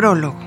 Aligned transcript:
Prólogo. 0.00 0.38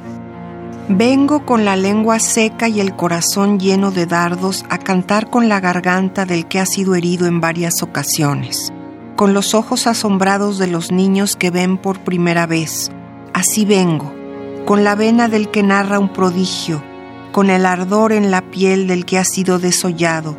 Vengo 0.89 1.45
con 1.45 1.63
la 1.63 1.75
lengua 1.75 2.17
seca 2.17 2.67
y 2.69 2.79
el 2.79 2.95
corazón 2.95 3.59
lleno 3.59 3.91
de 3.91 4.07
dardos 4.07 4.65
a 4.71 4.79
cantar 4.79 5.29
con 5.29 5.47
la 5.47 5.59
garganta 5.59 6.25
del 6.25 6.47
que 6.47 6.59
ha 6.59 6.65
sido 6.65 6.95
herido 6.95 7.27
en 7.27 7.39
varias 7.39 7.83
ocasiones, 7.83 8.73
con 9.15 9.35
los 9.35 9.53
ojos 9.53 9.85
asombrados 9.85 10.57
de 10.57 10.65
los 10.65 10.91
niños 10.91 11.35
que 11.35 11.51
ven 11.51 11.77
por 11.77 11.99
primera 11.99 12.47
vez. 12.47 12.89
Así 13.35 13.63
vengo, 13.63 14.11
con 14.65 14.83
la 14.83 14.95
vena 14.95 15.27
del 15.27 15.51
que 15.51 15.61
narra 15.61 15.99
un 15.99 16.11
prodigio, 16.11 16.83
con 17.31 17.51
el 17.51 17.67
ardor 17.67 18.11
en 18.11 18.31
la 18.31 18.41
piel 18.41 18.87
del 18.87 19.05
que 19.05 19.19
ha 19.19 19.23
sido 19.23 19.59
desollado, 19.59 20.35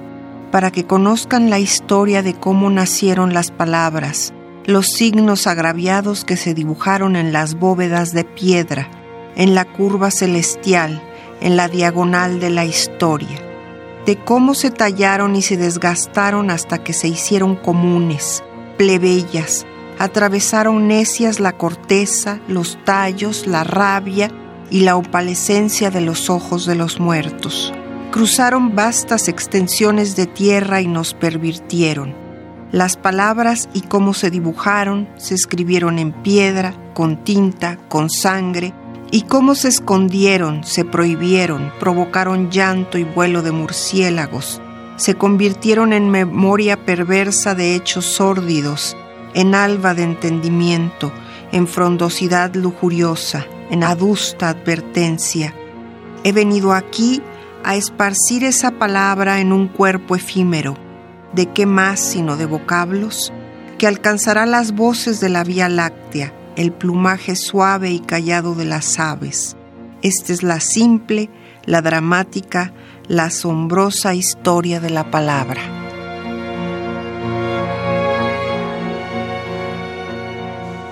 para 0.50 0.72
que 0.72 0.86
conozcan 0.86 1.50
la 1.50 1.61
historia 1.61 2.24
de 2.24 2.34
cómo 2.34 2.69
nacieron 2.69 3.33
las 3.33 3.52
palabras, 3.52 4.34
los 4.67 4.89
signos 4.89 5.46
agraviados 5.46 6.24
que 6.24 6.36
se 6.36 6.52
dibujaron 6.52 7.14
en 7.14 7.33
las 7.33 7.55
bóvedas 7.55 8.11
de 8.11 8.24
piedra, 8.24 8.89
en 9.36 9.54
la 9.54 9.64
curva 9.64 10.10
celestial, 10.10 11.02
en 11.40 11.56
la 11.56 11.68
diagonal 11.68 12.40
de 12.40 12.50
la 12.50 12.64
historia, 12.64 13.38
de 14.06 14.16
cómo 14.16 14.54
se 14.54 14.70
tallaron 14.70 15.36
y 15.36 15.42
se 15.42 15.56
desgastaron 15.56 16.50
hasta 16.50 16.82
que 16.82 16.92
se 16.92 17.08
hicieron 17.08 17.56
comunes, 17.56 18.42
plebeyas, 18.77 19.66
atravesaron 19.98 20.88
necias 20.88 21.40
la 21.40 21.52
corteza, 21.52 22.40
los 22.48 22.78
tallos, 22.84 23.46
la 23.46 23.64
rabia 23.64 24.30
y 24.70 24.80
la 24.80 24.96
opalescencia 24.96 25.90
de 25.90 26.00
los 26.00 26.30
ojos 26.30 26.66
de 26.66 26.74
los 26.74 27.00
muertos. 27.00 27.72
Cruzaron 28.10 28.74
vastas 28.74 29.28
extensiones 29.28 30.16
de 30.16 30.27
tierra 30.27 30.80
y 30.80 30.86
nos 30.86 31.14
pervirtieron. 31.14 32.14
Las 32.70 32.96
palabras 32.96 33.68
y 33.72 33.82
cómo 33.82 34.14
se 34.14 34.30
dibujaron 34.30 35.08
se 35.16 35.34
escribieron 35.34 35.98
en 35.98 36.12
piedra, 36.12 36.74
con 36.92 37.22
tinta, 37.24 37.78
con 37.88 38.10
sangre, 38.10 38.72
y 39.15 39.23
cómo 39.23 39.55
se 39.55 39.69
escondieron, 39.69 40.65
se 40.65 40.84
prohibieron, 40.84 41.73
provocaron 41.79 42.51
llanto 42.51 42.98
y 42.98 43.05
vuelo 43.05 43.43
de 43.43 43.53
murciélagos, 43.53 44.61
se 44.97 45.15
convirtieron 45.15 45.93
en 45.93 46.11
memoria 46.11 46.84
perversa 46.84 47.55
de 47.55 47.77
hechos 47.77 48.07
sórdidos, 48.07 48.97
en 49.33 49.55
alba 49.55 49.95
de 49.95 50.03
entendimiento, 50.03 51.12
en 51.53 51.69
frondosidad 51.69 52.57
lujuriosa, 52.57 53.47
en 53.70 53.85
adusta 53.85 54.48
advertencia. 54.48 55.55
He 56.25 56.33
venido 56.33 56.73
aquí 56.73 57.23
a 57.62 57.77
esparcir 57.77 58.42
esa 58.42 58.73
palabra 58.73 59.39
en 59.39 59.53
un 59.53 59.69
cuerpo 59.69 60.17
efímero. 60.17 60.77
¿De 61.33 61.47
qué 61.47 61.67
más 61.67 62.01
sino 62.01 62.36
de 62.36 62.47
vocablos? 62.47 63.33
Que 63.79 63.86
alcanzará 63.86 64.45
las 64.45 64.73
voces 64.73 65.20
de 65.20 65.29
la 65.29 65.45
Vía 65.45 65.69
Láctea 65.69 66.33
el 66.57 66.73
plumaje 66.73 67.37
suave 67.37 67.91
y 67.91 68.01
callado 68.01 68.55
de 68.55 68.65
las 68.65 68.98
aves. 68.98 69.57
Esta 70.03 70.33
es 70.33 70.42
la 70.42 70.61
simple, 70.61 71.31
la 71.65 71.83
dramática, 71.83 72.73
la 73.09 73.25
asombrosa 73.25 74.15
historia 74.15 74.81
de 74.81 74.91
la 74.91 75.11
palabra. 75.11 75.83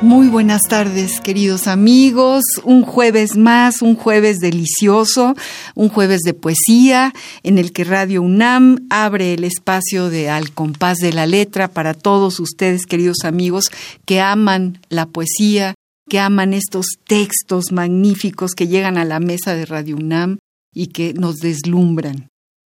Muy 0.02 0.26
buenas 0.26 0.62
tardes, 0.68 1.20
queridos 1.20 1.68
amigos. 1.68 2.42
Un 2.64 2.82
jueves 2.82 3.36
más, 3.36 3.82
un 3.82 3.94
jueves 3.94 4.40
delicioso, 4.40 5.36
un 5.76 5.88
jueves 5.90 6.22
de 6.22 6.34
poesía 6.34 7.12
en 7.44 7.56
el 7.56 7.72
que 7.72 7.84
Radio 7.84 8.20
UNAM 8.20 8.88
abre 8.90 9.32
el 9.32 9.44
espacio 9.44 10.10
de 10.10 10.28
Al 10.28 10.50
compás 10.50 10.98
de 10.98 11.12
la 11.12 11.26
letra 11.26 11.68
para 11.68 11.94
todos 11.94 12.40
ustedes, 12.40 12.84
queridos 12.84 13.18
amigos, 13.22 13.66
que 14.04 14.20
aman 14.20 14.80
la 14.88 15.06
poesía, 15.06 15.74
que 16.08 16.18
aman 16.18 16.52
estos 16.52 16.86
textos 17.06 17.70
magníficos 17.70 18.54
que 18.54 18.66
llegan 18.66 18.98
a 18.98 19.04
la 19.04 19.20
mesa 19.20 19.54
de 19.54 19.66
Radio 19.66 19.94
UNAM 19.94 20.38
y 20.74 20.88
que 20.88 21.14
nos 21.14 21.36
deslumbran. 21.36 22.31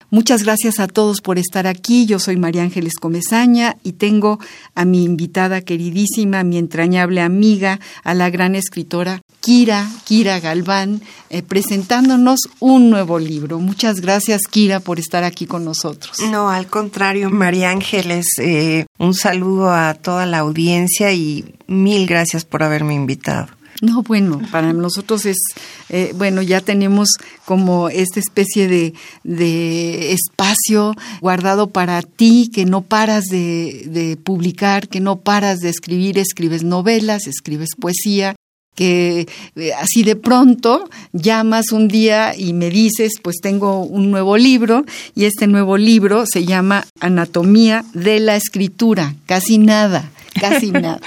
Muchas 0.09 0.43
gracias 0.43 0.79
a 0.79 0.87
todos 0.87 1.19
por 1.19 1.37
estar 1.37 1.67
aquí. 1.67 2.05
Yo 2.05 2.17
soy 2.17 2.37
María 2.37 2.63
Ángeles 2.63 2.93
Comezaña 2.93 3.75
y 3.83 3.93
tengo 3.93 4.39
a 4.73 4.85
mi 4.85 5.03
invitada 5.03 5.59
queridísima, 5.61 6.43
mi 6.43 6.57
entrañable 6.57 7.19
amiga, 7.19 7.81
a 8.05 8.13
la 8.13 8.29
gran 8.29 8.55
escritora 8.55 9.21
Kira, 9.41 9.85
Kira 10.05 10.39
Galván, 10.39 11.01
eh, 11.29 11.41
presentándonos 11.41 12.39
un 12.59 12.89
nuevo 12.89 13.19
libro. 13.19 13.59
Muchas 13.59 13.99
gracias, 13.99 14.43
Kira, 14.49 14.79
por 14.79 14.97
estar 14.97 15.25
aquí 15.25 15.45
con 15.45 15.65
nosotros. 15.65 16.19
No, 16.31 16.49
al 16.49 16.67
contrario, 16.67 17.29
María 17.29 17.71
Ángeles, 17.71 18.27
eh, 18.39 18.85
un 18.99 19.13
saludo 19.13 19.71
a 19.71 19.93
toda 19.93 20.25
la 20.25 20.39
audiencia 20.39 21.11
y 21.11 21.53
mil 21.67 22.07
gracias 22.07 22.45
por 22.45 22.63
haberme 22.63 22.93
invitado. 22.93 23.56
No, 23.81 24.01
bueno, 24.01 24.41
para 24.51 24.73
nosotros 24.73 25.27
es, 25.27 25.37
eh, 25.89 26.11
bueno, 26.15 26.41
ya 26.41 26.61
tenemos 26.61 27.09
como 27.45 27.89
esta 27.89 28.19
especie 28.19 28.67
de, 28.67 28.93
de, 29.23 30.13
espacio 30.13 30.95
guardado 31.21 31.67
para 31.67 32.01
ti, 32.01 32.49
que 32.51 32.65
no 32.65 32.81
paras 32.81 33.25
de, 33.25 33.83
de 33.87 34.17
publicar, 34.17 34.87
que 34.87 34.99
no 34.99 35.17
paras 35.17 35.59
de 35.59 35.69
escribir, 35.69 36.17
escribes 36.17 36.63
novelas, 36.63 37.27
escribes 37.27 37.69
poesía, 37.79 38.35
que 38.73 39.27
eh, 39.55 39.73
así 39.73 40.03
de 40.03 40.15
pronto 40.15 40.89
llamas 41.13 41.71
un 41.71 41.87
día 41.87 42.35
y 42.35 42.53
me 42.53 42.71
dices, 42.71 43.13
pues 43.21 43.37
tengo 43.41 43.81
un 43.81 44.09
nuevo 44.09 44.37
libro 44.37 44.85
y 45.13 45.25
este 45.25 45.45
nuevo 45.45 45.77
libro 45.77 46.25
se 46.25 46.45
llama 46.45 46.85
Anatomía 46.99 47.85
de 47.93 48.19
la 48.19 48.35
Escritura, 48.35 49.15
casi 49.27 49.59
nada 49.59 50.11
casi 50.39 50.71
nada. 50.71 50.99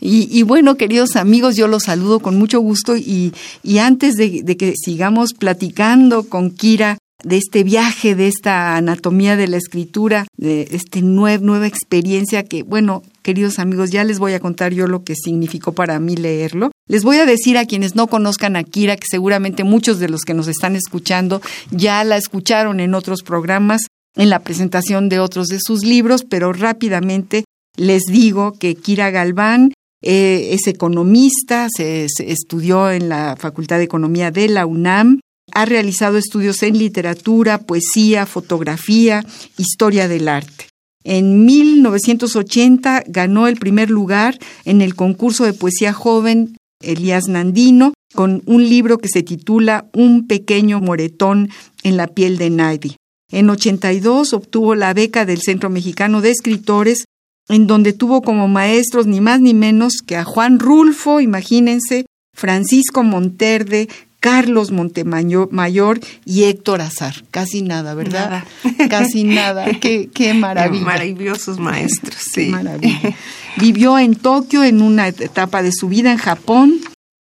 Y, 0.00 0.42
bueno, 0.42 0.76
queridos 0.76 1.16
amigos, 1.16 1.56
yo 1.56 1.66
los 1.66 1.84
saludo 1.84 2.20
con 2.20 2.38
mucho 2.38 2.60
gusto 2.60 2.96
y, 2.96 3.32
y 3.62 3.78
antes 3.78 4.14
de, 4.14 4.42
de, 4.42 4.56
que 4.56 4.74
sigamos 4.76 5.34
platicando 5.34 6.24
con 6.24 6.50
Kira 6.50 6.98
de 7.24 7.36
este 7.36 7.64
viaje, 7.64 8.14
de 8.14 8.28
esta 8.28 8.76
anatomía 8.76 9.36
de 9.36 9.48
la 9.48 9.56
escritura, 9.56 10.26
de 10.36 10.68
esta 10.70 11.00
nueva 11.00 11.66
experiencia 11.66 12.44
que, 12.44 12.62
bueno, 12.62 13.02
queridos 13.22 13.58
amigos, 13.58 13.90
ya 13.90 14.04
les 14.04 14.18
voy 14.18 14.34
a 14.34 14.40
contar 14.40 14.72
yo 14.72 14.86
lo 14.86 15.02
que 15.02 15.14
significó 15.16 15.72
para 15.72 15.98
mí 15.98 16.16
leerlo. 16.16 16.70
Les 16.86 17.02
voy 17.02 17.16
a 17.16 17.26
decir 17.26 17.58
a 17.58 17.66
quienes 17.66 17.96
no 17.96 18.06
conozcan 18.06 18.54
a 18.54 18.62
Kira, 18.62 18.96
que 18.96 19.06
seguramente 19.10 19.64
muchos 19.64 19.98
de 19.98 20.08
los 20.08 20.22
que 20.22 20.34
nos 20.34 20.46
están 20.46 20.76
escuchando 20.76 21.42
ya 21.70 22.04
la 22.04 22.16
escucharon 22.16 22.78
en 22.78 22.94
otros 22.94 23.22
programas, 23.22 23.82
en 24.16 24.30
la 24.30 24.40
presentación 24.40 25.08
de 25.08 25.20
otros 25.20 25.48
de 25.48 25.58
sus 25.60 25.84
libros, 25.84 26.24
pero 26.24 26.52
rápidamente 26.52 27.44
les 27.78 28.02
digo 28.04 28.52
que 28.58 28.74
Kira 28.74 29.10
Galván 29.10 29.72
eh, 30.02 30.50
es 30.52 30.66
economista, 30.66 31.68
se, 31.74 32.06
estudió 32.18 32.90
en 32.90 33.08
la 33.08 33.36
Facultad 33.38 33.78
de 33.78 33.84
Economía 33.84 34.30
de 34.30 34.48
la 34.48 34.66
UNAM, 34.66 35.20
ha 35.52 35.64
realizado 35.64 36.18
estudios 36.18 36.62
en 36.62 36.76
literatura, 36.76 37.58
poesía, 37.58 38.26
fotografía, 38.26 39.24
historia 39.56 40.08
del 40.08 40.28
arte. 40.28 40.66
En 41.04 41.46
1980 41.46 43.04
ganó 43.06 43.46
el 43.46 43.56
primer 43.56 43.88
lugar 43.88 44.38
en 44.64 44.82
el 44.82 44.94
concurso 44.94 45.44
de 45.44 45.54
poesía 45.54 45.92
joven 45.92 46.56
Elías 46.82 47.28
Nandino 47.28 47.94
con 48.14 48.42
un 48.46 48.68
libro 48.68 48.98
que 48.98 49.08
se 49.08 49.22
titula 49.22 49.86
Un 49.94 50.26
pequeño 50.26 50.80
moretón 50.80 51.48
en 51.82 51.96
la 51.96 52.08
piel 52.08 52.36
de 52.38 52.50
nadie. 52.50 52.96
En 53.30 53.50
82 53.50 54.32
obtuvo 54.32 54.74
la 54.74 54.94
beca 54.94 55.24
del 55.24 55.40
Centro 55.40 55.70
Mexicano 55.70 56.20
de 56.20 56.30
Escritores 56.30 57.04
en 57.48 57.66
donde 57.66 57.92
tuvo 57.92 58.22
como 58.22 58.48
maestros 58.48 59.06
ni 59.06 59.20
más 59.20 59.40
ni 59.40 59.54
menos 59.54 59.94
que 60.06 60.16
a 60.16 60.24
Juan 60.24 60.58
Rulfo, 60.58 61.20
imagínense, 61.20 62.06
Francisco 62.34 63.02
Monterde, 63.02 63.88
Carlos 64.20 64.72
Montemayor 64.72 66.00
y 66.24 66.44
Héctor 66.44 66.80
Azar. 66.80 67.14
Casi 67.30 67.62
nada, 67.62 67.94
¿verdad? 67.94 68.44
Casi 68.90 69.24
nada. 69.24 69.66
Qué, 69.80 70.10
qué 70.12 70.34
maravilla. 70.34 70.84
Maravillosos 70.84 71.58
maestros, 71.58 72.16
sí. 72.32 72.46
maravilla. 72.46 73.14
Vivió 73.56 73.98
en 73.98 74.14
Tokio 74.16 74.64
en 74.64 74.82
una 74.82 75.08
etapa 75.08 75.62
de 75.62 75.72
su 75.72 75.88
vida, 75.88 76.12
en 76.12 76.18
Japón, 76.18 76.80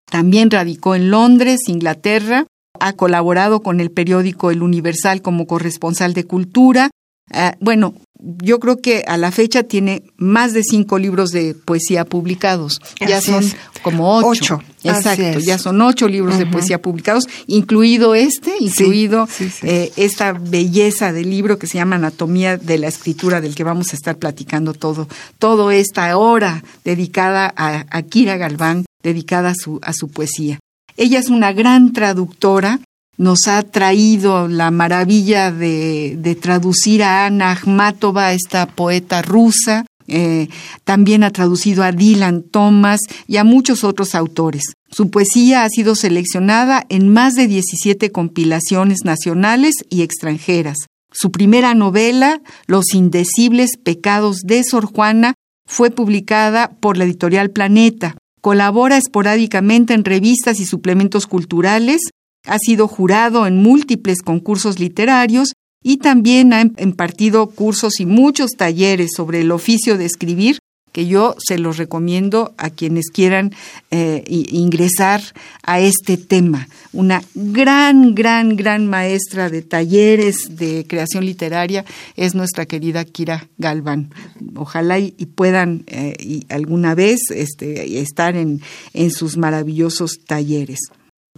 también 0.10 0.52
radicó 0.52 0.96
en 0.96 1.10
Londres, 1.10 1.62
Inglaterra, 1.68 2.46
ha 2.80 2.94
colaborado 2.94 3.62
con 3.62 3.80
el 3.80 3.92
periódico 3.92 4.52
El 4.52 4.62
Universal 4.62 5.22
como 5.22 5.48
corresponsal 5.48 6.14
de 6.14 6.26
cultura. 6.26 6.92
Ah, 7.32 7.56
bueno, 7.60 7.96
yo 8.24 8.60
creo 8.60 8.78
que 8.78 9.04
a 9.08 9.18
la 9.18 9.32
fecha 9.32 9.64
tiene 9.64 10.04
más 10.18 10.54
de 10.54 10.64
cinco 10.64 10.98
libros 10.98 11.32
de 11.32 11.56
poesía 11.56 12.06
publicados. 12.06 12.80
Ya 13.00 13.22
son 13.22 13.44
como 13.82 14.18
ocho. 14.18 14.62
Exacto, 14.84 15.40
ya 15.40 15.58
son 15.58 15.82
ocho 15.82 16.08
libros 16.08 16.38
de 16.38 16.46
poesía 16.46 16.82
publicados, 16.82 17.28
incluido 17.48 18.16
este, 18.16 18.54
incluido 18.60 19.28
eh, 19.62 19.92
esta 19.96 20.34
belleza 20.34 21.14
del 21.14 21.30
libro 21.30 21.58
que 21.58 21.68
se 21.68 21.78
llama 21.78 21.96
Anatomía 21.96 22.58
de 22.58 22.78
la 22.78 22.88
Escritura, 22.88 23.40
del 23.40 23.56
que 23.56 23.64
vamos 23.64 23.94
a 23.94 23.96
estar 23.96 24.18
platicando 24.18 24.74
todo, 24.74 25.08
toda 25.40 25.74
esta 25.74 26.18
hora 26.18 26.64
dedicada 26.84 27.54
a, 27.56 27.86
a 27.90 28.02
Kira 28.04 28.38
Galván, 28.38 28.86
dedicada 29.02 29.52
a 29.52 29.56
su, 29.56 29.80
a 29.84 29.94
su 29.94 30.10
poesía. 30.10 30.60
Ella 30.98 31.20
es 31.20 31.30
una 31.30 31.54
gran 31.54 31.94
traductora, 31.94 32.80
nos 33.18 33.48
ha 33.48 33.62
traído 33.64 34.48
la 34.48 34.72
maravilla 34.72 35.52
de, 35.52 36.38
traducir 36.42 37.04
a 37.04 37.26
Ana 37.26 37.52
Akhmatova, 37.52 38.34
esta 38.34 38.68
poeta 38.68 39.22
rusa. 39.22 39.86
Eh, 40.08 40.50
también 40.84 41.24
ha 41.24 41.32
traducido 41.32 41.84
a 41.84 41.92
Dylan 41.92 42.44
Thomas 42.44 43.00
y 43.26 43.38
a 43.38 43.44
muchos 43.44 43.84
otros 43.84 44.16
autores. 44.16 44.64
Su 44.92 45.10
poesía 45.10 45.64
ha 45.64 45.70
sido 45.70 45.96
seleccionada 45.96 46.86
en 46.90 47.10
más 47.10 47.34
de 47.36 47.48
17 47.48 48.12
compilaciones 48.12 49.00
nacionales 49.06 49.76
y 49.90 50.02
extranjeras. 50.02 50.78
Su 51.12 51.32
primera 51.32 51.74
novela, 51.74 52.42
Los 52.66 52.94
indecibles 52.94 53.78
pecados 53.82 54.42
de 54.44 54.64
Sor 54.64 54.86
Juana, 54.86 55.36
fue 55.66 55.90
publicada 55.90 56.72
por 56.80 56.98
la 56.98 57.06
editorial 57.06 57.52
Planeta. 57.52 58.18
Colabora 58.42 58.98
esporádicamente 58.98 59.94
en 59.94 60.04
revistas 60.04 60.60
y 60.60 60.66
suplementos 60.66 61.28
culturales, 61.28 62.02
ha 62.46 62.58
sido 62.60 62.88
jurado 62.88 63.48
en 63.48 63.62
múltiples 63.62 64.22
concursos 64.22 64.80
literarios 64.80 65.54
y 65.84 65.98
también 65.98 66.54
ha 66.54 66.62
impartido 66.62 67.48
cursos 67.50 68.00
y 68.00 68.06
muchos 68.06 68.52
talleres 68.52 69.12
sobre 69.16 69.42
el 69.42 69.52
oficio 69.52 69.98
de 69.98 70.06
escribir 70.06 70.60
que 70.94 71.08
yo 71.08 71.36
se 71.40 71.58
los 71.58 71.78
recomiendo 71.78 72.54
a 72.58 72.70
quienes 72.70 73.10
quieran 73.12 73.52
eh, 73.90 74.24
ingresar 74.28 75.22
a 75.64 75.82
este 75.82 76.18
tema. 76.18 76.70
Una 76.94 77.24
gran, 77.34 78.14
gran, 78.14 78.56
gran 78.56 78.88
maestra 78.88 79.50
de 79.50 79.64
talleres 79.64 80.56
de 80.56 80.86
creación 80.88 81.26
literaria 81.26 81.84
es 82.16 82.36
nuestra 82.36 82.68
querida 82.68 83.04
Kira 83.06 83.50
Galván. 83.58 84.14
Ojalá 84.56 85.00
y, 85.00 85.12
puedan 85.36 85.84
eh, 85.88 86.44
alguna 86.50 86.94
vez 86.94 87.20
este, 87.32 88.00
estar 88.00 88.38
en, 88.38 88.62
en 88.94 89.10
sus 89.10 89.36
maravillosos 89.36 90.20
talleres. 90.28 90.80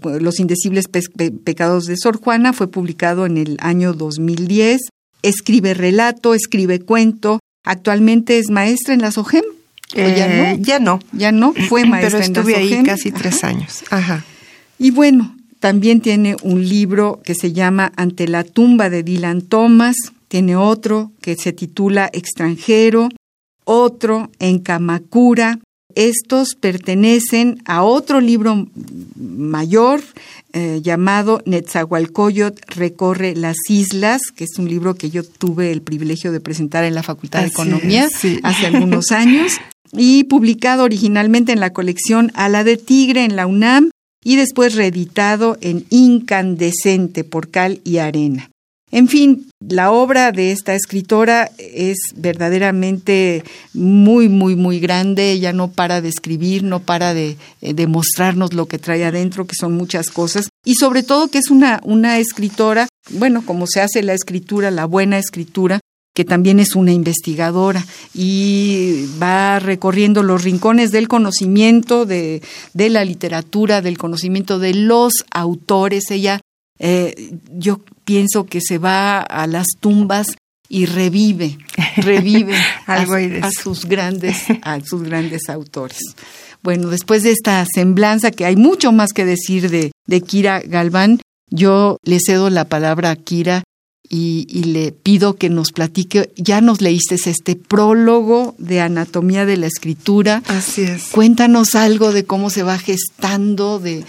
Los 0.01 0.39
indecibles 0.39 0.85
pecados 0.87 1.85
de 1.85 1.95
Sor 1.95 2.17
Juana 2.17 2.51
fue 2.51 2.67
publicado 2.67 3.25
en 3.25 3.37
el 3.37 3.57
año 3.61 3.93
2010. 3.93 4.81
Escribe 5.21 5.73
relato, 5.73 6.33
escribe 6.33 6.81
cuento. 6.81 7.39
Actualmente 7.63 8.37
es 8.37 8.49
maestra 8.49 8.93
en 8.93 9.01
la 9.01 9.11
SOGEM. 9.11 9.43
ya 9.93 10.03
no? 10.03 10.43
Eh, 10.43 10.57
ya 10.59 10.79
no. 10.79 10.99
Ya 11.13 11.31
no, 11.31 11.53
fue 11.69 11.85
maestra 11.85 12.19
Pero 12.19 12.31
estuve 12.33 12.55
ahí 12.55 12.83
casi 12.83 13.11
tres 13.11 13.43
años. 13.45 13.83
Ajá. 13.89 14.25
Y 14.77 14.91
bueno, 14.91 15.35
también 15.59 16.01
tiene 16.01 16.35
un 16.43 16.67
libro 16.67 17.21
que 17.23 17.33
se 17.33 17.53
llama 17.53 17.93
Ante 17.95 18.27
la 18.27 18.43
tumba 18.43 18.89
de 18.89 19.01
Dylan 19.01 19.43
Thomas. 19.43 19.95
Tiene 20.27 20.57
otro 20.57 21.13
que 21.21 21.35
se 21.37 21.53
titula 21.53 22.09
Extranjero. 22.11 23.09
Otro 23.63 24.29
en 24.39 24.59
Kamakura 24.59 25.59
estos 25.95 26.55
pertenecen 26.55 27.61
a 27.65 27.83
otro 27.83 28.21
libro 28.21 28.67
mayor 29.15 30.01
eh, 30.53 30.79
llamado 30.81 31.41
Netzahualcoyot 31.45 32.59
recorre 32.75 33.35
las 33.35 33.57
islas, 33.69 34.21
que 34.35 34.45
es 34.45 34.57
un 34.57 34.69
libro 34.69 34.95
que 34.95 35.09
yo 35.09 35.23
tuve 35.23 35.71
el 35.71 35.81
privilegio 35.81 36.31
de 36.31 36.39
presentar 36.39 36.83
en 36.83 36.95
la 36.95 37.03
Facultad 37.03 37.41
de 37.41 37.47
Economía 37.47 38.07
hace 38.43 38.65
algunos 38.67 39.11
años 39.11 39.53
y 39.91 40.25
publicado 40.25 40.83
originalmente 40.83 41.51
en 41.51 41.59
la 41.59 41.73
colección 41.73 42.31
Ala 42.35 42.63
de 42.63 42.77
Tigre 42.77 43.25
en 43.25 43.35
la 43.35 43.47
UNAM 43.47 43.91
y 44.23 44.37
después 44.37 44.75
reeditado 44.75 45.57
en 45.61 45.85
Incandescente 45.89 47.23
por 47.23 47.49
Cal 47.51 47.81
y 47.83 47.97
Arena. 47.97 48.49
En 48.91 49.07
fin, 49.07 49.47
la 49.69 49.91
obra 49.91 50.31
de 50.31 50.51
esta 50.51 50.75
escritora 50.75 51.49
es 51.57 51.97
verdaderamente 52.15 53.43
muy, 53.73 54.29
muy, 54.29 54.55
muy 54.55 54.79
grande. 54.79 55.31
Ella 55.31 55.53
no 55.53 55.71
para 55.71 56.01
de 56.01 56.09
escribir, 56.09 56.63
no 56.63 56.79
para 56.79 57.13
de, 57.13 57.37
eh, 57.61 57.87
mostrarnos 57.87 58.53
lo 58.53 58.67
que 58.67 58.79
trae 58.79 59.05
adentro, 59.05 59.47
que 59.47 59.55
son 59.55 59.73
muchas 59.73 60.09
cosas. 60.09 60.49
Y 60.63 60.75
sobre 60.75 61.03
todo 61.03 61.29
que 61.29 61.39
es 61.39 61.49
una, 61.49 61.79
una 61.83 62.19
escritora, 62.19 62.87
bueno, 63.11 63.43
como 63.45 63.67
se 63.67 63.81
hace 63.81 64.03
la 64.03 64.13
escritura, 64.13 64.71
la 64.71 64.85
buena 64.85 65.17
escritura, 65.17 65.79
que 66.13 66.23
también 66.23 66.61
es 66.61 66.75
una 66.75 66.93
investigadora 66.93 67.85
y 68.13 69.05
va 69.21 69.59
recorriendo 69.59 70.23
los 70.23 70.43
rincones 70.43 70.91
del 70.91 71.09
conocimiento, 71.09 72.05
de, 72.05 72.41
de 72.73 72.89
la 72.89 73.03
literatura, 73.03 73.81
del 73.81 73.97
conocimiento 73.97 74.57
de 74.57 74.75
los 74.75 75.11
autores. 75.31 76.09
Ella 76.11 76.39
eh, 76.79 77.33
yo 77.51 77.79
pienso 78.05 78.45
que 78.45 78.61
se 78.61 78.77
va 78.77 79.19
a 79.19 79.47
las 79.47 79.67
tumbas 79.79 80.27
y 80.69 80.85
revive, 80.85 81.57
revive 81.97 82.55
a, 82.87 83.51
sus 83.51 83.85
grandes, 83.85 84.45
a 84.61 84.79
sus 84.85 85.03
grandes 85.03 85.49
autores. 85.49 85.99
Bueno, 86.63 86.89
después 86.89 87.23
de 87.23 87.31
esta 87.31 87.63
semblanza, 87.71 88.31
que 88.31 88.45
hay 88.45 88.55
mucho 88.55 88.91
más 88.91 89.13
que 89.13 89.25
decir 89.25 89.69
de, 89.69 89.91
de 90.07 90.21
Kira 90.21 90.61
Galván, 90.61 91.19
yo 91.49 91.97
le 92.03 92.19
cedo 92.19 92.49
la 92.49 92.65
palabra 92.65 93.11
a 93.11 93.15
Kira 93.15 93.63
y, 94.09 94.63
le 94.65 94.91
pido 94.91 95.35
que 95.35 95.49
nos 95.49 95.71
platique. 95.71 96.31
Ya 96.35 96.61
nos 96.61 96.81
leíste 96.81 97.15
este 97.15 97.55
prólogo 97.55 98.55
de 98.57 98.81
Anatomía 98.81 99.45
de 99.45 99.57
la 99.57 99.67
Escritura. 99.67 100.43
Así 100.47 100.81
es. 100.81 101.09
Cuéntanos 101.09 101.75
algo 101.75 102.11
de 102.11 102.25
cómo 102.25 102.49
se 102.49 102.63
va 102.63 102.77
gestando, 102.77 103.79
de, 103.79 104.05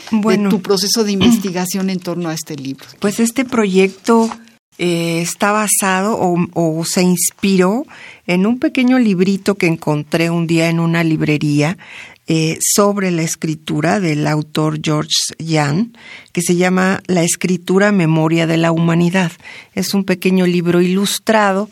tu 0.51 0.63
proceso 0.63 1.05
de 1.05 1.13
investigación 1.13 1.91
en 1.91 2.01
torno 2.01 2.29
a 2.29 2.35
este 2.35 2.57
libro. 2.57 2.87
Pues 3.01 3.21
este 3.21 3.45
proyecto 3.45 4.31
eh, 4.79 5.21
está 5.23 5.53
basado 5.53 6.17
o, 6.19 6.37
o, 6.53 6.85
se 6.85 7.03
inspiró 7.03 7.87
en 8.27 8.47
un 8.47 8.59
pequeño 8.59 8.99
librito 8.99 9.55
que 9.55 9.67
encontré 9.67 10.31
un 10.31 10.47
día 10.47 10.69
en 10.69 10.81
una 10.81 11.03
librería 11.03 11.79
eh, 12.29 12.59
sobre 12.61 13.11
la 13.13 13.23
escritura 13.23 14.01
del 14.01 14.27
autor 14.27 14.81
George 14.83 15.15
Jan, 15.39 15.97
que 16.33 16.43
se 16.43 16.57
llama 16.57 17.01
La 17.07 17.23
escritura 17.23 17.93
Memoria 17.93 18.49
de 18.49 18.57
la 18.57 18.73
Humanidad. 18.73 19.31
Es 19.75 19.95
un 19.95 20.05
pequeño 20.05 20.45
libro 20.45 20.81
ilustrado 20.81 21.71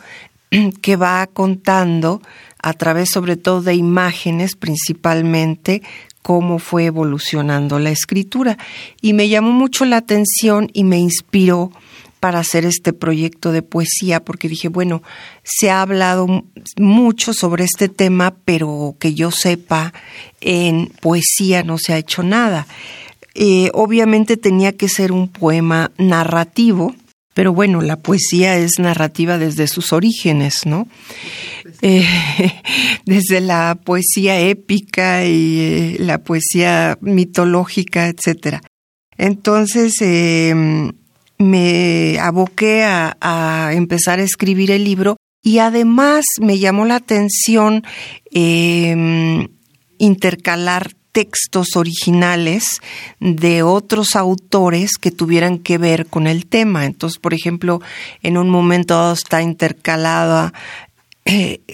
que 0.80 0.96
va 0.96 1.26
contando 1.26 2.23
a 2.62 2.73
través 2.73 3.11
sobre 3.11 3.37
todo 3.37 3.62
de 3.62 3.75
imágenes 3.75 4.54
principalmente 4.54 5.82
cómo 6.23 6.58
fue 6.58 6.87
evolucionando 6.87 7.78
la 7.78 7.90
escritura. 7.90 8.56
Y 9.02 9.12
me 9.12 9.28
llamó 9.28 9.52
mucho 9.52 9.84
la 9.84 9.99
atención 9.99 10.70
y 10.73 10.84
me 10.84 10.99
inspiró 10.99 11.73
para 12.24 12.38
hacer 12.38 12.64
este 12.64 12.94
proyecto 12.94 13.52
de 13.52 13.60
poesía, 13.60 14.24
porque 14.24 14.48
dije, 14.48 14.68
bueno, 14.68 15.02
se 15.42 15.70
ha 15.70 15.82
hablado 15.82 16.46
mucho 16.78 17.34
sobre 17.34 17.64
este 17.64 17.90
tema, 17.90 18.34
pero 18.46 18.96
que 18.98 19.12
yo 19.12 19.30
sepa, 19.30 19.92
en 20.40 20.86
poesía 21.02 21.64
no 21.64 21.76
se 21.76 21.92
ha 21.92 21.98
hecho 21.98 22.22
nada. 22.22 22.66
Eh, 23.34 23.68
obviamente 23.74 24.38
tenía 24.38 24.72
que 24.72 24.88
ser 24.88 25.12
un 25.12 25.28
poema 25.28 25.90
narrativo, 25.98 26.94
pero 27.34 27.52
bueno, 27.52 27.82
la 27.82 27.96
poesía 27.98 28.56
es 28.56 28.78
narrativa 28.78 29.36
desde 29.36 29.66
sus 29.66 29.92
orígenes, 29.92 30.64
¿no? 30.64 30.88
Eh, 31.82 32.06
desde 33.04 33.42
la 33.42 33.78
poesía 33.84 34.40
épica 34.40 35.26
y 35.26 35.60
eh, 35.60 35.96
la 35.98 36.22
poesía 36.22 36.96
mitológica, 37.02 38.08
etcétera. 38.08 38.62
Entonces, 39.18 40.00
em, 40.00 40.90
me 41.38 42.18
aboqué 42.20 42.84
a, 42.84 43.70
empezar 43.72 44.18
a 44.18 44.22
escribir 44.22 44.70
el 44.70 44.84
libro 44.84 45.16
y 45.42 45.58
además 45.58 46.24
me 46.40 46.58
llamó 46.58 46.84
la 46.84 46.96
atención 46.96 47.84
em, 48.30 49.48
intercalar 49.98 50.92
textos 51.14 51.76
originales 51.76 52.80
de 53.20 53.62
otros 53.62 54.16
autores 54.16 54.98
que 55.00 55.12
tuvieran 55.12 55.58
que 55.58 55.78
ver 55.78 56.06
con 56.06 56.26
el 56.26 56.44
tema. 56.46 56.86
Entonces, 56.86 57.20
por 57.20 57.34
ejemplo, 57.34 57.80
en 58.22 58.36
un 58.36 58.50
momento 58.50 59.12
está 59.12 59.40
intercalada 59.40 60.52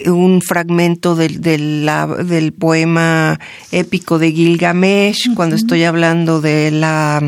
un 0.05 0.41
fragmento 0.41 1.15
del, 1.15 1.41
del, 1.41 1.89
del, 2.25 2.53
poema 2.53 3.37
épico 3.71 4.17
de 4.17 4.31
Gilgamesh, 4.31 5.33
cuando 5.35 5.57
estoy 5.57 5.83
hablando 5.83 6.39
de 6.39 6.71
la 6.71 7.21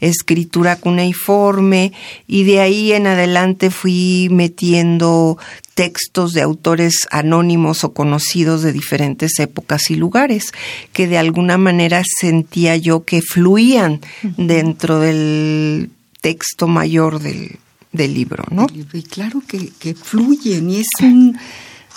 escritura 0.00 0.76
cuneiforme, 0.76 1.92
y 2.26 2.42
de 2.42 2.60
ahí 2.60 2.92
en 2.92 3.06
adelante 3.06 3.70
fui 3.70 4.28
metiendo 4.32 5.38
textos 5.74 6.32
de 6.32 6.42
autores 6.42 7.06
anónimos 7.12 7.84
o 7.84 7.92
conocidos 7.92 8.62
de 8.62 8.72
diferentes 8.72 9.38
épocas 9.38 9.90
y 9.90 9.94
lugares, 9.94 10.52
que 10.92 11.06
de 11.06 11.18
alguna 11.18 11.56
manera 11.56 12.02
sentía 12.04 12.76
yo 12.76 13.04
que 13.04 13.22
fluían 13.22 14.00
dentro 14.36 14.98
del 14.98 15.90
texto 16.20 16.66
mayor 16.66 17.20
del, 17.20 17.58
libro, 17.92 18.44
¿no? 18.50 18.66
Y 18.72 19.02
claro 19.02 19.42
que, 19.46 19.70
que 19.78 19.94
fluyen 19.94 20.70
y 20.70 20.76
es 20.76 20.86
un, 21.02 21.36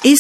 es 0.04 0.20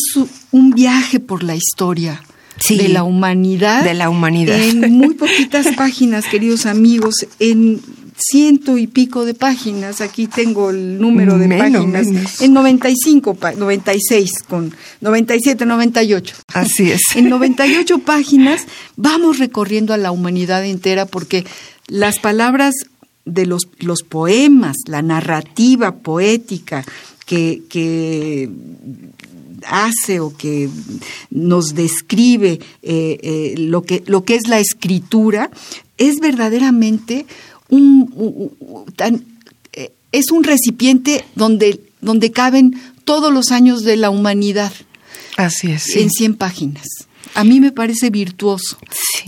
un 0.51 0.71
viaje 0.71 1.19
por 1.19 1.43
la 1.43 1.55
historia. 1.55 2.23
de 2.69 2.89
la 2.89 3.03
humanidad. 3.03 3.83
De 3.83 3.93
la 3.93 4.09
humanidad. 4.09 4.59
En 4.61 4.93
muy 4.93 5.15
poquitas 5.15 5.67
páginas, 5.77 6.25
queridos 6.25 6.65
amigos, 6.65 7.25
en 7.39 7.81
ciento 8.17 8.77
y 8.77 8.87
pico 8.87 9.25
de 9.25 9.33
páginas, 9.33 10.01
aquí 10.01 10.27
tengo 10.27 10.69
el 10.69 10.99
número 10.99 11.37
de 11.37 11.47
páginas, 11.57 12.07
en 12.41 12.53
95, 12.53 13.37
96, 13.57 14.43
con 14.47 14.73
97, 15.01 15.65
98. 15.65 16.35
Así 16.53 16.91
es. 16.91 17.01
En 17.15 17.29
98 17.29 17.99
páginas 17.99 18.65
vamos 18.95 19.39
recorriendo 19.39 19.93
a 19.93 19.97
la 19.97 20.11
humanidad 20.11 20.63
entera 20.65 21.05
porque 21.05 21.45
las 21.87 22.19
palabras 22.19 22.75
de 23.25 23.45
los, 23.45 23.63
los 23.79 24.03
poemas, 24.03 24.75
la 24.87 25.01
narrativa 25.01 25.95
poética 25.95 26.83
que, 27.25 27.63
que 27.69 28.49
hace 29.65 30.19
o 30.19 30.35
que 30.35 30.69
nos 31.29 31.73
describe 31.73 32.59
eh, 32.81 33.19
eh, 33.21 33.55
lo, 33.57 33.83
que, 33.83 34.03
lo 34.05 34.23
que 34.25 34.35
es 34.35 34.47
la 34.47 34.59
escritura, 34.59 35.49
es 35.97 36.19
verdaderamente 36.19 37.25
eh, 39.73 39.91
es 40.11 40.31
un 40.31 40.43
recipiente 40.43 41.23
donde, 41.35 41.81
donde 42.01 42.31
caben 42.31 42.79
todos 43.05 43.33
los 43.33 43.51
años 43.51 43.83
de 43.83 43.97
la 43.97 44.09
humanidad. 44.09 44.71
Así 45.37 45.71
es. 45.71 45.95
En 45.95 46.09
100 46.09 46.35
páginas. 46.35 46.85
A 47.35 47.43
mí 47.43 47.59
me 47.59 47.71
parece 47.71 48.09
virtuoso. 48.09 48.77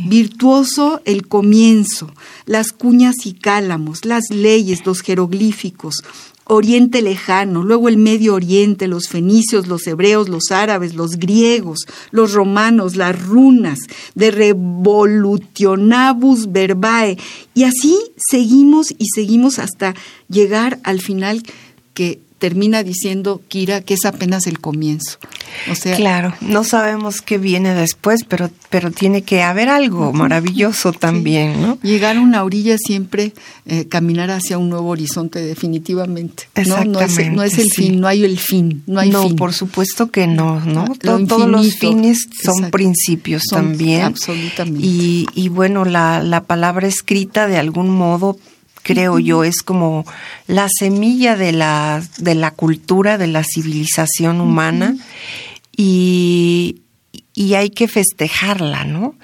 Virtuoso 0.05 1.01
el 1.05 1.27
comienzo, 1.27 2.11
las 2.45 2.71
cuñas 2.71 3.25
y 3.25 3.33
cálamos, 3.33 4.05
las 4.05 4.25
leyes, 4.29 4.85
los 4.85 5.01
jeroglíficos, 5.01 6.03
Oriente 6.47 7.01
lejano, 7.01 7.63
luego 7.63 7.89
el 7.89 7.97
Medio 7.97 8.35
Oriente, 8.35 8.87
los 8.87 9.07
fenicios, 9.07 9.65
los 9.65 9.87
hebreos, 9.87 10.29
los 10.29 10.51
árabes, 10.51 10.93
los 10.93 11.17
griegos, 11.17 11.79
los 12.11 12.33
romanos, 12.33 12.95
las 12.95 13.19
runas, 13.19 13.79
de 14.13 14.29
revolutionabus 14.29 16.51
verbae. 16.51 17.17
Y 17.55 17.63
así 17.63 17.97
seguimos 18.15 18.91
y 18.91 19.07
seguimos 19.15 19.57
hasta 19.57 19.95
llegar 20.29 20.79
al 20.83 21.01
final 21.01 21.41
que 21.95 22.19
termina 22.37 22.83
diciendo 22.83 23.41
Kira 23.47 23.81
que 23.81 23.93
es 23.93 24.05
apenas 24.05 24.47
el 24.47 24.59
comienzo. 24.59 25.17
O 25.71 25.75
sea, 25.75 25.95
claro, 25.95 26.33
no 26.41 26.63
sabemos 26.63 27.21
qué 27.21 27.37
viene 27.37 27.73
después, 27.73 28.25
pero 28.27 28.49
pero 28.69 28.91
tiene 28.91 29.21
que 29.21 29.41
haber 29.41 29.69
algo 29.69 30.11
maravilloso 30.11 30.91
también, 30.91 31.61
¿no? 31.61 31.79
Llegar 31.81 32.17
a 32.17 32.21
una 32.21 32.43
orilla 32.43 32.77
siempre 32.77 33.33
eh, 33.65 33.85
caminar 33.87 34.31
hacia 34.31 34.57
un 34.57 34.69
nuevo 34.69 34.89
horizonte 34.89 35.39
definitivamente. 35.39 36.49
Exactamente, 36.55 37.29
no, 37.29 37.43
es, 37.43 37.57
el 37.57 37.71
fin, 37.71 38.01
no 38.01 38.07
hay 38.07 38.25
el 38.25 38.37
fin, 38.37 38.83
no 38.85 38.99
hay 38.99 39.09
no, 39.09 39.29
por 39.35 39.53
supuesto 39.53 40.11
que 40.11 40.27
no, 40.27 40.59
¿no? 40.59 40.93
Todos 40.99 41.49
los 41.49 41.75
fines 41.75 42.27
son 42.43 42.69
principios 42.69 43.43
también. 43.49 44.01
Absolutamente. 44.01 44.85
Y, 44.85 45.25
y 45.35 45.47
bueno, 45.47 45.85
la, 45.85 46.21
la 46.21 46.43
palabra 46.43 46.87
escrita 46.87 47.47
de 47.47 47.57
algún 47.57 47.89
modo 47.89 48.37
creo 48.85 49.17
yo, 49.17 49.43
es 49.43 49.63
como 49.63 50.05
la 50.45 50.67
semilla 50.69 51.35
de 51.35 51.51
la, 51.51 52.03
de 52.19 52.35
la 52.35 52.51
cultura, 52.51 53.17
de 53.17 53.25
la 53.25 53.43
civilización 53.43 54.39
humana 54.39 54.95
y, 55.75 56.83
y 57.33 57.55
hay 57.55 57.71
que 57.71 57.87
festejarla, 57.87 58.83
¿no? 58.83 59.15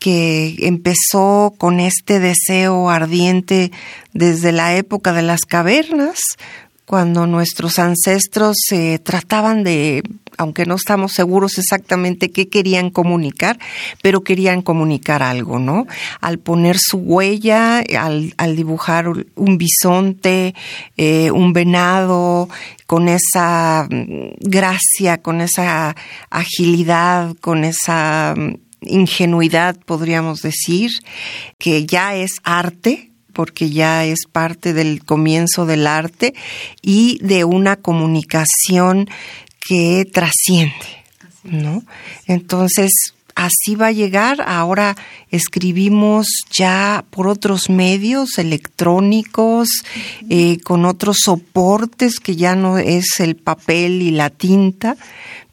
Que 0.00 0.56
empezó 0.66 1.54
con 1.56 1.78
este 1.78 2.18
deseo 2.18 2.90
ardiente 2.90 3.70
desde 4.12 4.50
la 4.50 4.74
época 4.74 5.12
de 5.12 5.22
las 5.22 5.42
cavernas, 5.42 6.18
cuando 6.84 7.28
nuestros 7.28 7.78
ancestros 7.78 8.56
se 8.66 8.98
trataban 8.98 9.62
de, 9.62 10.02
aunque 10.38 10.66
no 10.66 10.74
estamos 10.74 11.12
seguros 11.12 11.58
exactamente 11.58 12.30
qué 12.30 12.48
querían 12.48 12.90
comunicar, 12.90 13.58
pero 14.02 14.22
querían 14.22 14.62
comunicar 14.62 15.22
algo, 15.22 15.58
¿no? 15.58 15.86
Al 16.20 16.38
poner 16.38 16.76
su 16.78 16.98
huella, 16.98 17.82
al, 17.98 18.56
dibujar 18.56 19.08
un 19.08 19.58
bisonte, 19.58 20.54
eh, 20.96 21.30
un 21.30 21.52
venado, 21.52 22.48
con 22.86 23.08
esa 23.08 23.86
mm, 23.90 24.34
gracia, 24.40 25.18
con 25.18 25.40
esa 25.40 25.96
agilidad, 26.30 27.34
con 27.40 27.64
esa 27.64 28.34
mm, 28.36 28.54
ingenuidad, 28.82 29.76
podríamos 29.84 30.40
decir, 30.42 30.90
que 31.58 31.86
ya 31.86 32.14
es 32.14 32.32
arte, 32.44 33.10
porque 33.32 33.70
ya 33.70 34.04
es 34.04 34.26
parte 34.30 34.72
del 34.72 35.04
comienzo 35.04 35.66
del 35.66 35.86
arte 35.86 36.34
y 36.80 37.18
de 37.20 37.44
una 37.44 37.76
comunicación 37.76 39.08
que 39.66 40.04
trasciende, 40.12 41.04
¿no? 41.42 41.82
Entonces, 42.26 42.90
así 43.34 43.74
va 43.74 43.88
a 43.88 43.92
llegar. 43.92 44.40
Ahora 44.46 44.96
escribimos 45.30 46.26
ya 46.56 47.04
por 47.10 47.26
otros 47.26 47.70
medios 47.70 48.38
electrónicos, 48.38 49.68
eh, 50.28 50.58
con 50.60 50.84
otros 50.84 51.18
soportes 51.24 52.20
que 52.20 52.36
ya 52.36 52.54
no 52.54 52.78
es 52.78 53.20
el 53.20 53.36
papel 53.36 54.02
y 54.02 54.10
la 54.10 54.30
tinta, 54.30 54.96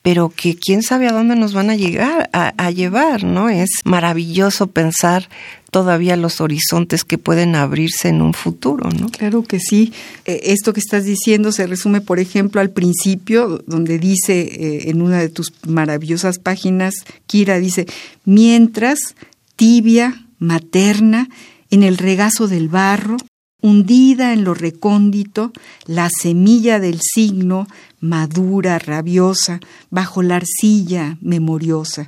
pero 0.01 0.29
que 0.29 0.55
quién 0.55 0.81
sabe 0.81 1.07
a 1.07 1.11
dónde 1.11 1.35
nos 1.35 1.53
van 1.53 1.69
a 1.69 1.75
llegar, 1.75 2.29
a, 2.33 2.71
llevar, 2.71 3.23
¿no? 3.23 3.49
Es 3.49 3.69
maravilloso 3.85 4.67
pensar 4.67 5.29
todavía 5.69 6.15
los 6.15 6.41
horizontes 6.41 7.03
que 7.03 7.19
pueden 7.19 7.55
abrirse 7.55 8.09
en 8.09 8.21
un 8.21 8.33
futuro, 8.33 8.89
¿no? 8.89 9.09
Claro 9.09 9.43
que 9.43 9.59
sí. 9.59 9.93
Eh, 10.25 10.41
esto 10.45 10.73
que 10.73 10.79
estás 10.79 11.05
diciendo 11.05 11.51
se 11.51 11.67
resume, 11.67 12.01
por 12.01 12.19
ejemplo, 12.19 12.61
al 12.61 12.71
principio, 12.71 13.63
donde 13.67 13.99
dice 13.99 14.41
eh, 14.41 14.89
en 14.89 15.01
una 15.03 15.19
de 15.19 15.29
tus 15.29 15.53
maravillosas 15.67 16.39
páginas, 16.39 16.95
Kira 17.27 17.59
dice, 17.59 17.85
mientras 18.25 19.15
tibia, 19.55 20.25
materna, 20.39 21.29
en 21.69 21.83
el 21.83 21.97
regazo 21.97 22.47
del 22.47 22.69
barro, 22.69 23.17
hundida 23.61 24.33
en 24.33 24.43
lo 24.43 24.53
recóndito, 24.53 25.51
la 25.85 26.09
semilla 26.09 26.79
del 26.79 26.99
signo, 27.01 27.67
madura, 27.99 28.79
rabiosa, 28.79 29.59
bajo 29.89 30.23
la 30.23 30.37
arcilla, 30.37 31.17
memoriosa. 31.21 32.07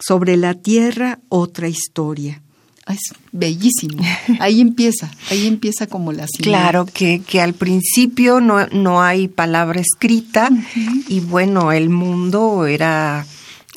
Sobre 0.00 0.36
la 0.36 0.54
tierra, 0.54 1.20
otra 1.28 1.68
historia. 1.68 2.42
Es 2.86 3.12
bellísimo. 3.32 4.02
Ahí 4.40 4.60
empieza, 4.62 5.10
ahí 5.30 5.46
empieza 5.46 5.86
como 5.86 6.10
la 6.12 6.26
Claro, 6.38 6.86
que, 6.86 7.20
que 7.20 7.42
al 7.42 7.52
principio 7.52 8.40
no, 8.40 8.66
no 8.68 9.02
hay 9.02 9.28
palabra 9.28 9.80
escrita 9.80 10.48
y 11.06 11.20
bueno, 11.20 11.70
el 11.72 11.90
mundo 11.90 12.66
era 12.66 13.26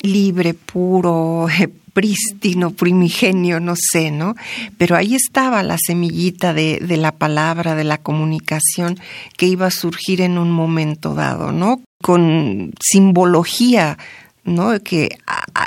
libre, 0.00 0.54
puro, 0.54 1.46
prístino, 1.92 2.70
primigenio, 2.70 3.60
no 3.60 3.74
sé, 3.76 4.10
¿no? 4.10 4.34
Pero 4.78 4.96
ahí 4.96 5.14
estaba 5.14 5.62
la 5.62 5.76
semillita 5.78 6.54
de, 6.54 6.78
de, 6.78 6.96
la 6.96 7.12
palabra, 7.12 7.74
de 7.74 7.84
la 7.84 7.98
comunicación 7.98 8.98
que 9.36 9.46
iba 9.46 9.66
a 9.66 9.70
surgir 9.70 10.20
en 10.20 10.38
un 10.38 10.50
momento 10.50 11.14
dado, 11.14 11.52
¿no? 11.52 11.80
Con 12.02 12.72
simbología, 12.80 13.98
¿no? 14.44 14.78
Que 14.80 15.18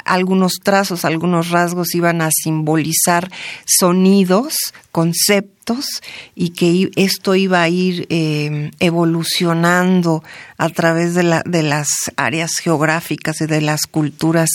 algunos 0.05 0.53
trazos, 0.63 1.05
algunos 1.05 1.50
rasgos 1.50 1.96
iban 1.96 2.22
a 2.22 2.29
simbolizar 2.32 3.32
sonidos, 3.65 4.55
conceptos, 4.91 5.55
y 6.36 6.50
que 6.50 6.91
esto 6.96 7.36
iba 7.36 7.62
a 7.62 7.70
ir 7.70 8.05
eh, 8.10 8.72
evolucionando 8.79 10.24
a 10.58 10.70
través 10.70 11.15
de, 11.15 11.24
la, 11.24 11.41
de 11.46 11.63
las 11.63 11.88
áreas 12.17 12.51
geográficas 12.62 13.41
y 13.41 13.48
de 13.48 13.62
las 13.62 13.88
culturas 13.88 14.50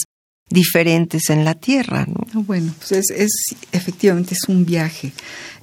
diferentes 0.50 1.30
en 1.30 1.44
la 1.44 1.54
Tierra. 1.54 2.04
¿no? 2.06 2.26
Ah, 2.34 2.42
bueno, 2.44 2.74
pues 2.78 3.10
es, 3.10 3.32
efectivamente 3.72 4.34
es 4.34 4.48
un 4.48 4.66
viaje. 4.66 5.12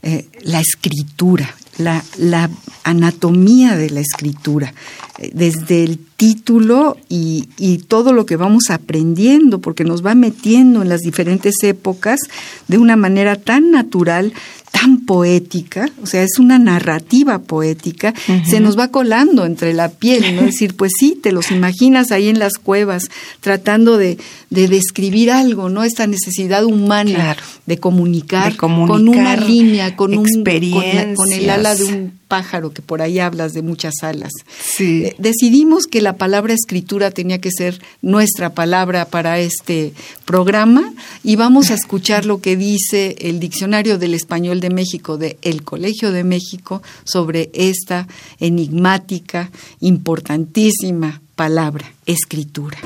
Eh, 0.04 0.28
la 0.44 0.60
escritura, 0.60 1.56
la, 1.78 2.04
la, 2.18 2.50
anatomía 2.84 3.76
de 3.76 3.90
la 3.90 4.00
escritura, 4.00 4.74
eh, 5.18 5.32
desde 5.34 5.84
el 5.84 5.98
título 5.98 6.98
y, 7.10 7.50
y, 7.58 7.80
todo 7.80 8.14
lo 8.14 8.26
que 8.26 8.36
vamos 8.36 8.70
aprendiendo, 8.70 9.60
porque 9.60 9.84
nos 9.84 10.06
va 10.06 10.16
metiendo 10.16 10.84
en 10.84 10.90
las 10.90 11.02
diferentes 11.02 11.56
épocas 11.64 12.20
de 12.68 12.78
una 12.78 12.96
manera 12.96 13.36
tan 13.38 13.72
natural, 13.72 14.34
tan 14.80 15.00
poética, 15.06 15.90
o 16.04 16.06
sea, 16.06 16.22
es 16.22 16.38
una 16.38 16.60
narrativa 16.60 17.40
poética, 17.40 18.14
se 18.46 18.60
nos 18.60 18.78
va 18.78 18.90
colando 18.90 19.46
entre 19.46 19.74
la 19.74 19.90
piel, 19.90 20.36
¿no? 20.36 20.42
Es 20.42 20.54
decir, 20.54 20.76
pues 20.76 20.92
sí, 21.00 21.18
te 21.22 21.32
los 21.32 21.50
imaginas 21.52 22.12
ahí 22.12 22.30
en 22.30 22.38
las 22.38 22.54
cuevas 22.58 23.10
tratando 23.42 23.98
de, 23.98 24.20
de 24.52 24.68
describir 24.68 25.32
algo, 25.32 25.70
¿no? 25.70 25.84
Esta 25.84 26.06
necesidad 26.06 26.64
humana 26.64 27.36
de, 27.66 27.80
comunicar 27.80 28.56
con 28.56 29.08
una 29.08 29.36
línea, 29.36 29.96
con, 29.98 30.18
un, 30.18 30.26
con, 30.26 31.34
el 31.34 31.50
ala 31.50 31.76
de 31.76 31.84
un 31.84 32.14
pájaro 32.30 32.72
que 32.72 32.82
por 32.82 33.02
ahí 33.02 33.20
hablas 33.20 33.54
de 33.54 33.62
muchas 33.62 33.96
alas. 34.02 34.32
Sí. 34.62 35.04
Eh, 35.04 35.16
decidimos 35.18 35.88
que 35.88 36.02
la 36.02 36.16
palabra 36.16 36.54
escritura 36.54 37.12
tenía 37.12 37.42
que 37.42 37.52
ser 37.52 37.82
nuestra 38.02 38.54
palabra 38.54 39.06
para 39.06 39.40
este 39.40 39.92
programa 40.24 40.94
y 41.24 41.36
vamos 41.36 41.72
a 41.72 41.74
escuchar 41.74 42.26
lo 42.26 42.40
que 42.40 42.56
dice 42.56 43.18
el 43.20 43.42
Diccionario 43.42 43.98
del 43.98 44.14
Español 44.14 44.62
de 44.62 44.70
México 44.70 45.18
de 45.18 45.38
El 45.42 45.64
Colegio 45.64 46.14
de 46.14 46.24
México 46.24 46.82
sobre 47.04 47.50
esta 47.54 48.08
enigmática, 48.40 49.52
importantísima 49.82 51.22
palabra, 51.36 51.92
escritura. 52.06 52.78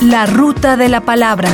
La 0.00 0.26
ruta 0.26 0.76
de 0.76 0.88
la 0.88 1.00
palabra. 1.00 1.48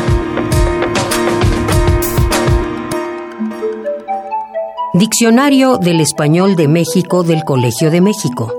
Diccionario 4.92 5.78
del 5.78 6.00
Español 6.00 6.56
de 6.56 6.66
México 6.66 7.22
del 7.22 7.44
Colegio 7.44 7.92
de 7.92 8.00
México. 8.00 8.52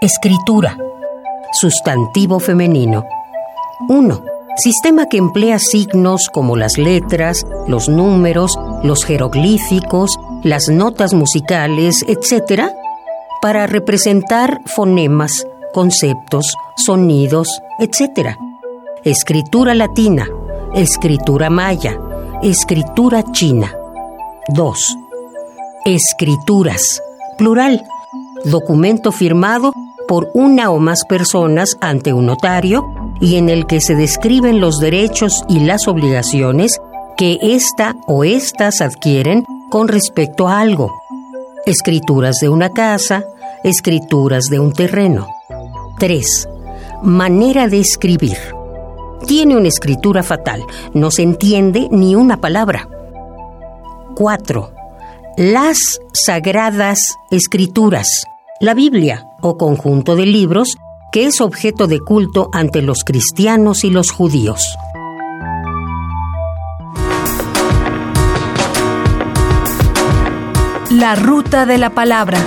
Escritura. 0.00 0.78
Sustantivo 1.50 2.38
femenino. 2.38 3.02
1. 3.88 4.22
Sistema 4.56 5.06
que 5.06 5.16
emplea 5.16 5.58
signos 5.58 6.28
como 6.32 6.56
las 6.56 6.78
letras, 6.78 7.44
los 7.66 7.88
números, 7.88 8.56
los 8.84 9.04
jeroglíficos, 9.04 10.16
las 10.44 10.68
notas 10.68 11.12
musicales, 11.12 12.04
etc., 12.06 12.70
para 13.42 13.66
representar 13.66 14.60
fonemas, 14.64 15.44
conceptos, 15.74 16.54
sonidos, 16.76 17.48
etc. 17.80 18.36
Escritura 19.02 19.74
latina, 19.74 20.28
escritura 20.72 21.50
maya, 21.50 21.98
escritura 22.42 23.24
china. 23.32 23.72
2. 24.50 24.98
Escrituras, 25.88 27.02
plural, 27.38 27.82
documento 28.44 29.10
firmado 29.10 29.72
por 30.06 30.30
una 30.34 30.70
o 30.70 30.78
más 30.78 31.06
personas 31.08 31.78
ante 31.80 32.12
un 32.12 32.26
notario 32.26 32.84
y 33.22 33.36
en 33.36 33.48
el 33.48 33.66
que 33.66 33.80
se 33.80 33.94
describen 33.94 34.60
los 34.60 34.80
derechos 34.80 35.42
y 35.48 35.60
las 35.60 35.88
obligaciones 35.88 36.78
que 37.16 37.38
ésta 37.40 37.96
o 38.06 38.22
éstas 38.22 38.82
adquieren 38.82 39.46
con 39.70 39.88
respecto 39.88 40.46
a 40.46 40.60
algo. 40.60 40.92
Escrituras 41.64 42.36
de 42.42 42.50
una 42.50 42.68
casa, 42.68 43.24
escrituras 43.64 44.44
de 44.50 44.60
un 44.60 44.74
terreno. 44.74 45.26
3. 45.98 46.50
Manera 47.02 47.66
de 47.66 47.80
escribir. 47.80 48.36
Tiene 49.26 49.56
una 49.56 49.68
escritura 49.68 50.22
fatal, 50.22 50.62
no 50.92 51.10
se 51.10 51.22
entiende 51.22 51.88
ni 51.90 52.14
una 52.14 52.36
palabra. 52.36 52.86
4 54.16 54.77
las 55.38 56.00
sagradas 56.12 56.98
escrituras, 57.30 58.08
la 58.60 58.74
Biblia 58.74 59.24
o 59.40 59.56
conjunto 59.56 60.16
de 60.16 60.26
libros 60.26 60.76
que 61.12 61.26
es 61.26 61.40
objeto 61.40 61.86
de 61.86 62.00
culto 62.00 62.50
ante 62.52 62.82
los 62.82 63.04
cristianos 63.04 63.84
y 63.84 63.90
los 63.90 64.10
judíos. 64.10 64.60
La 70.90 71.14
ruta 71.14 71.66
de 71.66 71.78
la 71.78 71.90
palabra. 71.90 72.40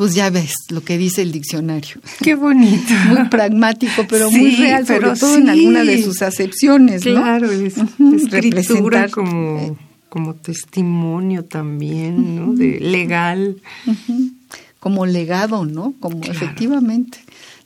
Pues 0.00 0.14
ya 0.14 0.30
ves 0.30 0.54
lo 0.70 0.82
que 0.82 0.96
dice 0.96 1.20
el 1.20 1.30
diccionario. 1.30 2.00
Qué 2.22 2.34
bonito. 2.34 2.90
Muy 3.10 3.28
pragmático, 3.28 4.06
pero 4.08 4.30
Sí, 4.30 4.38
muy 4.38 4.56
real, 4.56 4.84
pero 4.86 5.14
sobre 5.14 5.20
todo 5.20 5.36
en 5.36 5.50
alguna 5.50 5.84
de 5.84 6.02
sus 6.02 6.22
acepciones, 6.22 7.04
¿no? 7.04 7.20
Claro, 7.20 7.50
es 7.50 7.76
Ujú, 7.76 8.14
escritura 8.14 8.40
representar, 8.40 9.08
eh, 9.08 9.12
como, 9.12 9.78
como 10.08 10.34
testimonio 10.36 11.44
también, 11.44 12.34
¿no? 12.34 12.54
De 12.54 12.80
legal. 12.80 13.60
como 14.78 15.04
legado, 15.04 15.66
¿no? 15.66 15.92
Como 16.00 16.24
efectivamente 16.24 17.18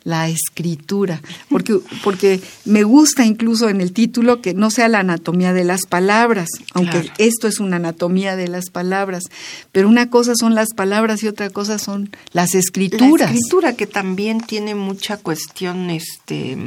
la 0.05 0.29
escritura, 0.29 1.23
porque 1.49 1.79
porque 2.03 2.41
me 2.67 2.83
gusta 2.83 3.25
incluso 3.25 3.71
en 3.71 3.81
el 3.81 3.93
título 3.93 4.43
que 4.43 4.53
no 4.53 4.71
sea 4.71 4.89
la 4.89 4.99
anatomía 5.01 5.55
de 5.55 5.65
las 5.65 5.87
palabras, 5.87 6.49
aunque 6.75 7.01
Claro. 7.01 7.15
esto 7.19 7.49
es 7.49 7.59
una 7.59 7.77
anatomía 7.77 8.37
de 8.37 8.49
las 8.49 8.69
palabras, 8.71 9.25
pero 9.73 9.89
una 9.89 10.11
cosa 10.11 10.35
son 10.39 10.55
las 10.55 10.75
palabras 10.75 11.23
y 11.23 11.29
otra 11.29 11.49
cosa 11.49 11.79
son 11.79 12.11
las 12.33 12.55
escrituras. 12.55 13.31
La 13.31 13.35
escritura 13.35 13.77
que 13.77 13.87
también 13.87 14.41
tiene 14.43 14.75
mucha 14.75 15.17
cuestión 15.17 15.89
este 15.89 16.59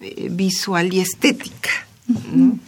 eh, 0.00 0.28
visual 0.30 0.94
y 0.94 1.00
estética. 1.00 1.70
¿no? 2.32 2.58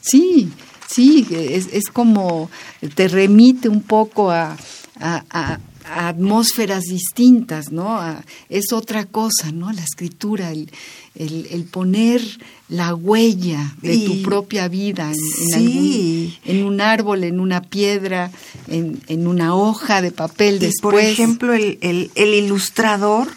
Sí, 0.00 0.50
sí, 0.88 1.26
es, 1.30 1.68
es 1.72 1.84
como 1.92 2.50
te 2.94 3.06
remite 3.08 3.68
un 3.68 3.82
poco 3.82 4.30
a, 4.30 4.56
a- 4.98 5.24
a- 5.30 5.58
a 5.88 6.08
atmósferas 6.08 6.84
distintas, 6.84 7.70
¿no? 7.72 7.98
A- 8.00 8.24
es 8.48 8.72
otra 8.72 9.04
cosa, 9.04 9.52
¿no? 9.52 9.72
La 9.72 9.82
escritura, 9.84 10.50
el, 10.50 10.70
el- 11.14 11.46
el 11.50 11.64
poner 11.64 12.20
la 12.68 12.94
huella 12.94 13.74
de 13.82 13.94
Y- 13.94 14.06
tu 14.06 14.22
propia 14.22 14.68
vida 14.68 15.04
en, 15.12 15.52
en 15.54 15.60
Sí. 15.60 16.38
algún- 16.44 16.58
en 16.58 16.66
un 16.66 16.80
árbol, 16.80 17.24
en 17.24 17.40
una 17.40 17.62
piedra, 17.62 18.30
en, 18.68 19.00
en 19.06 19.26
una 19.26 19.54
hoja 19.54 20.02
de 20.02 20.10
papel 20.10 20.56
Y 20.56 20.58
después. 20.58 20.92
por 20.94 21.00
ejemplo, 21.00 21.52
el, 21.54 21.78
el- 21.80 22.10
el 22.16 22.34
ilustrador 22.34 23.28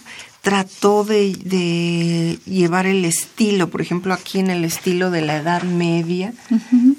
trató 0.41 1.03
de, 1.03 1.35
de 1.43 2.39
llevar 2.45 2.85
el 2.88 3.03
estilo, 3.05 3.69
por 3.69 3.81
ejemplo, 3.81 4.13
aquí 4.13 4.39
en 4.39 4.49
el 4.49 4.63
estilo 4.63 5.12
de 5.12 5.21
la 5.21 5.35
Edad 5.38 5.63
Media, 5.63 6.33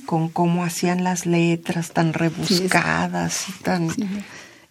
con 0.05 0.29
cómo 0.29 0.63
hacían 0.65 1.03
las 1.05 1.25
letras 1.25 1.91
tan 1.93 2.13
rebuscadas 2.13 3.47
y 3.49 3.63
tan... 3.63 3.91
Sí. 3.95 4.05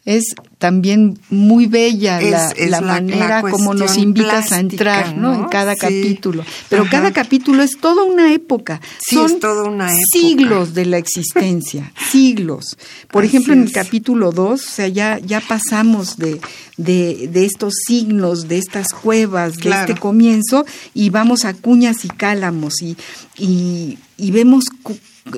Es 0.05 0.33
también 0.57 1.19
muy 1.29 1.67
bella 1.67 2.19
Es- 2.21 2.31
la, 2.31 2.49
es 2.51 2.69
la 2.71 2.81
manera 2.81 3.41
la 3.43 3.51
como 3.51 3.73
nos 3.73 3.97
invitas 3.97 4.51
a 4.53 4.59
entrar 4.59 5.15
¿no? 5.15 5.33
¿no? 5.35 5.43
en 5.43 5.49
cada 5.49 5.73
Sí. 5.73 5.79
capítulo. 5.81 6.43
Pero 6.69 6.83
Ajá. 6.83 6.91
cada 6.91 7.11
capítulo 7.11 7.61
es 7.61 7.77
toda 7.79 8.03
una 8.05 8.33
época. 8.33 8.81
Sí, 8.99 9.15
Son 9.15 9.25
es 9.31 9.39
toda 9.39 9.65
una 9.69 9.87
época. 9.91 10.03
siglos 10.11 10.73
de 10.73 10.85
la 10.85 10.97
existencia, 10.97 11.91
siglos. 12.11 12.77
Por 13.11 13.23
Así 13.23 13.29
ejemplo, 13.29 13.53
en 13.53 13.63
el 13.63 13.71
capítulo 13.71 14.31
2, 14.31 14.61
o 14.61 14.71
sea, 14.71 14.87
ya, 14.87 15.19
ya 15.19 15.41
pasamos 15.41 16.17
de, 16.17 16.39
de, 16.77 17.29
de 17.31 17.45
estos 17.45 17.73
signos, 17.85 18.47
de 18.47 18.57
estas 18.57 18.87
cuevas, 18.93 19.57
Claro. 19.57 19.85
de 19.85 19.91
este 19.91 20.01
comienzo, 20.01 20.65
y 20.95 21.09
vamos 21.09 21.45
a 21.45 21.53
cuñas 21.53 22.05
y 22.05 22.07
cálamos, 22.07 22.81
y, 22.81 22.95
y, 23.37 23.99
y 24.17 24.31
vemos 24.31 24.63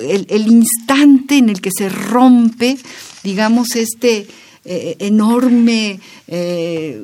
el, 0.00 0.26
el 0.30 0.46
instante 0.46 1.36
en 1.36 1.48
el 1.50 1.60
que 1.60 1.70
se 1.76 1.88
rompe, 1.88 2.78
digamos, 3.24 3.74
este 3.76 4.26
eh, 4.64 4.96
enorme 5.00 5.98
eh, 6.28 7.02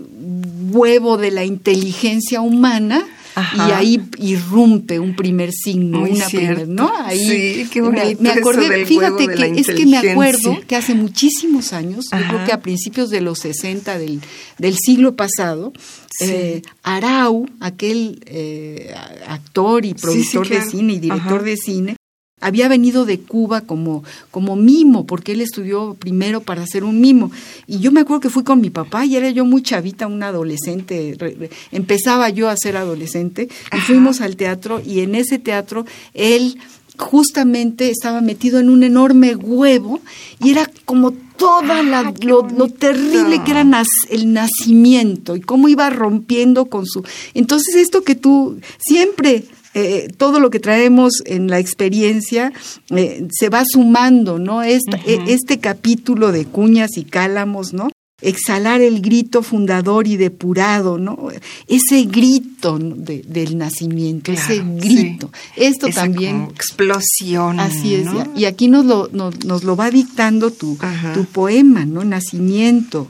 huevo 0.73 1.17
de 1.17 1.31
la 1.31 1.45
inteligencia 1.45 2.41
humana. 2.41 3.05
Ajá. 3.35 3.69
Y 3.69 3.73
ahí 3.73 4.03
irrumpe 4.19 4.99
un 4.99 5.15
primer 5.15 5.53
signo, 5.53 6.01
Muy 6.01 6.11
una 6.11 6.27
primer, 6.27 6.67
¿no? 6.67 6.91
Ahí 7.05 7.19
Sí, 7.65 7.69
qué 7.71 7.81
me- 7.83 7.89
bonito 8.01 8.21
me, 8.23 8.31
eso 8.31 8.39
acordé, 8.41 8.69
del 8.69 8.85
fíjate 8.87 9.13
huevo 9.27 9.29
de 9.29 9.37
la 9.37 9.53
que 9.55 9.61
es 9.61 9.67
que 9.69 9.87
me 9.87 9.97
acuerdo 9.99 10.59
que 10.67 10.75
hace 10.75 10.95
muchísimos 10.95 11.73
años, 11.73 12.07
yo 12.11 12.19
creo 12.27 12.45
que 12.45 12.53
a 12.53 12.61
principios 12.63 13.11
de 13.11 13.21
los 13.21 13.39
60 13.39 13.97
del, 13.97 14.21
del 14.59 14.77
siglo 14.77 15.15
pasado, 15.15 15.73
Sí. 16.19 16.25
eh, 16.25 16.63
Arau, 16.83 17.47
aquel 17.61 18.21
eh, 18.27 18.93
actor 19.29 19.85
y 19.85 19.91
sí, 19.91 19.95
productor 20.01 20.49
claro. 20.49 20.65
de 20.65 20.71
cine 20.73 20.93
y 20.95 20.99
director 20.99 21.35
Ajá. 21.37 21.43
de 21.45 21.57
cine, 21.57 21.97
había 22.41 22.69
venido 22.69 23.05
de 23.05 23.19
Cuba 23.21 23.63
como, 23.63 24.05
como 24.31 24.55
mimo, 24.57 25.07
porque 25.07 25.33
él 25.33 25.41
estudió 25.41 25.95
primero 25.99 26.41
para 26.41 26.67
ser 26.67 26.85
un 26.85 27.01
mimo. 27.01 27.31
Y 27.67 27.81
yo 27.81 27.91
me 27.93 28.01
acuerdo 28.01 28.21
que 28.21 28.31
fui 28.31 28.45
con 28.45 28.61
mi 28.61 28.71
papá 28.71 29.05
y 29.07 29.17
era 29.17 29.31
yo 29.31 29.45
muy 29.45 29.63
chavita, 29.63 30.07
una 30.07 30.29
adolescente, 30.29 31.17
re- 31.19 31.37
re- 31.39 31.51
empezaba 31.73 32.29
yo 32.31 32.49
a 32.49 32.57
ser 32.57 32.77
adolescente, 32.77 33.49
y 33.51 33.77
Ajá. 33.77 33.85
fuimos 33.87 34.21
al 34.21 34.37
teatro 34.37 34.81
y 34.85 35.01
en 35.01 35.15
ese 35.15 35.39
teatro 35.39 35.85
él 36.15 36.59
justamente 36.97 37.91
estaba 37.91 38.21
metido 38.21 38.59
en 38.59 38.69
un 38.69 38.83
enorme 38.83 39.35
huevo 39.37 40.01
y 40.43 40.51
era 40.51 40.69
como 40.85 41.13
toda 41.13 41.83
la, 41.85 42.01
Ah, 42.01 42.13
qué 42.15 42.27
lo, 42.27 42.43
terrible 42.69 43.43
que 43.45 43.53
era 43.53 43.63
nas- 43.65 43.87
el 44.11 44.33
nacimiento 44.33 45.37
y 45.37 45.41
cómo 45.41 45.69
iba 45.69 45.89
rompiendo 45.91 46.67
con 46.67 46.87
su... 46.87 47.05
Entonces 47.35 47.77
esto 47.77 48.03
que 48.03 48.15
tú 48.17 48.59
siempre... 48.79 49.45
eh, 49.75 50.09
todo 50.17 50.41
lo 50.41 50.51
que 50.51 50.61
traemos 50.61 51.13
en 51.27 51.49
la 51.49 51.59
experiencia 51.59 52.53
eh, 52.91 53.27
se 53.31 53.49
va 53.49 53.63
sumando, 53.67 54.39
¿no? 54.39 54.63
Esta- 54.63 54.99
e- 55.07 55.23
Este 55.29 55.59
capítulo 55.59 56.33
de 56.33 56.45
cuñas 56.47 56.97
y 56.97 57.05
cálamos, 57.05 57.73
¿no? 57.73 57.91
Exhalar 58.21 58.81
el 58.81 59.01
grito 59.01 59.43
fundador 59.45 60.09
y 60.09 60.17
depurado, 60.17 60.99
¿no? 60.99 61.29
Ese 61.69 62.03
grito 62.03 62.77
del 62.77 63.57
nacimiento, 63.57 64.33
ese 64.33 64.61
grito. 64.65 65.31
sí. 65.55 65.61
Esto 65.65 65.87
Esa 65.87 66.01
también 66.03 66.39
como 66.41 66.51
explosión. 66.51 67.61
Así 67.61 67.95
es, 67.95 68.07
¿no? 68.07 68.25
y 68.35 68.47
aquí 68.47 68.67
nos 68.67 68.85
lo, 68.87 69.09
nos, 69.13 69.45
nos 69.45 69.63
lo 69.63 69.77
va 69.77 69.91
dictando 69.93 70.51
tu, 70.51 70.77
Ajá. 70.81 71.13
tu 71.13 71.27
poema, 71.27 71.85
¿no? 71.85 72.03
Nacimiento. 72.03 73.09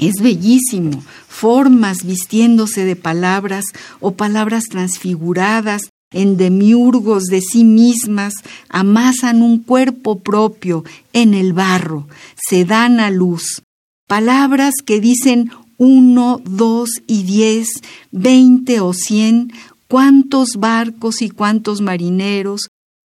Es 0.00 0.14
bellísimo. 0.20 1.04
Formas 1.28 2.04
vistiéndose 2.04 2.84
de 2.84 2.96
palabras 2.96 3.64
o 4.00 4.14
palabras 4.14 4.64
transfiguradas 4.68 5.82
en 6.10 6.36
demiurgos 6.36 7.24
de 7.24 7.40
sí 7.40 7.64
mismas, 7.64 8.34
amasan 8.68 9.42
un 9.42 9.58
cuerpo 9.62 10.20
propio 10.20 10.84
en 11.12 11.34
el 11.34 11.52
barro, 11.52 12.08
se 12.36 12.64
dan 12.64 13.00
a 13.00 13.10
luz. 13.10 13.62
Palabras 14.06 14.74
que 14.84 15.00
dicen 15.00 15.50
uno, 15.76 16.40
dos 16.44 16.90
y 17.06 17.22
diez, 17.22 17.68
veinte 18.10 18.80
o 18.80 18.92
cien, 18.92 19.52
cuántos 19.86 20.56
barcos 20.58 21.22
y 21.22 21.30
cuántos 21.30 21.80
marineros, 21.80 22.68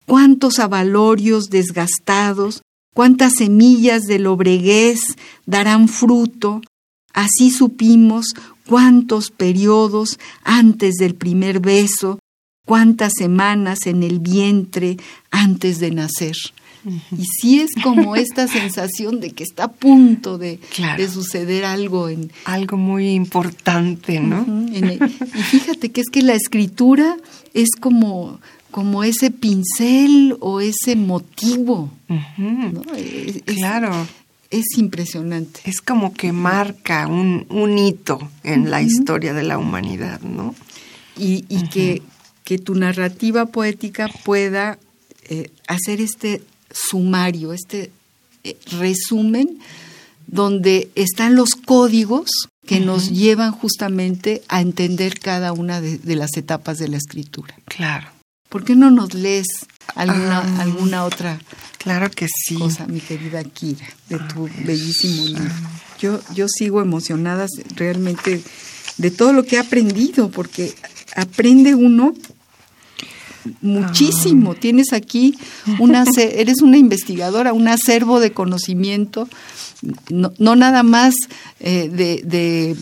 cuántos 0.06 0.58
avalorios 0.58 1.50
desgastados, 1.50 2.62
cuántas 2.94 3.34
semillas 3.34 4.04
de 4.04 4.18
lobreguez 4.18 5.00
darán 5.44 5.88
fruto. 5.88 6.62
Así 7.12 7.50
supimos 7.50 8.34
cuántos 8.66 9.30
periodos 9.30 10.18
antes 10.44 10.96
del 10.96 11.14
primer 11.14 11.60
beso, 11.60 12.18
cuántas 12.66 13.14
semanas 13.16 13.86
en 13.86 14.02
el 14.02 14.20
vientre 14.20 14.98
antes 15.30 15.80
de 15.80 15.90
nacer. 15.92 16.36
Y 16.84 17.24
sí 17.40 17.60
es 17.60 17.70
como 17.82 18.14
esta 18.14 18.46
sensación 18.60 19.18
de 19.20 19.30
que 19.30 19.42
está 19.42 19.64
a 19.64 19.72
punto 19.72 20.36
de, 20.36 20.60
suceder 21.10 21.64
algo 21.64 22.10
en 22.10 22.30
algo 22.44 22.76
muy 22.76 23.08
importante, 23.08 24.20
¿no? 24.20 24.46
y 24.70 24.82
fíjate 25.42 25.90
que 25.90 26.02
es 26.02 26.08
que 26.12 26.22
la 26.22 26.34
escritura 26.34 27.16
es 27.54 27.70
como 27.80 28.38
como 28.76 29.04
ese 29.04 29.30
pincel 29.30 30.36
o 30.40 30.60
ese 30.60 30.96
motivo. 30.96 31.90
claro. 33.46 34.06
Es 34.50 34.76
impresionante. 34.76 35.60
Es 35.64 35.80
como 35.80 36.12
que 36.12 36.30
marca 36.30 37.06
un, 37.06 37.46
un 37.48 37.78
hito 37.78 38.18
en 38.44 38.70
la 38.70 38.82
historia 38.82 39.32
de 39.32 39.44
la 39.44 39.56
humanidad, 39.56 40.20
¿no? 40.20 40.54
Y, 41.16 41.42
que, 41.68 42.02
que, 42.46 42.58
tu 42.58 42.74
narrativa 42.74 43.46
poética 43.46 44.08
pueda 44.24 44.78
eh, 45.28 45.50
hacer 45.66 46.00
este 46.00 46.42
sumario, 46.70 47.52
este 47.52 47.90
eh, 48.44 48.56
resumen 48.78 49.58
donde 50.28 50.90
están 50.94 51.34
los 51.34 51.50
códigos 51.50 52.30
que 52.66 52.80
nos 52.80 53.10
llevan 53.10 53.52
justamente 53.52 54.42
a 54.48 54.60
entender 54.60 55.18
cada 55.20 55.52
una 55.52 55.80
de, 55.80 56.16
las 56.16 56.36
etapas 56.36 56.78
de 56.78 56.88
la 56.88 56.96
escritura. 56.96 57.54
Claro. 57.64 58.08
¿Por 58.48 58.64
qué 58.64 58.74
no 58.74 58.90
nos 58.90 59.14
lees 59.14 59.46
alguna, 59.94 60.38
ah, 60.38 60.62
alguna 60.62 61.04
otra 61.04 61.40
claro 61.78 62.10
que 62.10 62.26
sí. 62.28 62.54
cosa, 62.54 62.86
mi 62.86 63.00
querida 63.00 63.42
Kira, 63.44 63.86
de 64.08 64.18
tu 64.18 64.48
bellísimo 64.64 65.26
libro? 65.26 65.54
Yo, 66.00 66.20
yo 66.34 66.46
sigo 66.48 66.80
emocionada 66.80 67.46
realmente 67.74 68.42
de 68.98 69.10
todo 69.10 69.32
lo 69.32 69.44
que 69.44 69.56
he 69.56 69.58
aprendido, 69.58 70.30
porque 70.30 70.74
aprende 71.16 71.74
uno 71.74 72.14
muchísimo. 73.60 74.52
Ah. 74.52 74.60
Tienes 74.60 74.92
aquí 74.92 75.36
una, 75.78 76.04
eres 76.16 76.62
una 76.62 76.78
investigadora, 76.78 77.52
un 77.52 77.68
acervo 77.68 78.20
de 78.20 78.32
conocimiento 78.32 79.28
no, 80.10 80.56
nada 80.56 80.82
más 80.82 81.14
eh, 81.60 81.88
de, 81.92 82.74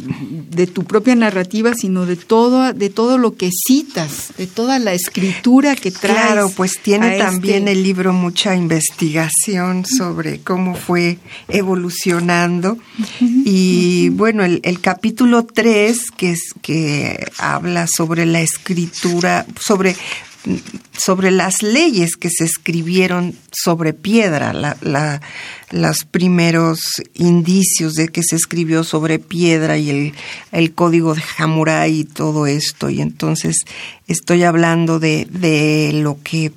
de, 0.50 0.66
tu 0.66 0.84
propia 0.84 1.14
narrativa, 1.14 1.74
sino 1.74 2.06
de 2.06 2.16
todo, 2.16 2.72
de 2.72 2.88
todo 2.88 3.18
lo 3.18 3.36
que 3.36 3.50
citas, 3.50 4.32
de 4.38 4.46
toda 4.46 4.78
la 4.78 4.92
escritura 4.92 5.74
que 5.74 5.90
traes. 5.90 6.16
Claro, 6.16 6.50
pues 6.54 6.80
tiene 6.82 7.18
también 7.18 7.68
este 7.68 7.72
el 7.72 7.82
libro 7.82 8.12
mucha 8.12 8.54
investigación 8.54 9.84
sobre 9.84 10.40
cómo 10.40 10.74
fue 10.74 11.18
evolucionando. 11.48 12.78
Y 13.20 14.10
bueno, 14.10 14.44
el, 14.44 14.60
el 14.62 14.80
capítulo 14.80 15.44
3, 15.44 15.98
que, 16.16 16.30
es, 16.32 16.54
que 16.62 17.26
habla 17.38 17.86
sobre 17.86 18.24
la 18.24 18.40
escritura, 18.40 19.46
sobre 19.58 19.96
sobre 20.96 21.30
las 21.30 21.62
leyes 21.62 22.16
que 22.16 22.28
se 22.30 22.44
escribieron 22.44 23.34
sobre 23.50 23.92
piedra, 23.92 24.52
la, 24.52 25.20
los 25.70 26.04
primeros 26.04 26.80
indicios 27.14 27.94
de 27.94 28.08
que 28.08 28.22
se 28.22 28.36
escribió 28.36 28.84
sobre 28.84 29.18
piedra 29.18 29.78
y 29.78 29.90
el, 29.90 30.14
el 30.52 30.74
código 30.74 31.14
de 31.14 31.22
Hammurabi 31.38 32.00
y 32.00 32.04
todo 32.04 32.46
esto. 32.46 32.90
Y 32.90 33.00
entonces 33.00 33.56
estoy 34.06 34.44
hablando 34.44 34.98
de, 34.98 35.26
de 35.30 35.92
lo 35.94 36.18
que 36.22 36.52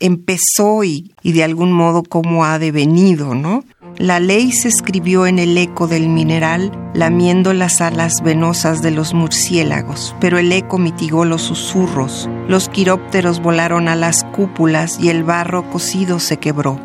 empezó 0.00 0.82
y, 0.84 1.12
y 1.22 1.32
de 1.32 1.44
algún 1.44 1.72
modo 1.72 2.02
cómo 2.02 2.44
ha 2.44 2.58
devenido, 2.58 3.34
¿no? 3.34 3.64
La 3.98 4.18
ley 4.18 4.52
se 4.52 4.68
escribió 4.68 5.26
en 5.26 5.38
el 5.38 5.56
eco 5.58 5.86
del 5.86 6.08
mineral, 6.08 6.72
lamiendo 6.94 7.52
las 7.52 7.80
alas 7.80 8.22
venosas 8.22 8.80
de 8.82 8.90
los 8.90 9.12
murciélagos, 9.12 10.16
pero 10.20 10.38
el 10.38 10.50
eco 10.52 10.78
mitigó 10.78 11.24
los 11.24 11.42
susurros. 11.42 12.28
Los 12.48 12.68
quirópteros 12.68 13.40
volaron 13.40 13.88
a 13.88 13.96
las 13.96 14.24
cúpulas 14.24 14.98
y 15.00 15.10
el 15.10 15.22
barro 15.22 15.68
cocido 15.68 16.18
se 16.18 16.38
quebró. 16.38 16.80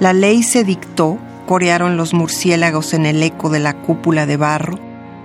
La 0.00 0.12
ley 0.12 0.42
se 0.42 0.64
dictó, 0.64 1.18
corearon 1.46 1.96
los 1.96 2.14
murciélagos 2.14 2.94
en 2.94 3.06
el 3.06 3.22
eco 3.22 3.48
de 3.48 3.60
la 3.60 3.74
cúpula 3.82 4.26
de 4.26 4.36
barro, 4.36 4.78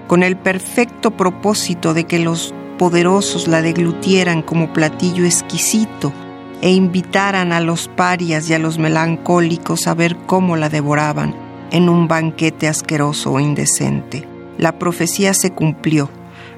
con 0.07 0.23
el 0.23 0.37
perfecto 0.37 1.11
propósito 1.11 1.93
de 1.93 2.03
que 2.05 2.19
los 2.19 2.53
poderosos 2.77 3.47
la 3.47 3.61
deglutieran 3.61 4.41
como 4.41 4.73
platillo 4.73 5.25
exquisito 5.25 6.13
e 6.61 6.71
invitaran 6.71 7.51
a 7.51 7.59
los 7.59 7.87
parias 7.87 8.49
y 8.49 8.53
a 8.53 8.59
los 8.59 8.77
melancólicos 8.77 9.87
a 9.87 9.93
ver 9.93 10.15
cómo 10.27 10.55
la 10.55 10.69
devoraban 10.69 11.35
en 11.71 11.89
un 11.89 12.07
banquete 12.07 12.67
asqueroso 12.67 13.31
o 13.31 13.39
indecente. 13.39 14.27
La 14.57 14.77
profecía 14.77 15.33
se 15.33 15.51
cumplió. 15.51 16.09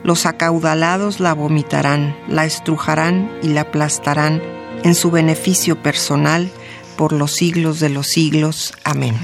Los 0.04 0.26
acaudalados 0.26 1.20
la 1.20 1.34
vomitarán, 1.34 2.16
la 2.28 2.46
estrujarán 2.46 3.32
y 3.42 3.48
la 3.50 3.62
aplastarán 3.62 4.42
en 4.84 4.96
su 4.96 5.12
beneficio 5.12 5.82
personal 5.82 6.52
por 6.98 7.14
los 7.14 7.32
siglos 7.32 7.80
de 7.80 7.90
los 7.90 8.08
siglos. 8.08 8.74
Amén. 8.84 9.16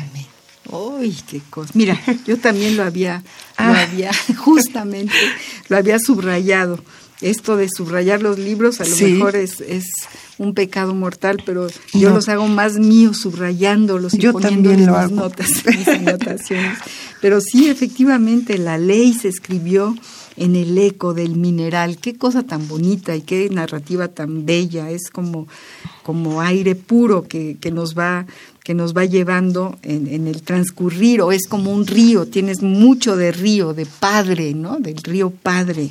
Uy, 0.72 1.18
qué 1.28 1.42
cosa. 1.50 1.72
Mira, 1.74 2.00
yo 2.26 2.38
también 2.38 2.78
lo 2.78 2.84
había, 2.84 3.24
lo 3.58 3.66
ah. 3.66 3.82
había, 3.82 4.12
justamente, 4.38 5.14
lo 5.68 5.78
había 5.78 5.98
subrayado. 6.00 6.80
Esto 7.22 7.58
de 7.58 7.68
subrayar 7.70 8.22
los 8.22 8.40
libros 8.40 8.80
a 8.80 8.86
lo 8.86 8.96
mejor 8.96 9.36
es, 9.36 9.60
es 9.60 9.86
un 10.38 10.54
pecado 10.54 10.96
mortal, 10.96 11.44
pero 11.46 11.68
yo 11.94 12.12
los 12.12 12.30
hago 12.30 12.48
más 12.48 12.80
míos 12.80 13.18
subrayándolos 13.18 14.14
y 14.14 14.20
yo 14.20 14.34
también 14.34 14.86
lo 14.86 14.98
mis 14.98 15.12
notas, 15.12 15.50
mis 15.66 15.88
anotaciones. 15.88 16.80
Pero 17.22 17.42
sí, 17.42 17.70
efectivamente, 17.70 18.58
la 18.58 18.78
ley 18.78 19.14
se 19.14 19.28
escribió 19.28 19.96
en 20.38 20.56
el 20.56 20.78
eco 20.78 21.14
del 21.14 21.36
mineral. 21.36 21.98
Qué 21.98 22.16
cosa 22.16 22.44
tan 22.44 22.68
bonita 22.70 23.16
y 23.16 23.22
qué 23.22 23.50
narrativa 23.50 24.08
tan 24.08 24.46
bella. 24.46 24.90
Es 24.90 25.10
como, 25.10 25.48
como 26.04 26.42
aire 26.42 26.76
puro 26.76 27.24
que, 27.28 27.58
que 27.60 27.72
nos 27.72 27.98
va 27.98 28.26
que 28.70 28.76
nos 28.76 28.96
va 28.96 29.04
llevando 29.04 29.80
en, 29.82 30.28
el 30.28 30.44
transcurrir, 30.44 31.24
o 31.24 31.32
es 31.32 31.48
como 31.48 31.74
un 31.74 31.88
río, 31.88 32.28
tienes 32.28 32.62
mucho 32.62 33.16
de 33.16 33.32
río, 33.32 33.74
de 33.74 33.88
padre, 33.88 34.54
¿no? 34.54 34.78
Del 34.78 34.98
río 34.98 35.32
padre. 35.32 35.90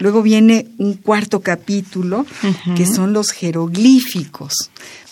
Luego 0.00 0.20
viene 0.20 0.66
un 0.78 0.94
cuarto 0.94 1.42
capítulo, 1.42 2.26
que 2.74 2.86
son 2.86 3.12
los 3.12 3.30
jeroglíficos. 3.30 4.52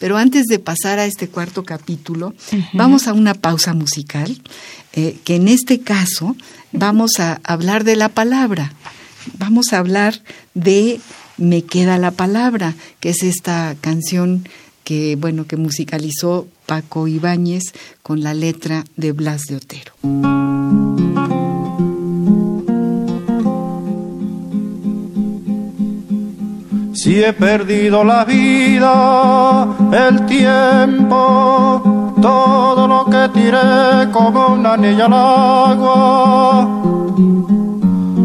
Pero 0.00 0.16
antes 0.16 0.46
de 0.46 0.58
pasar 0.58 0.98
a 0.98 1.06
este 1.06 1.28
cuarto 1.28 1.62
capítulo, 1.62 2.34
vamos 2.72 3.06
a 3.06 3.12
una 3.12 3.34
pausa 3.34 3.72
musical, 3.72 4.37
eh, 4.94 5.16
que 5.22 5.37
en 5.37 5.46
este 5.46 5.78
caso 5.78 6.34
vamos 6.72 7.20
a 7.20 7.40
hablar 7.44 7.84
de 7.84 7.94
la 7.94 8.08
palabra. 8.08 8.72
Vamos 9.38 9.66
a 9.72 9.78
hablar 9.78 10.20
de 10.54 11.00
Me 11.37 11.62
queda 11.62 11.98
la 11.98 12.10
palabra, 12.10 12.74
que 12.98 13.10
es 13.10 13.22
esta 13.22 13.76
canción 13.80 14.48
que 14.85 15.16
bueno 15.16 15.47
que 15.47 15.57
musicalizó 15.57 16.47
Paco 16.66 17.09
Ibáñez 17.09 17.73
con 18.03 18.23
la 18.23 18.35
letra 18.35 18.85
de 18.97 19.12
Blas 19.12 19.42
de 19.49 19.57
Otero. 19.57 19.92
Si 26.92 27.23
he 27.23 27.33
perdido 27.35 28.03
la 28.03 28.25
vida, 28.25 29.68
el 29.92 30.25
tiempo, 30.27 32.14
todo 32.23 32.88
lo 32.88 33.05
que 33.07 33.29
tiré 33.35 34.11
como 34.11 34.55
una 34.55 34.73
anilla 34.75 35.07
al 35.07 35.12
agua. 35.12 36.83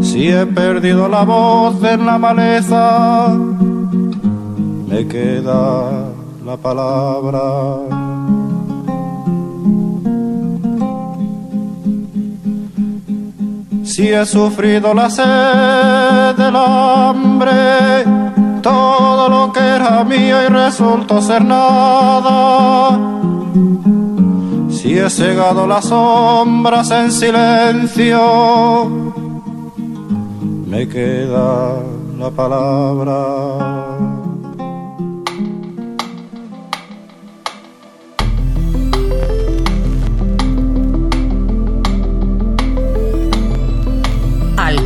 Si 0.02 0.28
he 0.28 0.46
perdido 0.46 1.08
la 1.08 1.24
voz 1.24 1.82
en 1.84 2.06
la 2.06 2.16
maleza, 2.16 3.36
me 4.88 5.06
queda 5.06 6.09
la 6.44 6.56
palabra. 6.56 7.40
Si 13.84 14.08
he 14.08 14.24
sufrido 14.24 14.94
la 14.94 15.10
sed 15.10 16.36
del 16.36 16.56
hambre, 16.56 18.04
todo 18.62 19.28
lo 19.28 19.52
que 19.52 19.60
era 19.60 20.04
mío 20.04 20.36
y 20.44 20.48
resultó 20.48 21.20
ser 21.20 21.44
nada. 21.44 22.98
Si 24.70 24.98
he 24.98 25.10
cegado 25.10 25.66
las 25.66 25.84
sombras 25.86 26.90
en 26.90 27.12
silencio, 27.12 28.88
me 30.66 30.88
queda 30.88 31.74
la 32.18 32.30
palabra. 32.30 33.99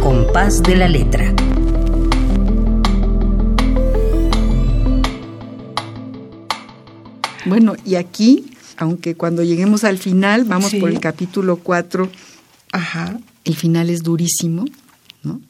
Compás 0.01 0.62
de 0.62 0.77
la 0.77 0.88
letra. 0.88 1.35
Bueno, 7.44 7.75
y 7.85 7.97
aquí, 7.97 8.47
aunque 8.77 9.14
cuando 9.14 9.42
lleguemos 9.42 9.85
al 9.85 9.99
final, 9.99 10.44
vamos 10.44 10.75
por 10.75 10.90
el 10.90 11.01
capítulo 11.01 11.57
4, 11.57 12.11
Ajá. 12.73 13.18
el 13.44 13.57
final 13.57 13.90
es 13.90 14.03
durísimo, 14.03 14.64
¿no? 15.23 15.40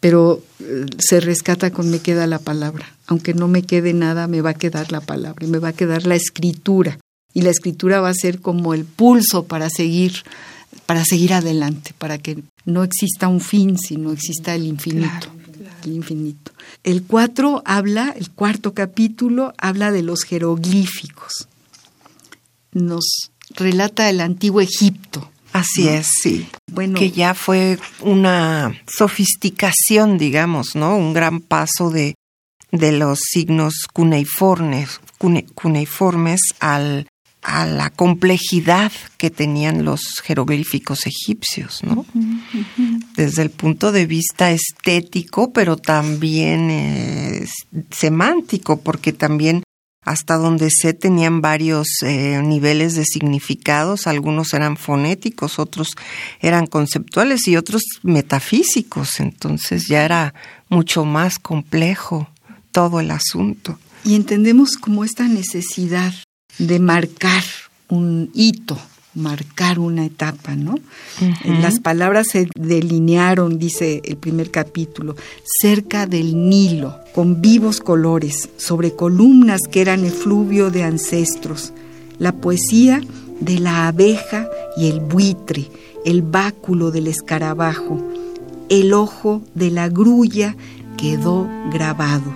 Pero 0.00 0.42
eh, 0.60 0.86
se 0.98 1.20
rescata 1.20 1.70
con 1.70 1.90
me 1.90 2.00
queda 2.00 2.26
la 2.26 2.38
palabra. 2.38 2.86
Aunque 3.06 3.34
no 3.34 3.48
me 3.48 3.62
quede 3.62 3.94
nada, 3.94 4.26
me 4.26 4.42
va 4.42 4.50
a 4.50 4.54
quedar 4.54 4.92
la 4.92 5.00
palabra, 5.00 5.46
y 5.46 5.48
me 5.48 5.58
va 5.58 5.68
a 5.68 5.72
quedar 5.72 6.06
la 6.06 6.14
escritura. 6.14 6.98
Y 7.32 7.42
la 7.42 7.50
escritura 7.50 8.00
va 8.00 8.10
a 8.10 8.14
ser 8.14 8.40
como 8.40 8.74
el 8.74 8.84
pulso 8.84 9.44
para 9.44 9.70
seguir, 9.70 10.22
para 10.86 11.04
seguir 11.04 11.32
adelante, 11.34 11.92
para 11.98 12.18
que 12.18 12.38
no 12.64 12.82
exista 12.84 13.28
un 13.28 13.40
fin, 13.40 13.78
sino 13.78 14.12
exista 14.12 14.54
el 14.54 14.66
infinito. 14.66 15.28
El 15.84 15.92
infinito. 15.92 16.52
El 16.84 17.02
4 17.04 17.62
habla, 17.64 18.14
el 18.16 18.30
cuarto 18.30 18.74
capítulo 18.74 19.54
habla 19.58 19.90
de 19.92 20.02
los 20.02 20.22
jeroglíficos. 20.24 21.48
Nos 22.72 23.30
relata 23.54 24.10
el 24.10 24.20
antiguo 24.20 24.60
Egipto. 24.60 25.30
Así 25.52 25.88
es, 25.88 26.08
sí. 26.22 26.46
Bueno, 26.70 26.98
que 26.98 27.10
ya 27.10 27.34
fue 27.34 27.78
una 28.02 28.78
sofisticación, 28.86 30.18
digamos, 30.18 30.74
¿no? 30.74 30.96
Un 30.96 31.14
gran 31.14 31.40
paso 31.40 31.90
de, 31.90 32.14
de 32.70 32.92
los 32.92 33.18
signos 33.30 33.74
cuneiformes, 33.92 35.00
cune- 35.18 35.46
cuneiformes 35.54 36.40
al, 36.60 37.06
a 37.42 37.66
la 37.66 37.90
complejidad 37.90 38.92
que 39.16 39.30
tenían 39.30 39.84
los 39.84 40.20
jeroglíficos 40.22 41.06
egipcios, 41.06 41.82
¿no? 41.84 42.04
Desde 43.16 43.42
el 43.42 43.50
punto 43.50 43.92
de 43.92 44.06
vista 44.06 44.50
estético, 44.50 45.52
pero 45.52 45.76
también 45.76 46.70
eh, 46.70 47.46
semántico, 47.90 48.80
porque 48.80 49.12
también 49.12 49.62
hasta 50.02 50.36
donde 50.36 50.70
sé 50.70 50.94
tenían 50.94 51.40
varios 51.40 51.86
eh, 52.02 52.40
niveles 52.42 52.94
de 52.94 53.04
significados, 53.04 54.06
algunos 54.06 54.54
eran 54.54 54.76
fonéticos, 54.76 55.58
otros 55.58 55.90
eran 56.40 56.66
conceptuales 56.66 57.46
y 57.46 57.56
otros 57.56 57.82
metafísicos, 58.02 59.20
entonces 59.20 59.86
ya 59.86 60.04
era 60.04 60.34
mucho 60.68 61.04
más 61.04 61.38
complejo 61.38 62.28
todo 62.72 63.00
el 63.00 63.10
asunto. 63.10 63.78
y 64.04 64.14
entendemos 64.14 64.76
como 64.76 65.04
esta 65.04 65.24
necesidad 65.24 66.14
de 66.58 66.78
marcar 66.78 67.44
un 67.88 68.30
hito, 68.34 68.78
marcar 69.14 69.78
una 69.78 70.04
etapa, 70.04 70.54
¿no? 70.54 70.78
Las 71.44 71.80
palabras 71.80 72.28
se 72.30 72.48
delinearon, 72.54 73.58
dice 73.58 74.00
el 74.04 74.16
primer 74.16 74.50
capítulo, 74.50 75.16
cerca 75.60 76.06
del 76.06 76.48
Nilo, 76.48 76.98
con 77.14 77.40
vivos 77.40 77.80
colores, 77.80 78.48
sobre 78.56 78.94
columnas 78.94 79.62
que 79.70 79.80
eran 79.80 80.04
efluvio 80.04 80.70
de 80.70 80.84
ancestros. 80.84 81.72
La 82.18 82.32
poesía 82.32 83.00
de 83.40 83.58
la 83.58 83.88
abeja 83.88 84.48
y 84.76 84.88
el 84.88 85.00
buitre, 85.00 85.68
el 86.04 86.22
báculo 86.22 86.90
del 86.90 87.06
escarabajo, 87.06 88.02
el 88.68 88.92
ojo 88.92 89.42
de 89.54 89.70
la 89.70 89.88
grulla 89.88 90.56
quedó 90.96 91.48
grabado. 91.72 92.32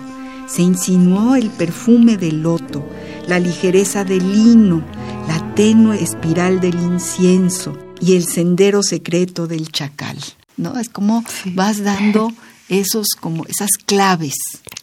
Se 0.48 0.62
insinuó 0.62 1.36
el 1.36 1.50
perfume 1.50 2.16
del 2.16 2.42
loto, 2.42 2.84
la 3.26 3.38
ligereza 3.38 4.04
del 4.04 4.32
lino, 4.32 4.84
la 5.28 5.54
tenue 5.54 6.02
espiral 6.02 6.60
del 6.60 6.74
incienso 6.74 7.76
y 8.00 8.16
el 8.16 8.24
sendero 8.24 8.82
secreto 8.82 9.46
del 9.46 9.70
chacal. 9.70 10.18
¿No? 10.56 10.78
Es 10.78 10.88
como 10.88 11.24
vas 11.54 11.82
dando 11.82 12.32
esos 12.68 13.08
como 13.18 13.44
esas 13.46 13.70
claves 13.86 14.34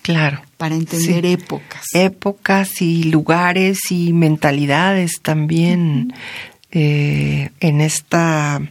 Claro. 0.02 0.42
para 0.58 0.76
entender 0.76 1.24
Sí. 1.26 1.32
épocas. 1.34 1.86
Épocas 1.94 2.82
y 2.82 3.04
lugares 3.04 3.80
y 3.92 4.14
mentalidades 4.14 5.22
también 5.22 6.14
eh, 6.72 7.50
en 7.60 7.82
esta 7.82 8.62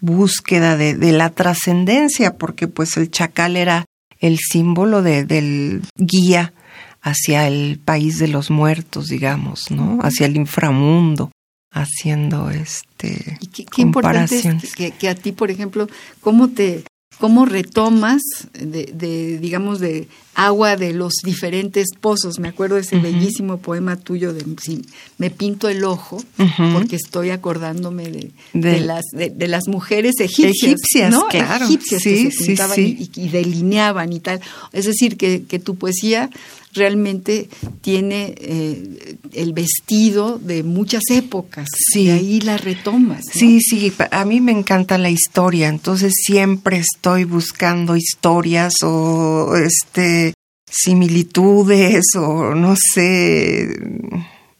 búsqueda 0.00 0.76
de, 0.76 0.94
de 0.94 1.12
la 1.12 1.30
trascendencia, 1.30 2.36
porque 2.36 2.68
pues 2.68 2.96
el 2.96 3.10
chacal 3.10 3.56
era 3.56 3.84
el 4.20 4.38
símbolo 4.38 5.02
de, 5.02 5.24
del 5.24 5.82
guía 5.96 6.52
hacia 7.08 7.46
el 7.46 7.78
país 7.84 8.18
de 8.18 8.28
los 8.28 8.50
muertos, 8.50 9.06
digamos, 9.08 9.70
¿no? 9.70 9.98
Hacia 10.02 10.26
el 10.26 10.36
inframundo, 10.36 11.30
haciendo 11.72 12.50
este 12.50 13.38
Y 13.40 13.46
qué, 13.48 13.64
qué 13.64 13.82
importante 13.82 14.36
es 14.36 14.42
comparaciones. 14.42 14.74
que, 14.74 14.90
que 14.92 15.08
a 15.08 15.14
ti, 15.14 15.32
por 15.32 15.50
ejemplo, 15.50 15.88
cómo 16.20 16.48
te 16.48 16.84
cómo 17.18 17.46
retomas 17.46 18.22
de, 18.52 18.92
de, 18.94 19.38
digamos 19.38 19.80
de 19.80 20.08
agua 20.38 20.76
de 20.76 20.92
los 20.92 21.12
diferentes 21.24 21.88
pozos. 22.00 22.38
Me 22.38 22.46
acuerdo 22.48 22.76
de 22.76 22.82
ese 22.82 22.98
bellísimo 22.98 23.58
poema 23.58 23.96
tuyo 23.96 24.32
de 24.32 24.44
si 24.62 24.82
me 25.18 25.30
pinto 25.30 25.68
el 25.68 25.82
ojo 25.84 26.22
porque 26.72 26.94
estoy 26.96 27.30
acordándome 27.30 28.04
de, 28.04 28.30
De- 28.52 28.72
de 28.72 28.80
las 28.80 29.04
de, 29.12 29.30
de 29.30 29.48
las 29.48 29.66
mujeres 29.66 30.14
egipcias, 30.20 30.62
Egipcias, 30.62 31.10
¿no? 31.10 31.26
claro. 31.26 31.64
egipcias 31.64 32.02
Sí, 32.02 32.10
que 32.24 32.30
se 32.30 32.36
sí, 32.38 32.46
pintaban 32.46 32.76
sí. 32.76 33.10
Y, 33.16 33.20
y 33.24 33.28
delineaban 33.30 34.12
y 34.12 34.20
tal. 34.20 34.40
Es 34.72 34.84
decir, 34.86 35.16
que, 35.16 35.42
que 35.42 35.58
tu 35.58 35.74
poesía 35.76 36.30
realmente 36.74 37.48
tiene 37.80 38.34
eh, 38.38 39.16
el 39.32 39.52
vestido 39.54 40.38
de 40.38 40.62
muchas 40.62 41.02
épocas. 41.10 41.66
Sí. 41.92 42.02
Y 42.02 42.10
ahí 42.10 42.40
la 42.40 42.58
retomas. 42.58 43.24
¿no? 43.26 43.32
Sí, 43.32 43.60
sí, 43.60 43.92
a 44.10 44.24
mí 44.24 44.40
me 44.40 44.52
encanta 44.52 44.98
la 44.98 45.10
historia, 45.10 45.68
entonces 45.68 46.12
siempre 46.14 46.78
estoy 46.78 47.24
buscando 47.24 47.96
historias 47.96 48.74
o 48.82 49.56
este 49.56 50.27
similitudes 50.70 52.04
o 52.16 52.54
no 52.54 52.74
sé 52.76 53.68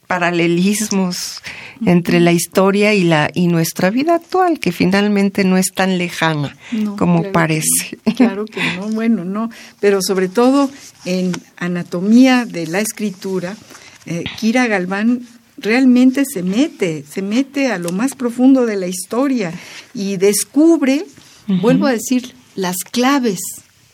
paralelismos 0.07 1.43
entre 1.85 2.19
la 2.19 2.33
historia 2.33 2.95
y 2.95 3.05
la 3.05 3.31
y 3.35 3.47
nuestra 3.47 3.91
vida 3.91 4.15
actual 4.17 4.59
que 4.59 4.73
finalmente 4.73 5.45
no 5.45 5.59
es 5.59 5.67
tan 5.75 5.99
lejana 5.99 6.57
No, 6.73 6.97
como 6.97 7.19
claro 7.21 7.33
parece. 7.33 7.99
claro 8.17 8.47
que 8.47 8.61
no, 8.77 8.89
bueno, 8.89 9.25
no, 9.25 9.51
pero 9.81 10.01
sobre 10.03 10.29
todo 10.29 10.71
en 11.05 11.33
anatomía 11.57 12.47
de 12.47 12.67
la 12.67 12.81
escritura, 12.81 13.57
eh, 14.07 14.25
Kira 14.41 14.67
Galván 14.67 15.21
realmente 15.59 16.25
se 16.25 16.43
mete, 16.43 17.05
se 17.09 17.21
mete 17.21 17.71
a 17.71 17.79
lo 17.79 17.93
más 17.93 18.15
profundo 18.15 18.65
de 18.65 18.77
la 18.77 18.87
historia 18.87 19.53
y 19.93 20.17
descubre, 20.17 21.05
vuelvo 21.61 21.87
a 21.87 21.93
decir, 21.93 22.35
las 22.55 22.77
claves 22.79 23.41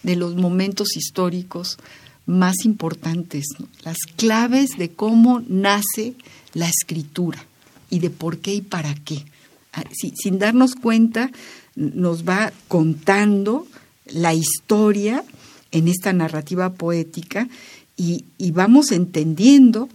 de 0.02 0.16
los 0.16 0.36
momentos 0.36 0.96
históricos 0.96 1.78
más 2.26 2.64
importantes, 2.64 3.44
¿no? 3.58 3.66
las 3.84 3.98
claves 4.16 4.70
de 4.78 4.90
cómo 4.90 5.42
nace 5.48 6.14
la 6.54 6.68
escritura 6.68 7.44
y 7.90 7.98
de 7.98 8.10
por 8.10 8.38
qué 8.38 8.54
y 8.54 8.60
para 8.62 8.94
qué. 8.94 9.24
Ah, 9.72 9.84
si- 9.92 10.12
sin 10.16 10.38
darnos 10.38 10.74
cuenta, 10.74 11.30
nos 11.76 12.24
va 12.26 12.52
contando 12.68 13.66
la 14.06 14.32
historia 14.34 15.24
en 15.72 15.88
esta 15.88 16.12
narrativa 16.12 16.72
poética 16.72 17.48
y, 17.96 18.24
y 18.38 18.52
vamos 18.52 18.92
entendiendo 18.92 19.88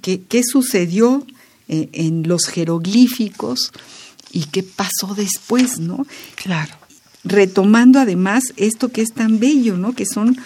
qué, 0.00 0.22
qué 0.22 0.42
sucedió 0.44 1.26
eh, 1.68 1.88
en 1.92 2.26
los 2.26 2.46
jeroglíficos 2.46 3.72
y 4.32 4.44
qué 4.44 4.62
pasó 4.62 5.14
después, 5.14 5.78
¿no? 5.78 6.06
Claro. 6.36 6.74
retomando 7.24 8.00
además 8.00 8.44
esto 8.56 8.88
que 8.90 9.02
es 9.02 9.12
tan 9.12 9.38
bello, 9.38 9.76
¿no? 9.76 9.94
Que 9.94 10.06
son 10.06 10.36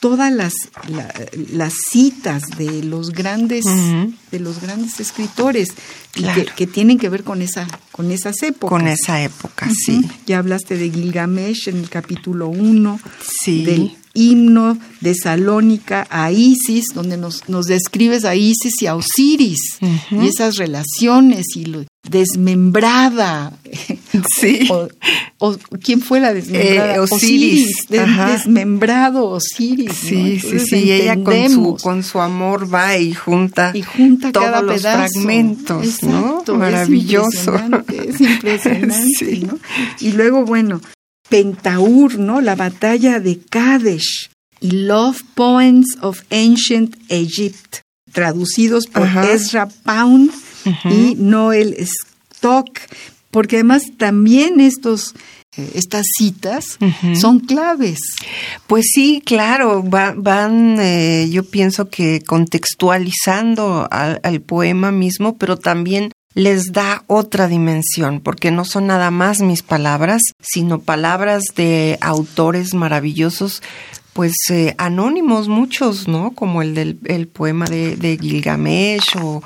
todas 0.00 0.32
las, 0.32 0.52
la- 0.88 1.12
las 1.52 1.74
citas 1.90 2.42
de 2.58 2.82
los 2.82 3.10
grandes, 3.10 3.64
de 4.30 4.38
los 4.40 4.60
grandes 4.60 5.00
escritores 5.00 5.68
Claro. 6.12 6.44
que, 6.46 6.50
que 6.52 6.66
tienen 6.66 6.98
que 6.98 7.08
ver 7.10 7.24
con 7.24 7.42
esa, 7.42 7.66
con 7.92 8.10
esas 8.10 8.42
épocas. 8.42 8.70
Con 8.78 8.88
esa 8.88 9.22
época, 9.22 9.68
sí. 9.84 10.02
Ya 10.26 10.38
hablaste 10.38 10.76
de 10.78 10.90
Gilgamesh 10.90 11.68
en 11.68 11.76
el 11.78 11.88
capítulo 11.90 12.48
1, 12.48 12.98
Sí. 13.44 13.64
del 13.64 13.96
himno 14.14 14.78
de 15.02 15.14
Salónica 15.14 16.06
a 16.08 16.32
Isis, 16.32 16.86
donde 16.94 17.18
nos, 17.18 17.46
nos 17.50 17.66
describes 17.66 18.24
a 18.24 18.34
Isis 18.34 18.80
y 18.80 18.86
a 18.86 18.94
Osiris 18.96 19.78
y 20.10 20.26
esas 20.26 20.56
relaciones 20.56 21.44
y 21.54 21.66
lo 21.66 21.84
desmembrada. 22.08 23.52
Sí. 24.40 24.68
O, 24.70 24.88
o- 25.38 25.56
¿Quién 25.82 26.00
fue 26.00 26.20
la 26.20 26.32
desmembrada? 26.34 26.96
Eh, 26.96 27.00
Osiris, 27.00 27.76
de- 27.88 28.00
ajá. 28.00 28.32
desmembrado 28.32 29.26
Osiris. 29.28 29.88
¿no? 29.88 29.94
Sí, 29.94 30.08
sí, 30.40 30.46
Entonces 30.46 30.68
sí, 30.68 30.92
ella 30.92 31.16
con 31.22 31.50
su, 31.50 31.76
con 31.82 32.02
su 32.02 32.20
amor 32.20 32.72
va 32.72 32.96
y 32.96 33.12
junta, 33.14 33.70
y 33.74 33.82
junta 33.82 34.32
todos 34.32 34.46
cada 34.46 34.62
los 34.62 34.82
pedazo. 34.82 35.12
fragmentos, 35.12 35.84
Exacto, 35.84 36.52
¿no? 36.52 36.58
Maravilloso. 36.58 37.28
Es 37.28 37.46
impresionante, 37.46 38.08
es 38.10 38.20
impresionante, 38.32 39.06
Sí. 39.18 39.46
¿no? 39.46 39.58
Y 40.00 40.12
luego, 40.12 40.44
bueno, 40.44 40.80
Pentaur, 41.28 42.18
¿no? 42.18 42.40
La 42.40 42.54
batalla 42.54 43.18
de 43.20 43.38
Kadesh 43.40 44.30
y 44.60 44.70
Love 44.70 45.22
Poems 45.34 45.98
of 46.00 46.20
Ancient 46.30 46.96
Egypt, 47.08 47.78
traducidos 48.12 48.86
por 48.86 49.02
Ajá. 49.02 49.30
Ezra 49.30 49.68
Pound 49.84 50.30
y 50.90 51.14
Noel 51.16 51.74
Stock, 51.78 52.68
porque 53.30 53.56
además 53.56 53.82
también 53.98 54.60
estos 54.60 55.14
eh, 55.56 55.70
estas 55.74 56.06
citas 56.18 56.78
son 57.18 57.40
claves. 57.40 57.98
Pues 58.66 58.86
sí, 58.92 59.22
claro, 59.24 59.82
van, 59.82 60.76
eh, 60.78 61.28
yo 61.30 61.44
pienso 61.44 61.88
que 61.88 62.20
contextualizando 62.20 63.88
al, 63.90 64.40
poema 64.42 64.92
mismo, 64.92 65.38
pero 65.38 65.56
también 65.56 66.12
les 66.34 66.72
da 66.72 67.04
otra 67.06 67.48
dimensión, 67.48 68.20
porque 68.20 68.50
no 68.50 68.66
son 68.66 68.88
nada 68.88 69.10
más 69.10 69.40
mis 69.40 69.62
palabras, 69.62 70.20
sino 70.40 70.80
palabras 70.80 71.44
de 71.56 71.96
autores 72.02 72.74
maravillosos, 72.74 73.62
pues 74.12 74.34
eh, 74.50 74.74
anónimos 74.76 75.48
muchos, 75.48 76.06
¿no? 76.08 76.32
Como 76.32 76.60
el 76.60 76.74
del 76.74 76.98
el 77.04 77.28
poema 77.28 77.64
de, 77.66 77.96
de 77.96 78.18
Gilgamesh 78.18 79.16
o, 79.22 79.42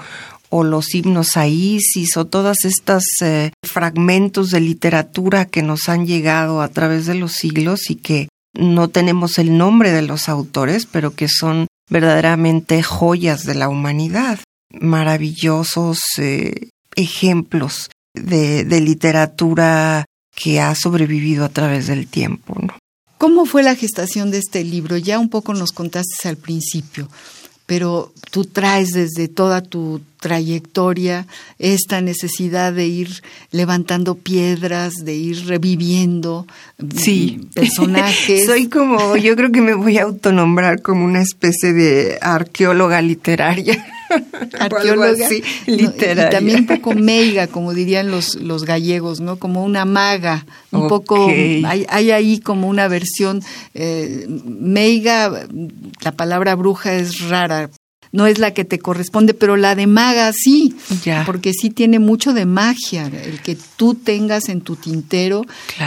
o 0.51 0.65
los 0.65 0.95
himnos 0.95 1.37
a 1.37 1.47
Isis 1.47 2.17
o 2.17 2.27
todas 2.27 2.65
estas 2.65 3.05
eh, 3.23 3.53
fragmentos 3.65 4.51
de 4.51 4.61
literatura 4.61 5.47
que 5.47 5.63
nos 5.63 5.89
han 5.89 6.07
llegado 6.07 6.61
a 6.61 6.69
través 6.69 7.07
de 7.07 7.15
los 7.15 7.33
siglos 7.33 7.89
y 7.89 7.95
que 7.95 8.29
no 8.53 8.89
tenemos 8.89 9.39
el 9.39 9.57
nombre 9.57 9.93
de 9.93 10.03
los 10.03 10.29
autores, 10.29 10.87
pero 10.87 11.15
que 11.15 11.29
son 11.29 11.69
verdaderamente 11.89 12.83
joyas 12.83 13.45
de 13.45 13.55
la 13.55 13.69
humanidad, 13.69 14.41
maravillosos 14.73 16.01
eh, 16.19 16.69
ejemplos 16.97 17.89
de, 18.15 18.81
literatura 18.81 20.05
que 20.35 20.61
ha 20.61 20.75
sobrevivido 20.75 21.45
a 21.45 21.49
través 21.49 21.87
del 21.87 22.07
tiempo. 22.07 22.57
¿Cómo 23.19 23.45
fue 23.45 23.63
la 23.63 23.77
gestación 23.77 24.31
de 24.31 24.39
este 24.39 24.65
libro? 24.65 24.97
Ya 24.97 25.19
un 25.19 25.29
poco 25.29 25.55
nos 25.55 25.73
contaste 25.73 26.29
al 26.29 26.37
principio, 26.37 27.09
pero 27.67 28.13
tú 28.31 28.45
traes 28.47 28.91
desde 28.91 29.29
toda 29.29 29.61
tu 29.61 30.01
trayectoria 30.21 31.27
esta 31.59 32.01
necesidad 32.01 32.73
de 32.73 32.87
ir 32.87 33.23
levantando 33.51 34.15
piedras, 34.15 34.93
de 35.03 35.15
ir 35.15 35.47
reviviendo 35.47 36.47
sí. 36.97 37.49
personajes. 37.55 38.47
Soy 38.47 38.69
como, 38.69 39.17
yo 39.17 39.35
creo 39.35 39.51
que 39.51 39.63
me 39.63 39.75
voy 39.75 39.99
a 39.99 40.05
autonombrar 40.05 40.83
como 40.83 41.05
una 41.05 41.23
especie 41.23 41.73
de 41.73 42.19
arqueóloga 42.21 43.01
literaria. 43.03 43.85
arqueóloga 44.59 45.29
sí, 45.29 45.43
literaria. 45.67 46.29
y 46.29 46.31
también 46.31 46.61
un 46.61 46.67
poco 46.67 46.93
meiga, 46.93 47.47
como 47.47 47.73
dirían 47.73 48.11
los, 48.11 48.35
los 48.35 48.65
gallegos, 48.65 49.21
¿no? 49.21 49.37
Como 49.37 49.65
una 49.65 49.85
maga, 49.85 50.45
un 50.71 50.89
poco, 50.89 51.29
hay, 51.29 51.87
hay, 51.89 52.11
ahí 52.11 52.41
como 52.41 52.69
una 52.69 52.89
versión, 52.89 53.43
eh, 53.75 54.27
meiga, 54.45 55.47
la 56.03 56.13
palabra 56.13 56.55
bruja 56.57 56.95
es 56.95 57.29
rara, 57.29 57.71
no 58.13 58.27
es 58.27 58.39
la 58.39 58.53
que 58.53 58.65
te 58.65 58.79
corresponde, 58.79 59.35
pero 59.35 59.57
la 59.57 59.75
de 59.75 59.87
maga 59.87 60.33
sí, 60.33 60.75
porque 61.27 61.53
sí 61.53 61.71
tiene 61.71 61.99
mucho 61.99 62.33
de 62.33 62.47
magia, 62.47 63.07
el 63.07 63.41
que 63.41 63.57
tú 63.77 63.95
tengas 63.95 64.49
en 64.49 64.61
tu 64.61 64.77
tintero 64.77 65.45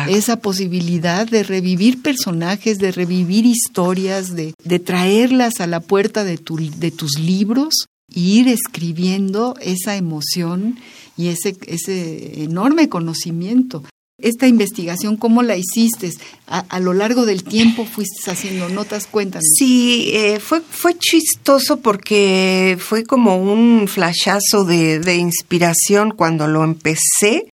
esa 0.08 0.38
posibilidad 0.38 1.28
de 1.28 1.44
revivir 1.44 2.02
personajes, 2.02 2.78
de 2.80 2.92
revivir 2.92 3.46
historias, 3.46 4.36
de, 4.36 4.54
de 4.64 4.80
traerlas 4.80 5.60
a 5.60 5.68
la 5.68 5.80
puerta 5.80 6.24
de, 6.24 6.38
tu, 6.38 6.58
de 6.58 6.92
tus 6.92 7.20
libros 7.20 7.88
e 8.14 8.20
ir 8.20 8.48
escribiendo 8.48 9.56
esa 9.62 9.96
emoción 9.96 10.78
y 11.18 11.28
ese, 11.28 11.56
ese 11.68 12.44
enorme 12.44 12.90
conocimiento 12.90 13.84
esta 14.24 14.48
investigación, 14.48 15.18
¿cómo 15.18 15.44
la 15.44 15.58
hiciste? 15.58 16.12
A, 16.48 16.80
lo 16.80 16.94
largo 16.94 17.26
del 17.26 17.44
tiempo 17.44 17.86
fuiste 17.86 18.32
haciendo 18.32 18.70
notas, 18.70 19.06
cuéntanos. 19.06 19.46
Sí, 19.58 20.12
eh, 20.14 20.40
fue, 20.40 20.62
fue 20.62 20.98
chistoso 20.98 21.82
porque 21.82 22.78
fue 22.80 23.04
como 23.04 23.38
un 23.38 23.88
flashazo 23.88 24.64
de, 24.64 25.16
inspiración 25.16 26.12
cuando 26.12 26.48
lo 26.48 26.64
empecé. 26.64 27.50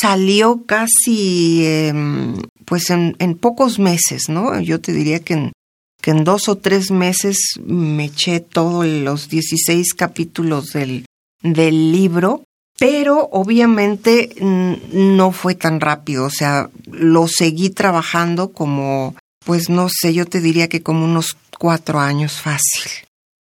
Salió 0.00 0.64
casi, 0.66 1.64
em, 1.66 2.34
pues 2.64 2.90
en, 2.90 3.14
pocos 3.38 3.78
meses, 3.78 4.28
¿no? 4.28 4.60
Yo 4.60 4.80
te 4.80 4.92
diría 4.92 5.20
que 5.20 5.34
en, 5.34 5.52
que 6.00 6.10
en 6.10 6.24
dos 6.24 6.48
o 6.48 6.58
tres 6.58 6.90
meses 6.90 7.36
me 7.64 8.06
eché 8.06 8.40
todos 8.40 8.86
los 8.86 9.28
16 9.28 9.94
capítulos 9.94 10.72
del, 10.72 11.06
del 11.42 11.92
libro 11.92 12.42
pero 12.82 13.28
obviamente 13.30 14.34
no 14.40 15.30
fue 15.30 15.54
tan 15.54 15.80
rápido, 15.80 16.24
o 16.24 16.30
sea, 16.30 16.68
lo 16.90 17.28
seguí 17.28 17.70
trabajando 17.70 18.50
como, 18.50 19.14
pues 19.46 19.70
no 19.70 19.86
sé, 19.88 20.12
yo 20.14 20.26
te 20.26 20.40
diría 20.40 20.68
que 20.68 20.82
como 20.82 21.04
unos 21.04 21.36
cuatro 21.60 22.00
años 22.00 22.40
fácil. 22.40 22.90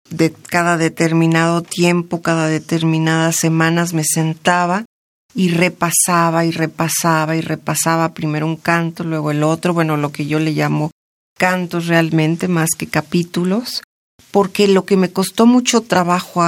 De 0.09 0.33
cada 0.33 0.75
determinado 0.75 1.61
tiempo, 1.61 2.21
cada 2.21 2.49
determinadas 2.49 3.37
semanas 3.37 3.93
me 3.93 4.03
sentaba 4.03 4.83
y 5.33 5.51
repasaba 5.51 6.43
y 6.43 6.51
repasaba 6.51 7.37
y 7.37 7.41
repasaba 7.41 8.13
primero 8.13 8.45
un 8.45 8.57
canto, 8.57 9.05
luego 9.05 9.31
el 9.31 9.43
otro, 9.43 9.73
bueno, 9.73 9.95
lo 9.95 10.11
que 10.11 10.25
yo 10.25 10.39
le 10.39 10.51
llamo 10.51 10.91
cantos 11.37 11.87
realmente 11.87 12.49
más 12.49 12.71
que 12.77 12.87
capítulos, 12.87 13.83
porque 14.31 14.67
lo 14.67 14.83
que 14.83 14.97
me 14.97 15.13
costó 15.13 15.45
mucho 15.45 15.79
trabajo 15.79 16.43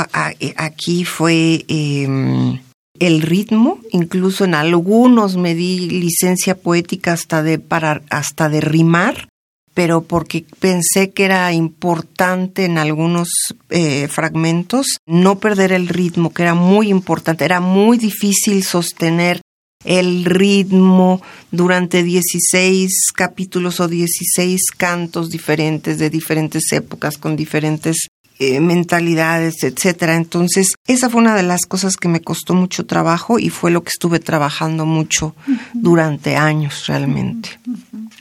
aquí 0.57 1.05
fue... 1.05 1.63
Em, 1.69 2.59
el 2.99 3.21
ritmo, 3.21 3.79
incluso 3.91 4.45
en 4.45 4.53
algunos 4.53 5.37
me 5.37 5.55
di 5.55 5.79
licencia 5.89 6.55
poética 6.55 7.13
hasta 7.13 7.41
de 7.41 7.59
para 7.59 8.01
hasta 8.09 8.49
de 8.49 8.61
rimar, 8.61 9.27
pero 9.73 10.03
porque 10.03 10.45
pensé 10.59 11.11
que 11.11 11.25
era 11.25 11.51
importante 11.53 12.65
en 12.65 12.77
algunos 12.77 13.29
eh, 13.69 14.07
fragmentos 14.07 14.97
no 15.05 15.39
perder 15.39 15.71
el 15.71 15.87
ritmo, 15.87 16.33
que 16.33 16.43
era 16.43 16.53
muy 16.53 16.89
importante, 16.89 17.45
era 17.45 17.61
muy 17.61 17.97
difícil 17.97 18.63
sostener 18.63 19.41
el 19.83 20.25
ritmo 20.25 21.21
durante 21.51 22.03
16 22.03 23.11
capítulos 23.15 23.79
o 23.79 23.87
16 23.87 24.59
cantos 24.77 25.29
diferentes 25.29 25.97
de 25.97 26.09
diferentes 26.09 26.71
épocas 26.71 27.17
con 27.17 27.35
diferentes 27.35 28.07
eh, 28.43 28.59
mentalidades, 28.59 29.61
etcétera. 29.61 30.15
Entonces, 30.15 30.73
esa 30.87 31.11
fue 31.11 31.21
una 31.21 31.35
de 31.35 31.43
las 31.43 31.67
cosas 31.67 31.95
que 31.95 32.07
me 32.07 32.21
costó 32.21 32.55
mucho 32.55 32.87
trabajo 32.87 33.37
y 33.37 33.51
fue 33.51 33.69
lo 33.69 33.83
que 33.83 33.89
estuve 33.89 34.19
trabajando 34.19 34.87
mucho 34.87 35.35
durante 35.73 36.35
años 36.35 36.87
realmente. 36.87 37.59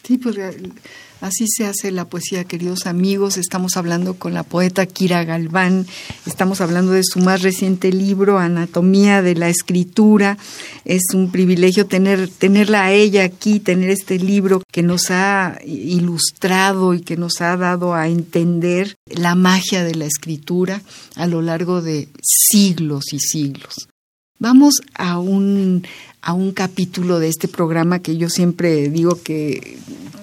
Sí, 0.02 0.18
pues 0.18 0.36
Así 1.20 1.44
se 1.54 1.66
hace 1.66 1.90
la 1.90 2.06
poesía, 2.06 2.44
queridos 2.44 2.86
amigos. 2.86 3.36
Estamos 3.36 3.76
hablando 3.76 4.14
con 4.14 4.32
la 4.32 4.42
poeta 4.42 4.86
Kira 4.86 5.22
Galván. 5.24 5.86
Estamos 6.24 6.62
hablando 6.62 6.92
de 6.92 7.04
su 7.04 7.18
más 7.18 7.42
reciente 7.42 7.92
libro, 7.92 8.38
Anatomía 8.38 9.20
de 9.20 9.34
la 9.34 9.50
Escritura. 9.50 10.38
Es 10.86 11.02
un 11.12 11.30
privilegio 11.30 11.84
tener, 11.84 12.28
tenerla 12.28 12.84
a 12.84 12.92
ella 12.92 13.24
aquí, 13.24 13.60
tener 13.60 13.90
este 13.90 14.18
libro 14.18 14.62
que 14.72 14.82
nos 14.82 15.10
ha 15.10 15.58
ilustrado 15.66 16.94
y 16.94 17.02
que 17.02 17.18
nos 17.18 17.42
ha 17.42 17.54
dado 17.58 17.94
a 17.94 18.08
entender 18.08 18.96
la 19.04 19.34
magia 19.34 19.84
de 19.84 19.96
la 19.96 20.06
escritura 20.06 20.80
a 21.16 21.26
lo 21.26 21.42
largo 21.42 21.82
de 21.82 22.08
siglos 22.22 23.12
y 23.12 23.18
siglos. 23.18 23.88
Vamos 24.38 24.80
a 24.94 25.18
un, 25.18 25.86
a 26.22 26.32
un 26.32 26.52
capítulo 26.52 27.18
de 27.18 27.28
este 27.28 27.46
programa 27.46 27.98
que 27.98 28.16
yo 28.16 28.30
siempre 28.30 28.88
digo 28.88 29.20
que 29.22 29.76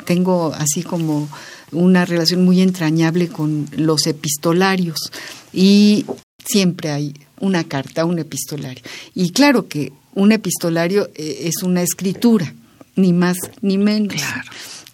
tengo 0.07 0.53
así 0.53 0.83
como 0.83 1.27
una 1.73 2.05
relación 2.05 2.45
muy 2.45 2.61
entrañable 2.61 3.27
con 3.27 3.67
los 3.75 4.07
epistolarios 4.07 5.11
y 5.51 6.05
siempre 6.45 6.91
hay 6.91 7.13
una 7.41 7.65
carta, 7.65 8.05
un 8.05 8.17
epistolario. 8.17 8.81
Y 9.13 9.31
claro 9.31 9.67
que 9.67 9.91
un 10.15 10.31
epistolario 10.31 11.09
eh, 11.13 11.41
es 11.43 11.61
una 11.61 11.81
escritura, 11.81 12.55
ni 12.95 13.11
más 13.11 13.37
ni 13.61 13.77
menos. 13.77 14.15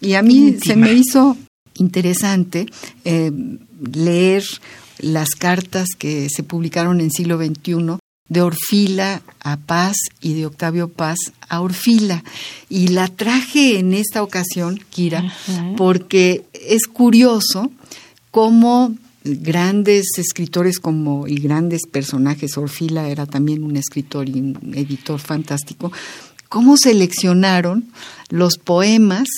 Y 0.00 0.14
a 0.14 0.22
mí 0.22 0.56
se 0.60 0.74
me 0.74 0.92
hizo 0.92 1.36
interesante 1.76 2.66
eh, 3.04 3.30
leer 3.92 4.42
las 4.98 5.30
cartas 5.30 5.90
que 5.96 6.28
se 6.28 6.42
publicaron 6.42 7.00
en 7.00 7.12
siglo 7.12 7.38
XXI 7.38 7.98
de 8.28 8.40
Orfila 8.40 9.22
a 9.40 9.56
Paz 9.58 9.96
y 10.20 10.34
de 10.34 10.46
Octavio 10.46 10.88
Paz 10.88 11.18
a 11.48 11.60
Orfila. 11.60 12.24
Y 12.68 12.88
la 12.88 13.08
traje 13.08 13.78
en 13.78 13.92
esta 13.94 14.22
ocasión, 14.22 14.80
Kira, 14.90 15.32
porque 15.76 16.44
es 16.52 16.86
curioso 16.86 17.70
cómo 18.30 18.94
grandes 19.24 20.18
escritores 20.18 20.78
como 20.78 21.26
y 21.26 21.36
grandes 21.36 21.86
personajes, 21.86 22.58
Orfila 22.58 23.08
era 23.08 23.26
también 23.26 23.64
un 23.64 23.76
escritor 23.76 24.28
y 24.28 24.40
un 24.40 24.72
editor 24.74 25.18
fantástico, 25.18 25.90
cómo 26.48 26.76
seleccionaron 26.76 27.90
los 28.28 28.58
poemas 28.58 29.28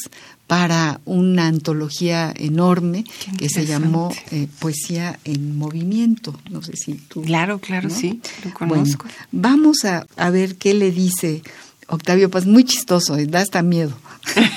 para 0.46 1.00
una 1.04 1.48
antología 1.48 2.32
enorme 2.36 3.04
que 3.38 3.48
se 3.48 3.66
llamó 3.66 4.14
eh, 4.30 4.46
Poesía 4.60 5.18
en 5.24 5.58
Movimiento. 5.58 6.38
No 6.50 6.62
sé 6.62 6.76
si 6.76 6.94
tú. 6.94 7.22
Claro, 7.22 7.58
claro, 7.58 7.90
sí, 7.90 8.20
lo 8.44 8.54
conozco. 8.54 9.06
vamos 9.32 9.78
a, 9.84 10.30
ver 10.30 10.56
qué 10.56 10.74
le 10.74 10.90
dice 10.90 11.42
Octavio 11.88 12.30
Paz, 12.30 12.46
muy 12.46 12.64
chistoso, 12.64 13.16
da 13.26 13.40
hasta 13.40 13.62
miedo. 13.62 13.92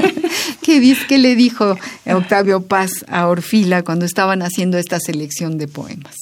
¿Qué, 0.62 0.80
dice, 0.80 1.02
¿Qué 1.08 1.18
le 1.18 1.36
dijo 1.36 1.78
Octavio 2.06 2.62
Paz 2.62 2.92
a 3.08 3.28
Orfila 3.28 3.84
cuando 3.84 4.06
estaban 4.06 4.42
haciendo 4.42 4.78
esta 4.78 5.00
selección 5.00 5.58
de 5.58 5.68
poemas? 5.68 6.16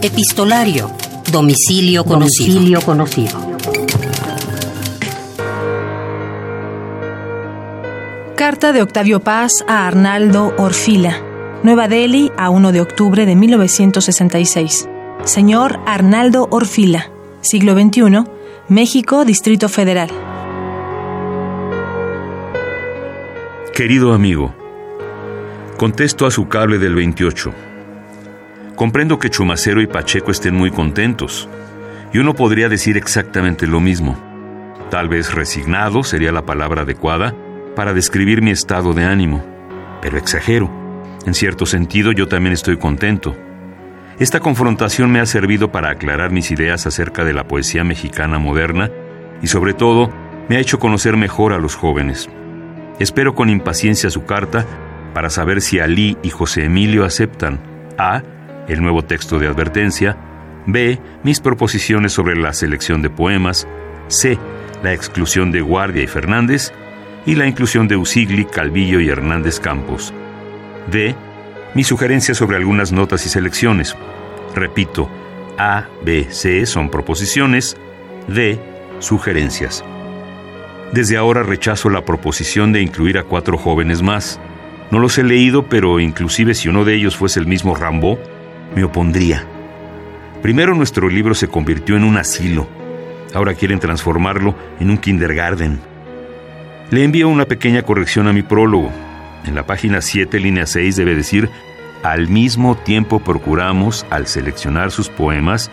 Epistolario, 0.00 0.90
domicilio 1.30 2.04
conocido. 2.04 2.54
Domicilio 2.54 2.80
conocido. 2.82 3.53
De 8.72 8.80
Octavio 8.80 9.20
Paz 9.20 9.62
a 9.68 9.86
Arnaldo 9.86 10.54
Orfila. 10.56 11.20
Nueva 11.62 11.86
Delhi, 11.86 12.32
a 12.38 12.48
1 12.48 12.72
de 12.72 12.80
octubre 12.80 13.26
de 13.26 13.36
1966. 13.36 14.88
Señor 15.24 15.80
Arnaldo 15.84 16.48
Orfila, 16.50 17.10
siglo 17.42 17.74
XXI, 17.74 18.24
México, 18.68 19.26
Distrito 19.26 19.68
Federal. 19.68 20.08
Querido 23.74 24.14
amigo, 24.14 24.54
contesto 25.76 26.24
a 26.24 26.30
su 26.30 26.48
cable 26.48 26.78
del 26.78 26.94
28. 26.94 27.52
Comprendo 28.76 29.18
que 29.18 29.28
Chumacero 29.28 29.82
y 29.82 29.86
Pacheco 29.86 30.30
estén 30.30 30.54
muy 30.54 30.70
contentos, 30.70 31.50
y 32.14 32.18
uno 32.18 32.34
podría 32.34 32.70
decir 32.70 32.96
exactamente 32.96 33.66
lo 33.66 33.80
mismo. 33.80 34.16
Tal 34.90 35.10
vez 35.10 35.34
resignado 35.34 36.02
sería 36.02 36.32
la 36.32 36.46
palabra 36.46 36.82
adecuada 36.82 37.34
para 37.74 37.92
describir 37.92 38.42
mi 38.42 38.50
estado 38.50 38.92
de 38.92 39.04
ánimo, 39.04 39.44
pero 40.00 40.18
exagero. 40.18 40.70
En 41.26 41.34
cierto 41.34 41.66
sentido 41.66 42.12
yo 42.12 42.28
también 42.28 42.52
estoy 42.52 42.76
contento. 42.76 43.36
Esta 44.18 44.40
confrontación 44.40 45.10
me 45.10 45.20
ha 45.20 45.26
servido 45.26 45.72
para 45.72 45.90
aclarar 45.90 46.30
mis 46.30 46.50
ideas 46.50 46.86
acerca 46.86 47.24
de 47.24 47.32
la 47.32 47.48
poesía 47.48 47.82
mexicana 47.82 48.38
moderna 48.38 48.90
y 49.42 49.48
sobre 49.48 49.74
todo 49.74 50.12
me 50.48 50.56
ha 50.56 50.60
hecho 50.60 50.78
conocer 50.78 51.16
mejor 51.16 51.52
a 51.52 51.58
los 51.58 51.74
jóvenes. 51.74 52.28
Espero 53.00 53.34
con 53.34 53.50
impaciencia 53.50 54.10
su 54.10 54.24
carta 54.24 54.64
para 55.14 55.30
saber 55.30 55.60
si 55.60 55.80
Alí 55.80 56.16
y 56.22 56.30
José 56.30 56.64
Emilio 56.64 57.04
aceptan 57.04 57.58
A. 57.98 58.22
el 58.68 58.82
nuevo 58.82 59.02
texto 59.02 59.38
de 59.38 59.48
advertencia, 59.48 60.16
B. 60.66 61.00
mis 61.22 61.40
proposiciones 61.40 62.12
sobre 62.12 62.36
la 62.36 62.52
selección 62.52 63.02
de 63.02 63.10
poemas, 63.10 63.66
C. 64.06 64.38
la 64.82 64.92
exclusión 64.92 65.50
de 65.50 65.60
Guardia 65.60 66.02
y 66.02 66.06
Fernández 66.06 66.72
y 67.26 67.34
la 67.34 67.46
inclusión 67.46 67.88
de 67.88 67.96
Usigli, 67.96 68.44
Calvillo 68.44 69.00
y 69.00 69.08
Hernández 69.08 69.60
Campos. 69.60 70.12
D 70.90 71.14
mis 71.74 71.88
sugerencias 71.88 72.38
sobre 72.38 72.56
algunas 72.56 72.92
notas 72.92 73.26
y 73.26 73.28
selecciones. 73.28 73.96
Repito, 74.54 75.10
A, 75.58 75.88
B, 76.04 76.28
C 76.30 76.66
son 76.66 76.88
proposiciones, 76.88 77.76
D, 78.28 78.60
sugerencias. 79.00 79.84
Desde 80.92 81.16
ahora 81.16 81.42
rechazo 81.42 81.90
la 81.90 82.04
proposición 82.04 82.72
de 82.72 82.80
incluir 82.80 83.18
a 83.18 83.24
cuatro 83.24 83.58
jóvenes 83.58 84.02
más. 84.02 84.38
No 84.92 85.00
los 85.00 85.18
he 85.18 85.24
leído, 85.24 85.68
pero 85.68 85.98
inclusive 85.98 86.54
si 86.54 86.68
uno 86.68 86.84
de 86.84 86.94
ellos 86.94 87.16
fuese 87.16 87.40
el 87.40 87.48
mismo 87.48 87.74
Rambo, 87.74 88.20
me 88.76 88.84
opondría. 88.84 89.44
Primero 90.42 90.74
nuestro 90.74 91.08
libro 91.08 91.34
se 91.34 91.48
convirtió 91.48 91.96
en 91.96 92.04
un 92.04 92.16
asilo. 92.18 92.68
Ahora 93.34 93.54
quieren 93.54 93.80
transformarlo 93.80 94.54
en 94.78 94.90
un 94.90 94.98
kindergarten. 94.98 95.80
Le 96.90 97.02
envío 97.02 97.28
una 97.28 97.46
pequeña 97.46 97.82
corrección 97.82 98.28
a 98.28 98.32
mi 98.32 98.42
prólogo. 98.42 98.90
En 99.46 99.54
la 99.54 99.66
página 99.66 100.00
7, 100.00 100.38
línea 100.38 100.66
6, 100.66 100.96
debe 100.96 101.14
decir, 101.14 101.48
al 102.02 102.28
mismo 102.28 102.76
tiempo 102.76 103.20
procuramos, 103.20 104.04
al 104.10 104.26
seleccionar 104.26 104.90
sus 104.90 105.08
poemas, 105.08 105.70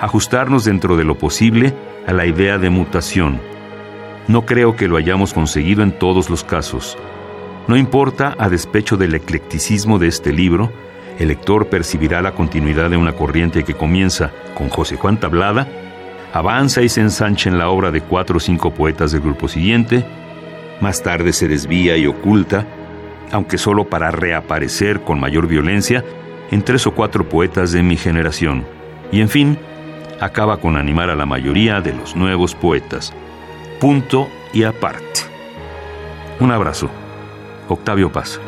ajustarnos 0.00 0.64
dentro 0.64 0.96
de 0.96 1.04
lo 1.04 1.16
posible 1.16 1.74
a 2.06 2.12
la 2.12 2.26
idea 2.26 2.58
de 2.58 2.68
mutación. 2.68 3.40
No 4.28 4.44
creo 4.44 4.76
que 4.76 4.86
lo 4.86 4.98
hayamos 4.98 5.32
conseguido 5.32 5.82
en 5.82 5.92
todos 5.92 6.28
los 6.28 6.44
casos. 6.44 6.98
No 7.66 7.76
importa, 7.76 8.36
a 8.38 8.50
despecho 8.50 8.96
del 8.96 9.14
eclecticismo 9.14 9.98
de 9.98 10.08
este 10.08 10.32
libro, 10.32 10.70
el 11.18 11.28
lector 11.28 11.68
percibirá 11.68 12.20
la 12.20 12.32
continuidad 12.32 12.90
de 12.90 12.96
una 12.96 13.12
corriente 13.12 13.64
que 13.64 13.74
comienza 13.74 14.30
con 14.54 14.68
José 14.68 14.96
Juan 14.96 15.18
Tablada, 15.18 15.66
avanza 16.32 16.82
y 16.82 16.88
se 16.88 17.00
ensancha 17.00 17.48
en 17.48 17.58
la 17.58 17.70
obra 17.70 17.90
de 17.90 18.02
cuatro 18.02 18.36
o 18.36 18.40
cinco 18.40 18.72
poetas 18.72 19.12
del 19.12 19.22
grupo 19.22 19.48
siguiente, 19.48 20.04
más 20.80 21.02
tarde 21.02 21.32
se 21.32 21.48
desvía 21.48 21.96
y 21.96 22.06
oculta, 22.06 22.66
aunque 23.32 23.58
solo 23.58 23.84
para 23.84 24.10
reaparecer 24.10 25.02
con 25.02 25.20
mayor 25.20 25.46
violencia 25.46 26.04
en 26.50 26.62
tres 26.62 26.86
o 26.86 26.92
cuatro 26.92 27.28
poetas 27.28 27.72
de 27.72 27.82
mi 27.82 27.96
generación, 27.96 28.64
y 29.12 29.20
en 29.20 29.28
fin, 29.28 29.58
acaba 30.20 30.58
con 30.58 30.76
animar 30.76 31.10
a 31.10 31.14
la 31.14 31.26
mayoría 31.26 31.80
de 31.80 31.92
los 31.92 32.16
nuevos 32.16 32.54
poetas. 32.54 33.12
Punto 33.80 34.28
y 34.52 34.64
aparte. 34.64 35.20
Un 36.38 36.52
abrazo. 36.52 36.90
Octavio 37.68 38.10
Paz. 38.10 38.40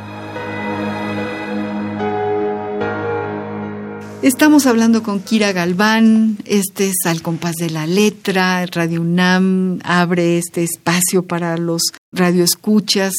Estamos 4.23 4.67
hablando 4.67 5.03
con 5.03 5.19
Kira 5.19 5.51
Galván, 5.51 6.39
este 6.45 6.87
es 6.87 6.95
Al 7.07 7.23
compás 7.23 7.57
de 7.57 7.71
la 7.71 7.89
letra, 7.89 8.65
Radio 8.67 9.01
UNAM 9.01 9.81
abre 9.83 10.39
este 10.39 10.63
espacio 10.63 11.25
para 11.25 11.57
los 11.57 11.83
radioescuchas 12.13 13.15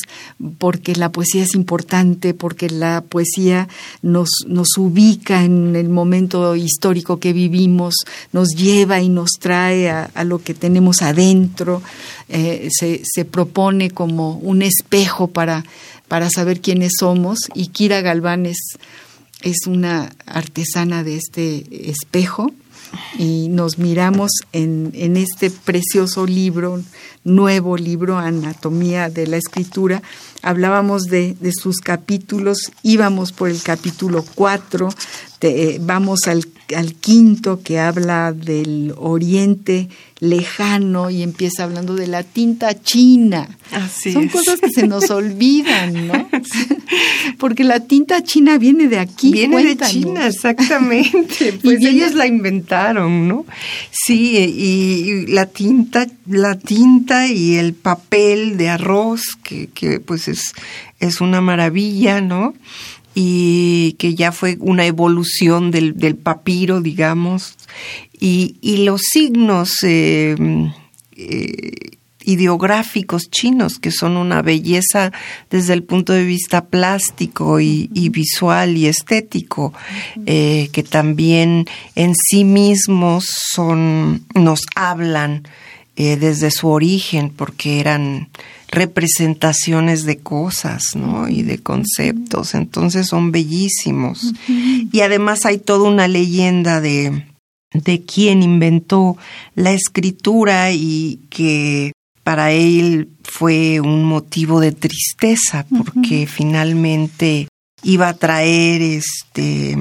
porque 0.59 0.95
la 0.95 1.11
poesía 1.11 1.43
es 1.43 1.55
importante, 1.55 2.33
porque 2.33 2.69
la 2.69 3.01
poesía 3.01 3.67
nos, 4.01 4.29
nos 4.47 4.77
ubica 4.77 5.43
en 5.43 5.75
el 5.75 5.89
momento 5.89 6.55
histórico 6.55 7.19
que 7.19 7.33
vivimos, 7.33 7.95
nos 8.31 8.51
lleva 8.55 9.01
y 9.01 9.09
nos 9.09 9.31
trae 9.41 9.89
a, 9.89 10.23
lo 10.23 10.41
que 10.41 10.53
tenemos 10.53 11.01
adentro, 11.01 11.81
eh, 12.29 12.69
se, 12.71 13.01
se 13.03 13.25
propone 13.25 13.91
como 13.91 14.37
un 14.37 14.61
espejo 14.61 15.27
para, 15.27 15.65
para 16.07 16.29
saber 16.29 16.61
quiénes 16.61 16.93
somos 16.97 17.39
y 17.53 17.67
Kira 17.67 17.99
Galván 17.99 18.45
es 18.45 18.77
es 19.43 19.67
una 19.67 20.11
artesana 20.25 21.03
de 21.03 21.17
este 21.17 21.89
espejo 21.89 22.51
y 23.17 23.47
nos 23.49 23.77
miramos 23.77 24.31
en, 24.51 24.91
en, 24.93 25.17
este 25.17 25.49
precioso 25.49 26.25
libro, 26.25 26.81
nuevo 27.23 27.75
libro, 27.77 28.17
Anatomía 28.17 29.09
de 29.09 29.27
la 29.27 29.37
Escritura. 29.37 30.01
Hablábamos 30.41 31.03
de, 31.03 31.35
de 31.39 31.51
sus 31.53 31.77
capítulos, 31.77 32.71
íbamos 32.83 33.31
por 33.31 33.49
el 33.49 33.61
capítulo 33.61 34.23
4, 34.35 34.89
eh, 35.49 35.79
vamos 35.81 36.27
al, 36.27 36.45
al, 36.75 36.93
quinto 36.93 37.61
que 37.61 37.79
habla 37.79 38.31
del 38.31 38.93
oriente 38.97 39.89
lejano 40.19 41.09
y 41.09 41.21
empieza 41.21 41.63
hablando 41.65 41.95
de 41.95 42.07
la 42.07 42.23
tinta 42.23 42.81
china. 42.81 43.49
Son 44.11 44.29
cosas 44.29 44.61
que 44.61 44.69
se 44.69 44.87
nos 44.87 45.09
olvidan, 45.09 46.07
¿no? 46.07 46.29
Porque 47.37 47.63
la 47.65 47.81
tinta 47.81 48.23
china 48.23 48.57
viene 48.57 48.87
de 48.87 48.99
aquí. 48.99 49.31
Viene 49.31 49.63
de 49.63 49.77
China, 49.77 50.27
exactamente. 50.27 51.53
Pues 51.63 51.83
ellos 51.83 52.13
la 52.13 52.25
inventaron, 52.25 53.27
¿no? 53.27 53.45
Sí, 53.91 54.37
y, 54.37 55.27
la 55.27 55.45
tinta, 55.45 56.07
la 56.27 56.57
tinta 56.57 57.27
y 57.27 57.55
el 57.55 57.73
papel 57.73 58.57
de 58.57 58.69
arroz, 58.69 59.21
que, 59.43 59.67
que 59.67 59.99
pues 59.99 60.27
es, 60.27 60.53
es 60.99 61.21
una 61.21 61.41
maravilla, 61.41 62.21
¿no? 62.21 62.53
Y 63.15 63.93
que 63.99 64.15
ya 64.15 64.31
fue 64.31 64.57
una 64.59 64.85
evolución 64.85 65.71
del, 65.71 65.97
del 65.97 66.15
papiro, 66.15 66.81
digamos, 66.81 67.55
y, 68.19 68.55
y 68.61 68.85
los 68.85 69.01
signos 69.01 69.71
eh, 69.83 70.35
eh, 71.15 71.71
ideográficos 72.25 73.29
chinos, 73.29 73.79
que 73.79 73.91
son 73.91 74.17
una 74.17 74.41
belleza 74.41 75.11
desde 75.49 75.73
el 75.73 75.83
punto 75.83 76.13
de 76.13 76.23
vista 76.23 76.65
plástico 76.65 77.59
y, 77.59 77.87
visual 78.09 78.77
y 78.77 78.87
estético, 78.87 79.73
eh, 80.25 80.69
que 80.71 80.83
también 80.83 81.67
en 81.95 82.15
sí 82.15 82.45
mismos 82.45 83.25
son, 83.51 84.25
nos 84.33 84.61
hablan 84.75 85.43
desde 85.95 86.49
su 86.49 86.69
origen, 86.69 87.29
porque 87.29 87.79
eran 87.79 88.29
representaciones 88.73 90.03
de 90.03 90.17
cosas, 90.17 90.95
¿no? 90.95 91.29
Y 91.29 91.43
de 91.43 91.59
conceptos, 91.59 92.55
entonces 92.55 93.07
son 93.07 93.31
bellísimos. 93.31 94.33
Y 94.47 95.01
además 95.01 95.45
hay 95.45 95.59
toda 95.59 95.87
una 95.87 96.07
leyenda 96.07 96.81
de, 96.81 97.25
de 97.73 98.03
quién 98.03 98.41
inventó 98.41 99.17
la 99.55 99.73
escritura 99.73 100.71
y 100.71 101.19
que 101.29 101.91
para 102.23 102.51
él 102.51 103.09
fue 103.23 103.79
un 103.79 104.05
motivo 104.05 104.59
de 104.59 104.71
tristeza 104.71 105.65
porque 105.69 106.25
finalmente 106.25 107.47
iba 107.83 108.07
a 108.07 108.13
traer 108.15 108.81
este 108.81 109.77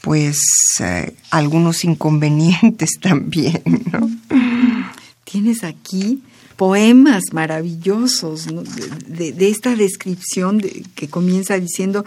pues 0.00 0.38
eh, 0.80 1.14
algunos 1.30 1.84
inconvenientes 1.84 2.90
también, 3.00 3.62
¿no? 3.92 4.08
Tienes 5.24 5.64
aquí 5.64 6.22
poemas 6.56 7.22
maravillosos 7.32 8.46
de, 9.06 9.48
esta 9.48 9.76
descripción 9.76 10.60
que 10.94 11.08
comienza 11.08 11.58
diciendo, 11.58 12.04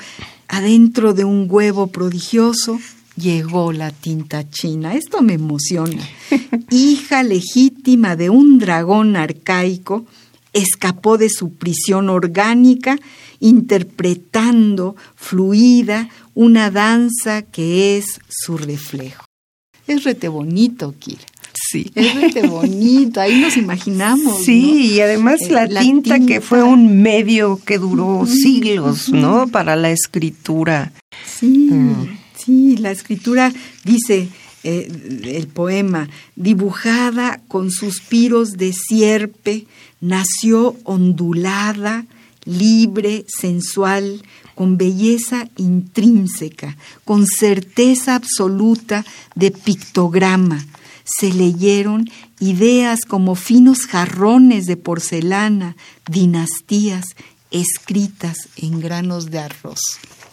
adentro 0.47 1.13
de 1.13 1.23
un 1.23 1.47
huevo 1.49 1.87
prodigioso 1.87 2.79
llegó 3.15 3.71
la 3.71 3.91
tinta 3.91 4.49
china. 4.49 4.95
Esto 4.95 5.21
me 5.21 5.33
emociona. 5.33 6.01
Hija 6.71 7.23
legítima 7.23 8.15
de 8.15 8.29
un 8.29 8.59
dragón 8.59 9.15
arcaico, 9.15 10.05
escapó 10.53 11.17
de 11.17 11.29
su 11.29 11.53
prisión 11.53 12.09
orgánica, 12.09 12.97
interpretando 13.39 14.95
fluida 15.15 16.09
una 16.33 16.71
danza 16.71 17.43
que 17.43 17.97
es 17.97 18.19
su 18.29 18.57
reflejo. 18.57 19.25
Es 19.85 20.03
rete 20.03 20.27
bonito, 20.27 20.93
Kira. 20.97 21.25
Sí. 21.69 21.91
Es 21.93 22.49
bonito, 22.49 23.21
ahí 23.21 23.39
nos 23.39 23.55
imaginamos. 23.55 24.43
Sí, 24.43 24.93
y 24.93 25.01
además 25.01 25.41
eh, 25.41 25.51
la, 25.51 25.81
tinta, 25.81 26.19
que 26.19 26.41
fue 26.41 26.63
un 26.63 27.03
medio 27.03 27.61
que 27.63 27.77
duró 27.77 28.25
siglos, 28.25 29.09
¿no? 29.09 29.47
Para 29.47 29.75
la 29.75 29.91
escritura. 29.91 30.91
Sí, 31.25 31.69
mm. 31.71 32.17
sí, 32.35 32.77
la 32.77 32.89
escritura 32.89 33.53
dice 33.83 34.29
eh, 34.63 34.91
el 35.25 35.47
poema, 35.47 36.09
dibujada 36.35 37.39
con 37.47 37.69
suspiros 37.69 38.53
de 38.53 38.73
sierpe, 38.73 39.67
nació 40.01 40.75
ondulada, 40.85 42.07
libre, 42.45 43.25
sensual, 43.27 44.23
con 44.55 44.75
belleza 44.77 45.47
intrínseca, 45.55 46.77
con 47.05 47.27
certeza 47.27 48.15
absoluta 48.15 49.05
de 49.35 49.51
pictograma. 49.51 50.65
Se 51.17 51.33
leyeron 51.33 52.09
ideas 52.39 53.01
como 53.07 53.35
finos 53.35 53.87
jarrones 53.87 54.65
de 54.65 54.77
porcelana, 54.77 55.75
dinastías 56.09 57.15
escritas 57.51 58.49
en 58.57 58.79
granos 58.79 59.31
de 59.31 59.39
arroz 59.39 59.79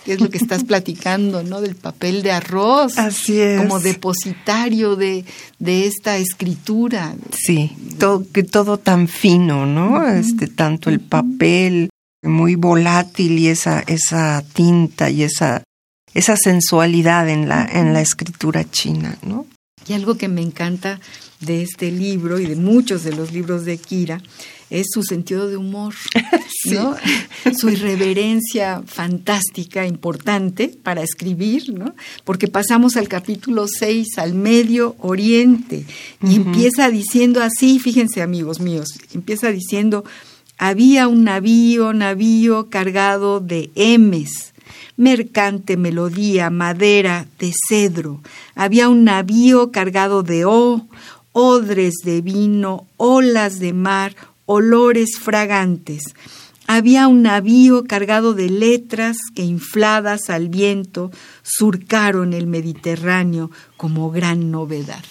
que 0.06 0.12
es 0.12 0.20
lo 0.20 0.30
que 0.30 0.38
estás 0.38 0.62
platicando, 0.72 1.42
¿no? 1.42 1.60
Del 1.60 1.74
papel 1.74 2.22
de 2.22 2.30
arroz. 2.30 2.96
Así 2.96 3.40
es. 3.40 3.60
Como 3.60 3.80
depositario 3.80 4.94
de, 4.94 5.24
de 5.58 5.86
esta 5.86 6.16
escritura. 6.16 7.16
Sí, 7.32 7.76
todo, 7.98 8.24
que 8.32 8.44
todo 8.44 8.78
tan 8.78 9.08
fino, 9.08 9.66
¿no? 9.66 10.06
Este, 10.06 10.46
tanto 10.46 10.90
el 10.90 11.00
papel 11.00 11.90
muy 12.22 12.54
volátil 12.54 13.36
y 13.38 13.48
esa, 13.48 13.80
esa 13.80 14.44
tinta 14.52 15.10
y 15.10 15.24
esa, 15.24 15.64
esa 16.14 16.36
sensualidad 16.36 17.28
en 17.28 17.48
la, 17.48 17.64
en 17.64 17.92
la 17.92 18.00
escritura 18.00 18.64
china, 18.70 19.18
¿no? 19.22 19.46
Y 19.88 19.92
algo 19.92 20.16
que 20.16 20.28
me 20.28 20.42
encanta 20.42 21.00
de 21.40 21.62
este 21.62 21.90
libro 21.90 22.38
y 22.38 22.46
de 22.46 22.56
muchos 22.56 23.04
de 23.04 23.14
los 23.14 23.32
libros 23.32 23.64
de 23.64 23.78
Kira 23.78 24.22
es 24.68 24.86
su 24.92 25.02
sentido 25.02 25.48
de 25.48 25.56
humor, 25.56 25.94
¿no? 26.72 26.96
su 27.56 27.68
irreverencia 27.68 28.82
fantástica, 28.84 29.86
importante 29.86 30.68
para 30.68 31.02
escribir, 31.02 31.72
¿no? 31.72 31.94
porque 32.24 32.48
pasamos 32.48 32.96
al 32.96 33.08
capítulo 33.08 33.66
6, 33.68 34.18
al 34.18 34.34
Medio 34.34 34.96
Oriente, 34.98 35.84
y 36.22 36.36
empieza 36.36 36.90
diciendo 36.90 37.42
así, 37.42 37.78
fíjense 37.78 38.22
amigos 38.22 38.60
míos, 38.60 38.88
empieza 39.14 39.52
diciendo, 39.52 40.04
había 40.58 41.06
un 41.06 41.24
navío, 41.24 41.92
navío 41.92 42.68
cargado 42.68 43.40
de 43.40 43.70
emes, 43.76 44.52
mercante 44.96 45.76
melodía, 45.76 46.50
madera 46.50 47.26
de 47.38 47.52
cedro. 47.68 48.20
Había 48.54 48.88
un 48.88 49.04
navío 49.04 49.70
cargado 49.70 50.22
de 50.22 50.44
O, 50.44 50.86
odres 51.32 51.96
de 52.04 52.20
vino, 52.22 52.86
olas 52.96 53.58
de 53.58 53.72
mar, 53.72 54.16
olores 54.46 55.18
fragantes. 55.18 56.14
Había 56.66 57.06
un 57.06 57.22
navío 57.22 57.84
cargado 57.84 58.34
de 58.34 58.50
letras 58.50 59.16
que 59.34 59.42
infladas 59.42 60.30
al 60.30 60.48
viento 60.48 61.12
surcaron 61.42 62.32
el 62.32 62.46
Mediterráneo 62.46 63.50
como 63.76 64.10
gran 64.10 64.50
novedad. 64.50 65.04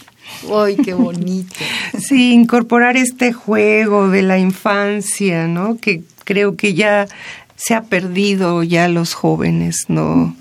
¡Ay, 0.54 0.76
qué 0.78 0.94
bonito! 0.94 1.56
Sí, 2.00 2.34
incorporar 2.34 2.98
este 2.98 3.32
juego 3.32 4.10
de 4.10 4.22
la 4.22 4.38
infancia, 4.38 5.48
¿no? 5.48 5.78
Que 5.78 6.04
creo 6.26 6.58
que 6.58 6.74
ya 6.74 7.08
se 7.56 7.74
ha 7.74 7.84
perdido 7.84 8.64
ya 8.64 8.88
los 8.88 9.14
jóvenes, 9.14 9.86
no, 9.88 10.36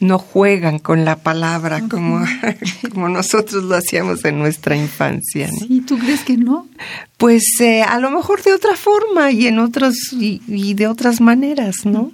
no 0.00 0.18
juegan 0.18 0.78
con 0.78 1.04
la 1.04 1.16
palabra 1.16 1.82
como, 1.88 2.24
como 2.92 3.08
nosotros 3.08 3.64
lo 3.64 3.74
hacíamos 3.74 4.24
en 4.24 4.38
nuestra 4.38 4.76
infancia. 4.76 5.48
¿no? 5.48 5.86
¿tú 5.86 5.98
crees 5.98 6.24
que 6.24 6.36
no? 6.36 6.68
Pues 7.16 7.44
eh, 7.60 7.82
a 7.82 7.98
lo 7.98 8.10
mejor 8.10 8.42
de 8.42 8.52
otra 8.52 8.76
forma 8.76 9.30
y 9.30 9.46
en 9.46 9.58
otros 9.58 9.94
y, 10.12 10.74
de 10.74 10.86
otras 10.86 11.20
maneras, 11.20 11.84
¿no? 11.84 12.12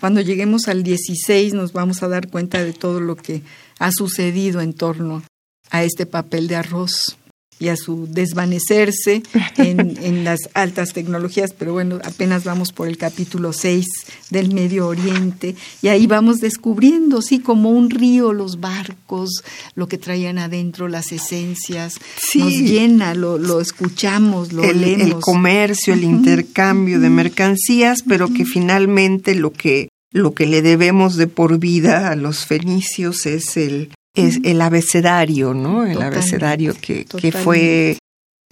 Cuando 0.00 0.20
lleguemos 0.20 0.68
al 0.68 0.82
16 0.82 1.54
nos 1.54 1.72
vamos 1.72 2.02
a 2.02 2.08
dar 2.08 2.28
cuenta 2.28 2.62
de 2.62 2.72
todo 2.72 3.00
lo 3.00 3.16
que 3.16 3.42
ha 3.78 3.90
sucedido 3.90 4.60
en 4.60 4.74
torno 4.74 5.22
a 5.70 5.82
este 5.84 6.06
papel 6.06 6.48
de 6.48 6.56
arroz 6.56 7.16
y 7.62 7.68
a 7.68 7.76
su 7.76 8.08
desvanecerse 8.10 9.22
en, 9.56 10.24
las 10.24 10.40
altas 10.52 10.92
tecnologías, 10.92 11.54
pero 11.56 11.74
bueno, 11.74 12.00
apenas 12.02 12.42
vamos 12.42 12.72
por 12.72 12.88
el 12.88 12.96
capítulo 12.96 13.52
6 13.52 13.86
del 14.30 14.52
Medio 14.52 14.88
Oriente 14.88 15.54
y 15.80 15.86
ahí 15.86 16.08
vamos 16.08 16.38
descubriendo, 16.38 17.22
sí, 17.22 17.38
como 17.38 17.70
un 17.70 17.90
río, 17.90 18.32
los 18.32 18.58
barcos, 18.58 19.44
lo 19.76 19.86
que 19.86 19.96
traían 19.96 20.38
adentro, 20.38 20.88
las 20.88 21.12
esencias, 21.12 22.00
nos 22.34 22.52
llena, 22.52 23.14
lo, 23.14 23.38
lo 23.38 23.60
escuchamos, 23.60 24.52
lo 24.52 24.64
leemos. 24.72 25.06
El 25.06 25.20
comercio, 25.20 25.94
el 25.94 26.02
intercambio 26.02 26.98
de 26.98 27.10
mercancías, 27.10 28.02
pero 28.02 28.26
que 28.32 28.44
finalmente 28.44 29.36
lo 29.36 29.52
que 29.52 29.88
lo 30.10 30.34
que 30.34 30.46
le 30.46 30.62
debemos 30.62 31.16
de 31.16 31.26
por 31.28 31.58
vida 31.58 32.10
a 32.10 32.16
los 32.16 32.44
fenicios 32.44 33.24
es 33.24 33.56
el, 33.56 33.92
es 34.14 34.40
el 34.44 34.60
abecedario, 34.60 35.54
¿no? 35.54 35.84
El 35.84 36.02
abecedario 36.02 36.74
que, 36.80 37.04
que, 37.04 37.32
fue 37.32 37.98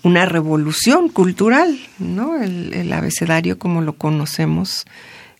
una 0.02 0.24
revolución 0.24 1.08
cultural, 1.08 1.78
¿no? 1.98 2.40
El, 2.40 2.72
el, 2.72 2.92
abecedario 2.92 3.58
como 3.58 3.82
lo 3.82 3.94
conocemos 3.94 4.86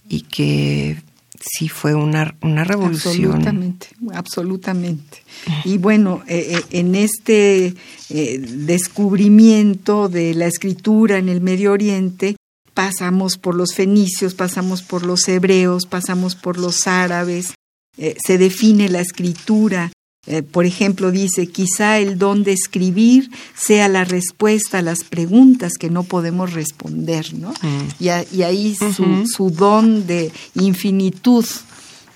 y 0.08 0.22
que 0.22 0.98
sí 1.40 1.68
fue 1.68 1.94
una, 1.94 2.34
una 2.42 2.64
revolución. 2.64 3.32
Absolutamente, 3.32 3.88
absolutamente. 4.12 5.22
Y 5.64 5.78
bueno, 5.78 6.22
eh, 6.26 6.58
eh, 6.58 6.62
en 6.70 6.94
este 6.94 7.74
eh, 8.10 8.38
descubrimiento 8.38 10.08
de 10.08 10.34
la 10.34 10.46
escritura 10.46 11.18
en 11.18 11.28
el 11.28 11.40
Medio 11.40 11.72
Oriente, 11.72 12.36
pasamos 12.74 13.38
por 13.38 13.54
los 13.54 13.74
fenicios, 13.74 14.34
pasamos 14.34 14.82
por 14.82 15.04
los 15.04 15.26
hebreos, 15.28 15.86
pasamos 15.86 16.34
por 16.34 16.58
los 16.58 16.86
árabes, 16.86 17.54
se 17.96 18.38
define 18.38 18.88
la 18.88 19.00
escritura 19.00 19.92
eh, 20.26 20.42
por 20.42 20.66
ejemplo, 20.66 21.10
dice, 21.10 21.46
quizá 21.46 21.98
el 21.98 22.18
don 22.18 22.44
de 22.44 22.52
escribir 22.52 23.30
sea 23.54 23.88
la 23.88 24.04
respuesta 24.04 24.78
a 24.78 24.82
las 24.82 25.02
preguntas 25.02 25.72
que 25.78 25.88
no 25.88 26.02
podemos 26.02 26.52
responder, 26.52 27.32
¿no? 27.32 27.50
Mm. 27.50 27.88
Y, 27.98 28.08
ahí 28.42 28.76
su, 28.76 29.50
don 29.50 30.06
de 30.06 30.30
infinitud, 30.54 31.46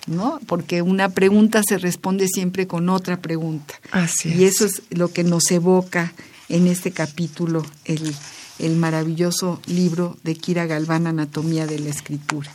¿no? 0.07 0.39
Porque 0.47 0.83
una 0.83 1.09
pregunta 1.09 1.63
se 1.67 1.79
responde 1.79 2.29
siempre 2.29 2.67
con 2.67 2.91
otra 2.91 3.23
pregunta. 3.23 3.75
y 4.25 4.45
eso 4.45 4.67
es 4.67 4.83
lo 4.91 5.09
que 5.09 5.25
nos 5.25 5.51
evoca 5.51 6.13
en 6.51 6.67
este 6.67 6.91
capítulo, 6.91 7.65
el, 7.87 8.15
el 8.59 8.77
maravilloso 8.77 9.63
libro 9.67 10.19
de 10.23 10.35
Kira 10.35 10.67
Galván, 10.67 11.07
Anatomía 11.07 11.67
de 11.67 11.79
la 11.79 11.89
Escritura. 11.89 12.55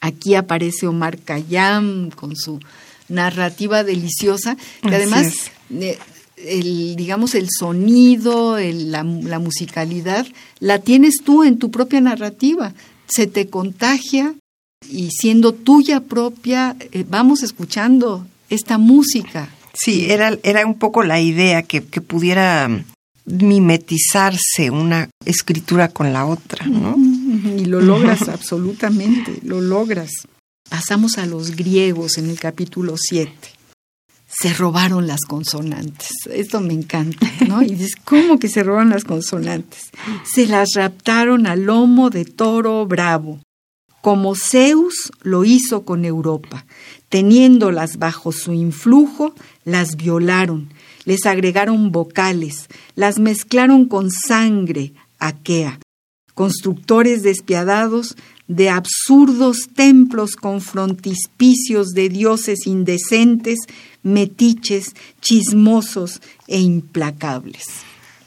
Aquí 0.00 0.34
aparece 0.36 0.86
Omar 0.86 1.18
Khayyam 1.18 2.10
con 2.10 2.34
su 2.34 2.60
narrativa 3.08 3.84
deliciosa, 3.84 4.56
que 4.82 4.94
además, 4.94 5.50
eh, 5.70 5.98
el, 6.36 6.96
digamos, 6.96 7.34
el 7.34 7.48
sonido, 7.50 8.58
la, 8.58 9.04
musicalidad, 9.04 10.26
la 10.60 10.80
tienes 10.80 11.16
tú 11.24 11.44
en 11.44 11.58
tu 11.58 11.70
propia 11.70 12.00
narrativa, 12.00 12.74
se 13.08 13.26
te 13.26 13.48
contagia 13.48 14.34
y 14.90 15.10
siendo 15.10 15.52
tuya 15.52 16.00
propia, 16.00 16.76
eh, 16.92 17.04
vamos 17.08 17.42
escuchando 17.42 18.26
esta 18.50 18.78
música. 18.78 19.50
Sí, 19.74 20.06
era, 20.10 20.38
era 20.42 20.66
un 20.66 20.78
poco 20.78 21.02
la 21.02 21.20
idea 21.20 21.62
que, 21.62 21.84
que 21.84 22.00
pudiera 22.00 22.68
mimetizarse 23.26 24.70
una 24.70 25.10
escritura 25.24 25.88
con 25.88 26.12
la 26.12 26.26
otra, 26.26 26.66
¿no? 26.66 26.96
Y 26.96 27.64
lo 27.64 27.80
logras 27.80 28.28
absolutamente, 28.28 29.40
lo 29.42 29.60
logras. 29.60 30.10
Pasamos 30.68 31.18
a 31.18 31.26
los 31.26 31.54
griegos 31.54 32.18
en 32.18 32.28
el 32.28 32.38
capítulo 32.40 32.96
7. 32.96 33.30
Se 34.26 34.52
robaron 34.52 35.06
las 35.06 35.20
consonantes. 35.20 36.10
Esto 36.30 36.60
me 36.60 36.74
encanta, 36.74 37.30
¿no? 37.46 37.62
Y 37.62 37.66
dices, 37.66 37.94
¿cómo 38.04 38.38
que 38.38 38.48
se 38.48 38.62
roban 38.62 38.90
las 38.90 39.04
consonantes? 39.04 39.90
Se 40.24 40.46
las 40.46 40.70
raptaron 40.74 41.46
al 41.46 41.62
lomo 41.62 42.10
de 42.10 42.24
toro 42.24 42.84
bravo, 42.86 43.40
como 44.02 44.34
Zeus 44.34 45.12
lo 45.22 45.44
hizo 45.44 45.84
con 45.84 46.04
Europa. 46.04 46.66
Teniéndolas 47.08 47.98
bajo 47.98 48.32
su 48.32 48.52
influjo, 48.52 49.34
las 49.64 49.96
violaron, 49.96 50.72
les 51.04 51.24
agregaron 51.24 51.92
vocales, 51.92 52.68
las 52.96 53.18
mezclaron 53.18 53.86
con 53.86 54.10
sangre 54.10 54.92
aquea. 55.18 55.78
Constructores 56.34 57.22
despiadados 57.22 58.16
de 58.48 58.70
absurdos 58.70 59.68
templos 59.74 60.36
con 60.36 60.60
frontispicios 60.60 61.88
de 61.94 62.08
dioses 62.08 62.66
indecentes, 62.66 63.58
metiches, 64.02 64.94
chismosos 65.20 66.20
e 66.46 66.60
implacables. 66.60 67.64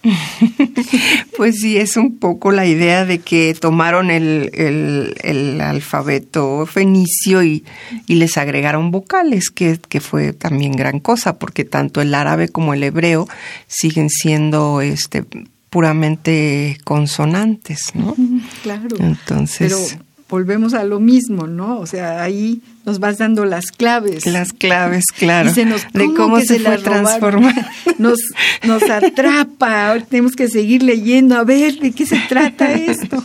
pues 1.37 1.59
sí, 1.59 1.77
es 1.77 1.97
un 1.97 2.19
poco 2.19 2.51
la 2.51 2.65
idea 2.65 3.05
de 3.05 3.19
que 3.19 3.53
tomaron 3.53 4.09
el, 4.11 4.49
el, 4.53 5.59
alfabeto 5.59 6.65
fenicio 6.65 7.43
y, 7.43 7.65
y, 8.07 8.15
les 8.15 8.37
agregaron 8.37 8.91
vocales, 8.91 9.49
que, 9.49 9.77
que, 9.77 9.99
fue 9.99 10.31
también 10.31 10.71
gran 10.71 11.01
cosa, 11.01 11.37
porque 11.37 11.65
tanto 11.65 11.99
el 11.99 12.15
árabe 12.15 12.47
como 12.47 12.73
el 12.73 12.83
hebreo 12.83 13.27
siguen 13.67 14.09
siendo 14.09 14.79
este 14.79 15.25
puramente 15.69 16.77
consonantes, 16.85 17.91
¿no? 17.93 18.15
Claro. 18.63 18.95
Entonces 18.99 19.99
volvemos 20.29 20.73
a 20.73 20.83
lo 20.83 20.99
mismo, 20.99 21.47
¿no? 21.47 21.79
O 21.79 21.85
sea, 21.85 22.21
ahí 22.21 22.61
nos 22.85 22.99
vas 22.99 23.17
dando 23.17 23.45
las 23.45 23.71
claves. 23.71 24.25
Las 24.25 24.53
claves, 24.53 25.05
claro. 25.17 25.51
de 25.51 26.13
cómo 26.15 26.39
se, 26.41 26.59
fue 26.59 26.77
transformando. 26.77 27.61
Nos, 27.97 28.19
nos 28.63 28.83
atrapa, 28.89 29.89
ahora 29.89 30.05
tenemos 30.05 30.33
que 30.33 30.47
seguir 30.47 30.83
leyendo, 30.83 31.35
a 31.35 31.43
ver 31.43 31.79
de 31.79 31.91
qué 31.91 32.05
se 32.05 32.17
trata 32.29 32.71
esto. 32.71 33.21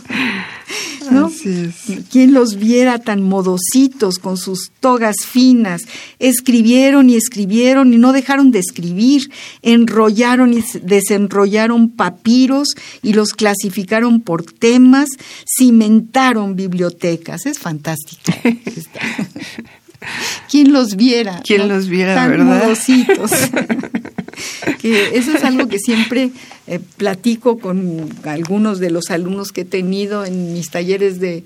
¿No? 1.11 1.31
¿Quién 2.11 2.33
los 2.33 2.55
viera 2.55 2.99
tan 2.99 3.21
modositos 3.21 4.19
con 4.19 4.37
sus 4.37 4.71
togas 4.79 5.17
finas? 5.25 5.81
Escribieron 6.19 7.09
y 7.09 7.15
escribieron 7.15 7.93
y 7.93 7.97
no 7.97 8.13
dejaron 8.13 8.51
de 8.51 8.59
escribir, 8.59 9.31
enrollaron 9.61 10.53
y 10.53 10.63
desenrollaron 10.81 11.89
papiros 11.89 12.69
y 13.01 13.13
los 13.13 13.33
clasificaron 13.33 14.21
por 14.21 14.43
temas, 14.43 15.09
cimentaron 15.57 16.55
bibliotecas. 16.55 17.45
Es 17.45 17.59
fantástico. 17.59 18.31
¿Quién 20.49 20.71
los 20.71 20.95
viera? 20.95 21.41
¿Quién 21.43 21.67
los 21.67 21.87
viera, 21.87 22.15
tan 22.15 22.31
verdad? 22.31 22.63
Modositos. 22.63 23.31
que 24.81 25.17
eso 25.17 25.31
es 25.35 25.43
algo 25.43 25.67
que 25.67 25.79
siempre 25.79 26.31
eh, 26.67 26.79
platico 26.97 27.59
con 27.59 28.09
algunos 28.23 28.79
de 28.79 28.89
los 28.89 29.11
alumnos 29.11 29.51
que 29.51 29.61
he 29.61 29.65
tenido 29.65 30.25
en 30.25 30.53
mis 30.53 30.71
talleres 30.71 31.19
de, 31.19 31.43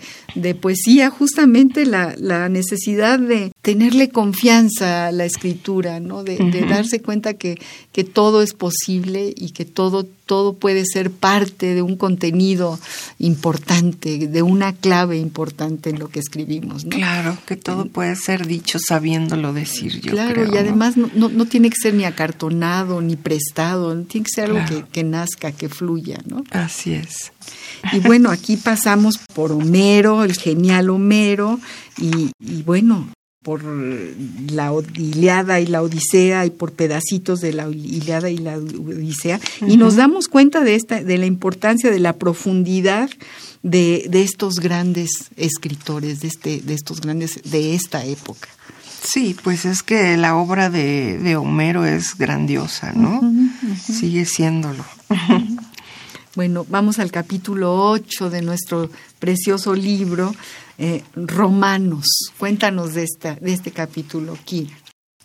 poesía, 0.62 1.10
justamente 1.10 1.86
la, 1.86 2.48
necesidad 2.48 3.20
de 3.20 3.52
tenerle 3.62 4.10
confianza 4.10 5.08
a 5.08 5.12
la 5.12 5.26
escritura, 5.26 6.00
¿no? 6.00 6.24
de, 6.24 6.38
darse 6.70 7.02
cuenta 7.02 7.34
que, 7.34 7.60
que 7.92 8.06
todo 8.06 8.42
es 8.42 8.54
posible 8.54 9.34
y 9.36 9.52
que 9.52 9.66
todo, 9.66 10.06
todo 10.26 10.54
puede 10.54 10.86
ser 10.86 11.12
parte 11.12 11.76
de 11.76 11.82
un 11.82 11.98
contenido 11.98 12.80
importante, 13.18 14.28
de 14.28 14.42
una 14.42 14.74
clave 14.74 15.18
importante 15.18 15.90
en 15.90 16.00
lo 16.00 16.08
que 16.08 16.20
escribimos. 16.20 16.86
Claro, 16.86 17.38
que 17.46 17.58
todo 17.58 17.88
puede 17.88 18.16
ser 18.16 18.48
dicho 18.48 18.80
sabiéndolo 18.80 19.52
decir 19.52 20.00
yo. 20.00 20.12
Claro, 20.12 20.46
y 20.46 20.58
además 20.58 20.96
no, 20.96 21.10
no, 21.14 21.46
tiene 21.46 21.70
que 21.70 21.76
ser 21.82 21.94
ni 21.94 22.06
acartonado 22.06 22.79
ni 23.02 23.16
prestado, 23.16 23.96
tiene 24.04 24.26
que 24.26 24.32
ser 24.34 24.46
algo 24.46 24.60
que, 24.68 24.84
que 24.92 25.04
nazca, 25.04 25.52
que 25.52 25.70
fluya, 25.70 26.20
¿no? 26.26 26.44
Así 26.52 26.94
es. 26.94 27.32
Y 27.94 28.00
bueno, 28.00 28.30
aquí 28.30 28.58
pasamos 28.58 29.16
por 29.34 29.52
Homero, 29.52 30.24
el 30.24 30.34
genial 30.34 30.90
Homero, 30.90 31.60
y, 31.98 32.32
bueno, 32.64 33.10
por 33.44 33.64
la 33.64 34.72
Iliada 34.96 35.60
y 35.60 35.68
la 35.68 35.82
Odisea 35.82 36.46
y 36.46 36.50
por 36.50 36.74
pedacitos 36.74 37.40
de 37.40 37.54
la 37.54 37.70
Iliada 37.70 38.30
y 38.30 38.38
la 38.38 38.58
Odisea, 38.58 39.40
y 39.66 39.78
nos 39.78 39.96
damos 39.96 40.28
cuenta 40.28 40.62
de, 40.62 40.76
esta, 40.76 41.04
de 41.04 41.18
la 41.18 41.26
importancia, 41.26 41.90
de 41.90 42.00
la 42.00 42.14
profundidad 42.14 43.10
de, 43.64 44.06
de 44.10 44.24
estos 44.24 44.56
grandes 44.56 45.10
escritores, 45.36 46.22
de, 46.22 46.28
este, 46.28 46.62
de 46.62 46.74
estos 46.74 47.02
grandes, 47.02 47.42
de 47.44 47.76
esta 47.76 48.06
época. 48.06 48.50
Sí, 49.02 49.36
pues 49.44 49.66
es 49.66 49.84
que 49.84 50.18
la 50.18 50.36
obra 50.36 50.70
de, 50.70 51.18
de 51.18 51.36
Homero 51.36 51.86
es 51.86 52.18
grandiosa, 52.18 52.94
¿no? 52.94 53.22
Sigue 53.82 54.26
siéndolo. 54.26 54.84
Bueno, 56.36 56.66
vamos 56.70 57.00
al 57.00 57.12
capítulo 57.12 57.90
8 57.90 58.30
de 58.30 58.42
nuestro 58.44 58.90
precioso 59.18 59.74
libro, 59.74 60.34
eh, 60.78 61.04
Romanos. 61.16 62.06
Cuéntanos 62.38 62.94
de, 62.94 63.04
esta, 63.04 63.36
de 63.36 63.52
este 63.52 63.72
capítulo, 63.72 64.38
Kira. 64.46 64.72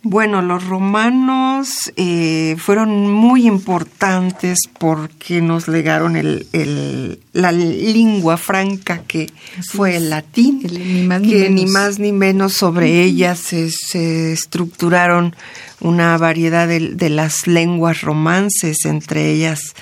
Bueno, 0.07 0.43
los 0.43 0.63
romanos 0.67 1.91
eh, 1.95 2.57
fueron 2.59 3.11
muy 3.11 3.47
importantes 3.47 4.59
porque 4.77 5.41
nos 5.41 5.67
legaron 5.67 6.15
el, 6.15 6.45
el, 6.53 7.19
la 7.33 7.51
lengua 7.51 8.37
franca 8.37 9.01
que 9.07 9.31
fue 9.67 9.95
el 9.95 10.11
latín, 10.11 10.61
que 10.61 11.49
ni 11.49 11.65
más 11.65 11.97
ni 11.97 12.11
menos. 12.11 12.53
sobre 12.53 13.01
ellas 13.01 13.39
se, 13.39 13.71
se, 13.71 14.31
estructuraron 14.31 15.35
una 15.81 16.15
variedad 16.19 16.67
de, 16.67 16.91
de, 16.91 17.09
las 17.09 17.47
lenguas 17.47 18.01
romances, 18.01 18.85
entre 18.85 19.31
ellas 19.31 19.73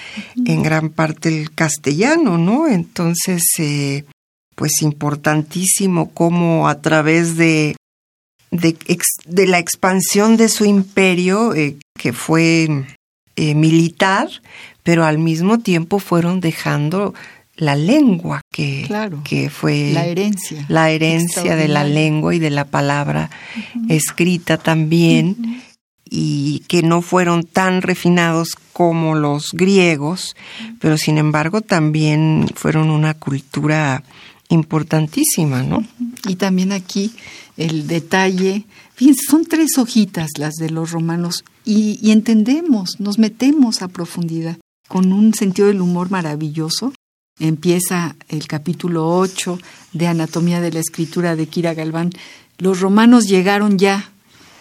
en 0.45 0.63
gran 0.63 0.89
parte 0.89 1.27
el 1.27 1.51
castellano, 1.51 2.37
¿no? 2.37 2.69
Entonces, 2.69 3.43
eh, 3.59 4.05
pues 4.55 4.81
importantísimo 4.83 6.11
cómo 6.11 6.69
a 6.69 6.79
través 6.79 7.35
de 7.35 7.75
de, 8.53 9.47
la 9.47 9.59
expansión 9.59 10.37
de 10.37 10.49
su 10.49 10.65
imperio, 10.65 11.53
eh, 11.53 11.75
que 11.97 12.13
fue 12.13 12.85
eh, 13.35 13.55
militar, 13.55 14.29
pero 14.83 15.05
al 15.05 15.17
mismo 15.17 15.59
tiempo 15.59 15.99
fueron 15.99 16.39
dejando 16.39 17.13
la 17.55 17.75
lengua, 17.75 18.41
que, 18.51 18.87
que 19.23 19.49
fue 19.49 19.91
la 19.93 20.05
herencia, 20.05 20.65
la 20.69 20.89
herencia 20.89 21.55
de 21.55 21.67
la 21.67 21.83
lengua 21.83 22.33
y 22.33 22.39
de 22.39 22.49
la 22.49 22.65
palabra 22.65 23.29
escrita 23.89 24.57
también, 24.57 25.61
y 26.09 26.59
que 26.67 26.83
no 26.83 27.01
fueron 27.01 27.43
tan 27.43 27.81
refinados 27.81 28.55
como 28.71 29.15
los 29.15 29.51
griegos, 29.51 30.35
pero 30.79 30.97
sin 30.97 31.17
embargo 31.17 31.61
también 31.61 32.47
fueron 32.55 32.89
una 32.89 33.13
cultura 33.15 34.03
importantísima, 34.49 35.63
¿no? 35.63 35.85
Y 36.27 36.35
también 36.35 36.71
aquí 36.71 37.11
el 37.57 37.87
detalle, 37.87 38.65
son 39.29 39.45
tres 39.45 39.77
hojitas 39.77 40.31
las 40.37 40.53
de 40.55 40.69
los 40.69 40.91
romanos 40.91 41.43
y, 41.65 42.11
entendemos, 42.11 42.99
nos 42.99 43.19
metemos 43.19 43.81
a 43.81 43.87
profundidad 43.87 44.57
con 44.87 45.13
un 45.13 45.33
sentido 45.33 45.67
del 45.67 45.81
humor 45.81 46.11
maravilloso. 46.11 46.93
Empieza 47.39 48.15
el 48.29 48.47
capítulo 48.47 49.09
8 49.17 49.57
de 49.93 50.07
Anatomía 50.07 50.61
de 50.61 50.71
la 50.71 50.79
Escritura 50.79 51.35
de 51.35 51.47
Kira 51.47 51.73
Galván. 51.73 52.11
Los 52.57 52.79
romanos 52.79 53.27
llegaron 53.27 53.77
ya 53.79 54.11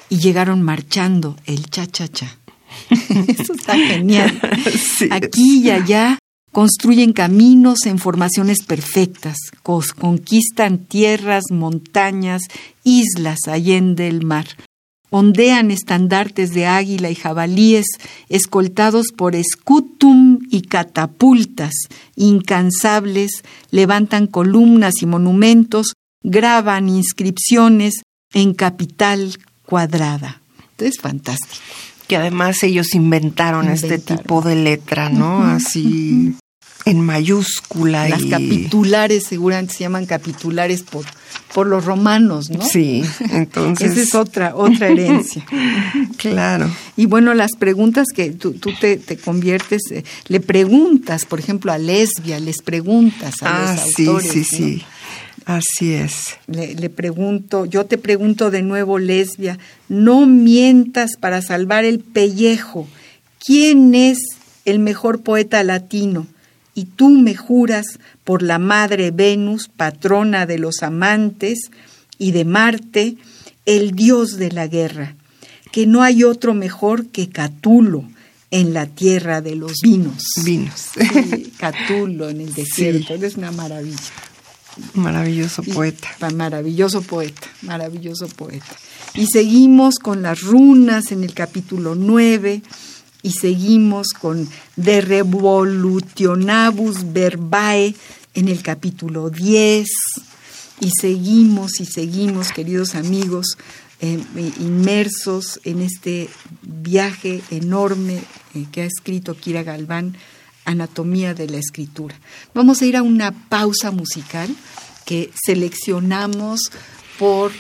y 0.09 0.19
llegaron 0.19 0.63
marchando 0.63 1.37
el 1.45 1.69
cha-cha-cha. 1.69 2.39
Eso 2.91 3.53
está 3.53 3.75
genial. 3.75 4.41
Aquí 5.11 5.61
y 5.61 5.71
allá 5.71 6.19
construyen 6.53 7.15
caminos 7.15 7.87
en 7.87 7.99
formaciones 7.99 8.63
perfectas, 8.63 9.37
conquistan 9.63 10.79
tierras, 10.79 11.45
montañas, 11.51 12.43
islas 12.85 13.39
allende 13.49 14.07
el 14.07 14.25
mar, 14.25 14.47
ondean 15.11 15.71
estandartes 15.71 16.53
de 16.53 16.67
águila 16.67 17.11
y 17.11 17.15
jabalíes, 17.15 17.87
escoltados 18.29 19.09
por 19.17 19.35
escutum 19.35 20.41
y 20.51 20.63
catapultas, 20.63 21.73
incansables, 22.17 23.43
levantan 23.71 24.27
columnas 24.27 24.95
y 25.01 25.07
monumentos, 25.07 25.95
graban 26.23 26.89
inscripciones 26.89 28.03
en 28.33 28.55
capital 28.55 29.39
cuadrada. 29.67 30.41
Es 30.79 30.99
fantástico 30.99 31.63
que 32.09 32.17
además 32.17 32.63
ellos 32.63 32.95
inventaron, 32.95 33.71
este 33.71 33.99
tipo 33.99 34.43
de 34.43 34.57
letra, 34.57 35.09
¿no? 35.09 35.45
Así 35.45 36.35
en 36.85 37.01
mayúscula. 37.01 38.09
Las 38.09 38.25
capitulares 38.25 39.25
seguramente 39.29 39.75
se 39.75 39.81
llaman 39.81 40.07
capitulares 40.07 40.83
por, 40.83 41.05
por 41.55 41.67
los 41.67 41.85
romanos, 41.85 42.51
¿no? 42.51 42.65
Sí, 42.65 43.03
entonces. 43.31 43.93
Esa 43.93 44.01
es 44.01 44.15
otra, 44.15 44.57
otra 44.57 44.89
herencia. 44.89 45.45
claro. 46.17 46.71
Y 46.97 47.07
bueno, 47.07 47.35
las 47.35 47.53
preguntas 47.59 48.07
que 48.15 48.31
tú, 48.31 48.53
tú 48.53 48.71
te, 48.81 48.97
te, 48.97 49.17
conviertes, 49.17 49.83
eh, 49.91 50.05
le 50.29 50.41
preguntas, 50.41 51.25
por 51.25 51.39
ejemplo, 51.39 51.73
a 51.73 51.79
lesbia, 51.79 52.41
les 52.41 52.63
preguntas 52.63 53.43
a 53.43 53.71
ah, 53.71 53.73
los 53.73 53.99
autores. 53.99 54.31
Sí, 54.31 54.45
sí, 54.45 54.57
sí. 54.57 54.85
Así 55.45 55.93
es. 55.93 56.39
Le, 56.47 56.89
pregunto, 56.91 57.65
yo 57.65 57.87
te 57.87 57.99
pregunto 57.99 58.51
de 58.51 58.63
nuevo, 58.63 58.99
lesbia, 58.99 59.59
no 59.89 60.27
mientas 60.27 61.17
para 61.19 61.43
salvar 61.43 61.85
el 61.85 62.01
pellejo. 62.01 62.87
¿Quién 63.45 63.95
es 63.95 64.19
el 64.65 64.79
mejor 64.79 65.23
poeta 65.23 65.63
latino? 65.65 66.27
Y 66.75 66.85
tú 66.85 67.11
me 67.11 67.35
juras 67.35 67.99
por 68.25 68.43
la 68.43 68.59
madre 68.59 69.11
Venus, 69.11 69.69
patrona 69.69 70.47
de 70.47 70.59
los 70.59 70.83
amantes, 70.83 71.71
y 72.19 72.31
de 72.31 72.45
Marte, 72.45 73.17
el 73.67 73.93
dios 73.93 74.37
de 74.37 74.53
la 74.53 74.67
guerra, 74.69 75.17
que 75.73 75.87
no 75.87 76.03
hay 76.03 76.25
otro 76.25 76.55
mejor 76.55 77.07
que 77.07 77.29
Catulo 77.29 78.05
en 78.51 78.75
la 78.75 78.87
tierra 78.87 79.41
de 79.41 79.57
los 79.57 79.81
vinos. 79.83 80.23
Vinos. 80.45 80.91
Catulo 81.57 82.29
en 82.29 82.43
el 82.43 82.55
desierto, 82.55 83.15
es 83.15 83.37
una 83.37 83.51
maravilla. 83.51 83.99
Maravilloso 84.95 85.63
poeta. 85.63 86.09
maravilloso 86.35 87.03
poeta, 87.03 87.49
maravilloso 87.63 88.29
poeta. 88.29 88.77
Y 89.15 89.27
seguimos 89.27 89.99
con 89.99 90.23
las 90.23 90.41
runas 90.41 91.13
en 91.13 91.25
el 91.25 91.35
capítulo 91.35 91.95
9 91.95 92.63
y 93.23 93.33
seguimos 93.33 94.09
con 94.09 94.49
De 94.77 95.01
Revolutionabus 95.01 97.13
Verbae 97.13 97.95
en 98.35 98.49
el 98.49 98.63
capítulo 98.63 99.31
10 99.31 99.89
y 100.81 100.91
seguimos 101.01 101.81
y 101.81 101.87
seguimos, 101.87 102.51
queridos 102.51 102.97
amigos, 102.97 103.57
eh, 104.01 104.19
inmersos 104.59 105.61
en 105.63 105.81
este 105.81 106.29
viaje 106.63 107.41
enorme 107.51 108.21
eh, 108.55 108.67
que 108.73 108.83
ha 108.83 108.87
escrito 108.87 109.37
Kira 109.37 109.63
Galván, 109.63 110.17
Anatomía 110.65 111.35
de 111.35 111.49
la 111.49 111.59
Escritura. 111.59 112.19
Vamos 112.53 112.83
a 112.83 112.87
ir 112.87 112.97
a 112.97 113.03
una 113.03 113.31
pausa 113.49 113.93
musical 113.93 114.49
que 115.05 115.31
seleccionamos 115.45 116.73
por, 117.19 117.53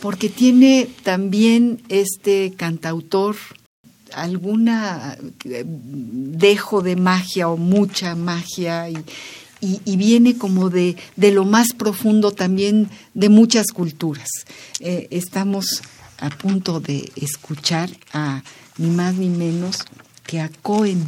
porque 0.00 0.28
tiene 0.28 0.88
también 1.02 1.82
este 1.88 2.52
cantautor 2.56 3.36
alguna 4.14 5.16
eh, 5.44 5.64
dejo 5.66 6.82
de 6.82 6.96
magia 6.96 7.48
o 7.48 7.56
mucha 7.56 8.14
magia 8.14 8.88
y, 8.90 9.02
y, 9.60 9.96
viene 9.96 10.36
como 10.36 10.70
de, 10.70 10.96
de, 11.16 11.32
lo 11.32 11.44
más 11.44 11.72
profundo 11.74 12.32
también 12.32 12.88
de 13.14 13.28
muchas 13.28 13.66
culturas. 13.68 14.28
Eh, 14.80 15.08
estamos 15.10 15.82
a 16.18 16.30
punto 16.30 16.80
de 16.80 17.12
escuchar 17.16 17.90
a 18.12 18.42
ni 18.78 18.88
más 18.88 19.14
ni 19.14 19.28
menos 19.28 19.84
que 20.26 20.40
a 20.40 20.50
Cohen, 20.62 21.04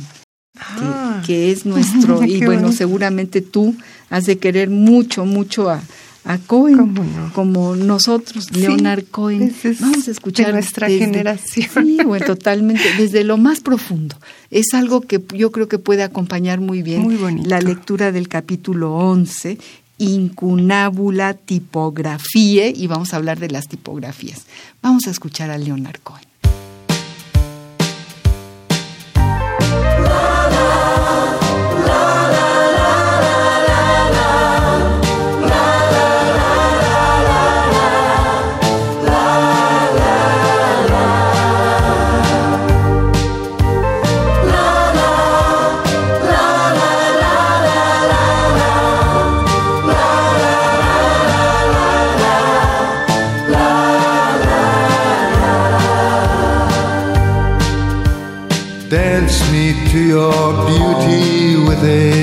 que, 0.55 0.61
ah. 0.61 1.23
es 1.27 1.65
nuestro, 1.65 2.23
y 2.27 2.45
bueno, 2.45 2.73
seguramente 2.73 3.41
tú 3.41 3.75
has 4.11 4.27
de 4.27 4.39
querer 4.39 4.69
mucho, 4.69 5.25
mucho 5.25 5.71
a, 5.71 5.83
a 6.25 6.39
Cohen, 6.39 6.95
como 7.35 7.75
nosotros, 7.75 8.53
Leonard 8.53 9.05
Cohen. 9.11 9.55
Vamos 9.81 10.07
a 10.07 10.11
escuchar 10.11 10.53
nuestra 10.53 10.89
generación. 10.89 11.69
Sí, 11.85 11.99
bueno, 12.05 12.25
totalmente, 12.27 12.85
desde 12.97 13.25
lo 13.25 13.37
más 13.37 13.61
profundo. 13.61 14.17
Es 14.51 14.75
algo 14.75 15.01
que 15.01 15.23
yo 15.35 15.51
creo 15.51 15.69
que 15.69 15.79
puede 15.79 16.03
acompañar 16.03 16.61
muy 16.61 16.83
bien 16.83 17.49
la 17.49 17.61
lectura 17.61 18.13
del 18.13 18.29
capítulo 18.29 18.95
11, 18.95 19.59
Incunábula 19.99 21.35
Tipografía, 21.35 22.69
y 22.69 22.87
vamos 22.87 23.13
a 23.13 23.17
hablar 23.17 23.39
de 23.39 23.51
las 23.51 23.69
tipografías. 23.69 24.47
Vamos 24.81 25.07
a 25.07 25.11
escuchar 25.11 25.51
a 25.51 25.59
Leonard 25.59 26.01
Cohen. 26.03 26.32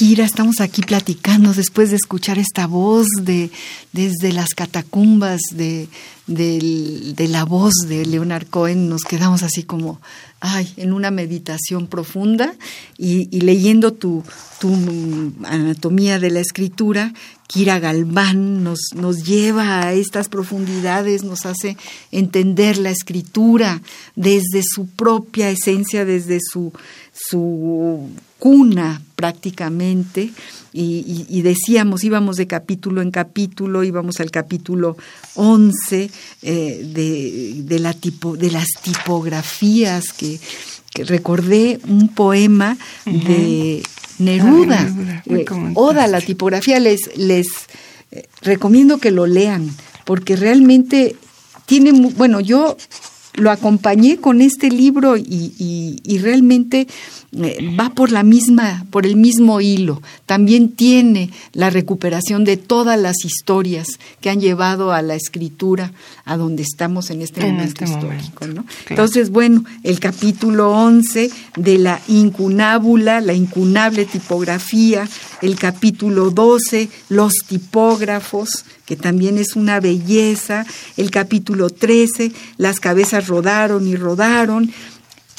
Kira, 0.00 0.24
estamos 0.24 0.62
aquí 0.62 0.80
platicando 0.80 1.52
después 1.52 1.90
de 1.90 1.96
escuchar 1.96 2.38
esta 2.38 2.66
voz 2.66 3.06
de 3.20 3.50
desde 3.92 4.32
las 4.32 4.54
catacumbas 4.54 5.42
de, 5.52 5.88
de, 6.26 7.28
la 7.28 7.44
voz 7.44 7.74
de 7.86 8.06
Leonard 8.06 8.46
Cohen. 8.46 8.88
Nos 8.88 9.02
quedamos 9.02 9.42
así 9.42 9.62
como, 9.62 10.00
ay, 10.40 10.72
en 10.78 10.94
una 10.94 11.10
meditación 11.10 11.86
profunda 11.86 12.54
y, 12.96 13.28
y 13.30 13.42
leyendo 13.42 13.92
tu, 13.92 14.24
tu 14.58 14.72
anatomía 15.44 16.18
de 16.18 16.30
la 16.30 16.40
escritura, 16.40 17.12
Kira 17.46 17.78
Galván 17.78 18.64
nos, 18.64 18.80
nos 18.94 19.22
lleva 19.24 19.82
a 19.82 19.92
estas 19.92 20.30
profundidades, 20.30 21.24
nos 21.24 21.44
hace 21.44 21.76
entender 22.10 22.78
la 22.78 22.88
escritura 22.88 23.82
desde 24.16 24.62
su 24.62 24.86
propia 24.86 25.50
esencia, 25.50 26.06
desde 26.06 26.38
su, 26.40 26.72
su 27.12 28.08
cuna 28.40 29.00
prácticamente. 29.14 30.32
Y, 30.72 31.42
decíamos, 31.42 32.02
íbamos 32.04 32.36
de 32.36 32.46
capítulo 32.46 33.02
en 33.02 33.10
capítulo, 33.10 33.84
íbamos 33.84 34.20
al 34.20 34.30
capítulo 34.30 34.96
11 35.34 36.10
eh, 36.42 36.90
de, 36.94 37.62
de, 37.62 37.78
la 37.78 37.92
tipo, 37.92 38.36
de 38.36 38.50
las 38.50 38.66
tipografías, 38.82 40.12
que, 40.12 40.40
recordé 41.04 41.78
un 41.86 42.08
poema 42.08 42.76
de 43.04 43.82
Neruda, 44.18 44.92
eh, 45.26 45.44
Oda, 45.74 46.06
la 46.08 46.20
tipografía, 46.20 46.80
les, 46.80 47.16
les 47.16 47.46
eh, 48.10 48.26
recomiendo 48.42 48.98
que 48.98 49.10
lo 49.10 49.26
lean, 49.26 49.70
porque 50.04 50.34
realmente 50.34 51.16
tiene, 51.66 51.92
bueno, 51.92 52.40
yo 52.40 52.76
lo 53.34 53.50
acompañé 53.50 54.18
con 54.18 54.40
este 54.40 54.70
libro 54.70 55.16
y, 55.16 56.18
realmente 56.20 56.80
eh, 56.80 56.86
va 57.32 57.90
por 57.90 58.10
la 58.10 58.22
misma, 58.22 58.84
por 58.90 59.06
el 59.06 59.16
mismo 59.16 59.60
hilo. 59.60 60.02
También 60.26 60.72
tiene 60.72 61.30
la 61.52 61.70
recuperación 61.70 62.44
de 62.44 62.56
todas 62.56 62.98
las 62.98 63.24
historias 63.24 63.86
que 64.20 64.30
han 64.30 64.40
llevado 64.40 64.92
a 64.92 65.02
la 65.02 65.14
escritura 65.14 65.92
a 66.24 66.36
donde 66.36 66.62
estamos 66.62 67.10
en 67.10 67.22
este 67.22 67.40
momento 67.40 67.84
este 67.84 67.94
histórico. 67.94 68.46
Entonces, 68.88 69.30
bueno, 69.30 69.64
el 69.84 70.00
capítulo 70.00 70.70
11 70.72 71.30
de 71.56 71.78
la 71.78 72.00
incunábula, 72.08 73.20
la 73.20 73.34
incunable 73.34 74.06
tipografía, 74.06 75.08
el 75.40 75.56
capítulo 75.56 76.30
12, 76.30 76.88
los 77.08 77.32
tipógrafos, 77.46 78.64
que 78.86 78.96
también 78.96 79.38
es 79.38 79.54
una 79.54 79.78
belleza, 79.78 80.66
el 80.96 81.12
capítulo 81.12 81.70
13, 81.70 82.32
las 82.56 82.80
cabezas 82.80 83.28
rodaron 83.28 83.86
y 83.86 83.94
rodaron. 83.94 84.72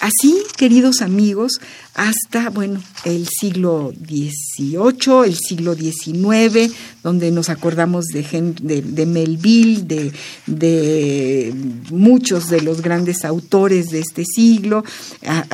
Así, 0.01 0.35
queridos 0.57 1.03
amigos, 1.03 1.61
hasta, 1.93 2.49
bueno, 2.49 2.81
el 3.05 3.27
siglo 3.27 3.93
XVIII, 3.95 5.25
el 5.25 5.35
siglo 5.35 5.75
XIX, 5.75 6.73
donde 7.03 7.29
nos 7.29 7.49
acordamos 7.49 8.05
de, 8.05 9.05
Melville, 9.05 9.83
de, 9.83 10.11
de, 10.47 11.53
muchos 11.91 12.49
de 12.49 12.61
los 12.61 12.81
grandes 12.81 13.23
autores 13.25 13.89
de 13.89 13.99
este 13.99 14.25
siglo, 14.25 14.83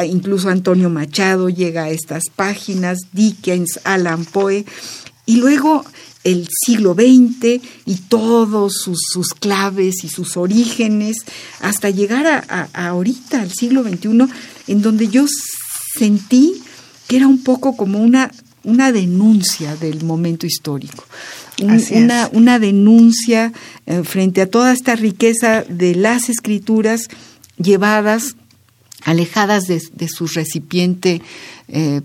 incluso 0.06 0.48
Antonio 0.48 0.90
Machado 0.90 1.50
llega 1.50 1.84
a 1.84 1.90
estas 1.90 2.30
páginas, 2.34 3.00
Dickens, 3.12 3.82
Alan 3.84 4.24
Poe, 4.24 4.64
y 5.26 5.36
luego 5.36 5.84
el 6.28 6.46
siglo 6.66 6.94
XX 6.94 7.62
y 7.86 7.96
todos 8.10 8.74
sus, 8.84 9.30
claves 9.30 10.04
y 10.04 10.10
sus 10.10 10.36
orígenes, 10.36 11.20
hasta 11.62 11.90
llegar 11.90 12.28
a, 12.28 12.68
ahorita, 12.74 13.42
al 13.42 13.52
siglo 13.52 13.82
XXI, 13.82 14.28
en 14.68 14.82
donde 14.82 15.08
yo 15.08 15.26
sentí 15.98 16.62
que 17.08 17.16
era 17.16 17.28
un 17.28 17.42
poco 17.44 17.78
como 17.78 18.00
una, 18.00 18.30
una 18.66 18.92
denuncia 18.92 19.78
del 19.78 20.04
momento 20.04 20.46
histórico, 20.46 21.06
una, 21.62 22.30
una, 22.34 22.60
denuncia 22.60 23.54
eh, 23.86 24.04
frente 24.04 24.42
a 24.42 24.50
toda 24.50 24.74
esta 24.74 24.98
riqueza 24.98 25.64
de 25.64 25.96
las 25.96 26.28
escrituras 26.28 27.08
llevadas 27.58 28.36
alejadas 29.06 29.64
de, 29.68 29.82
de 29.94 30.10
su 30.10 30.28
recipiente 30.28 31.22
eh, 31.70 32.02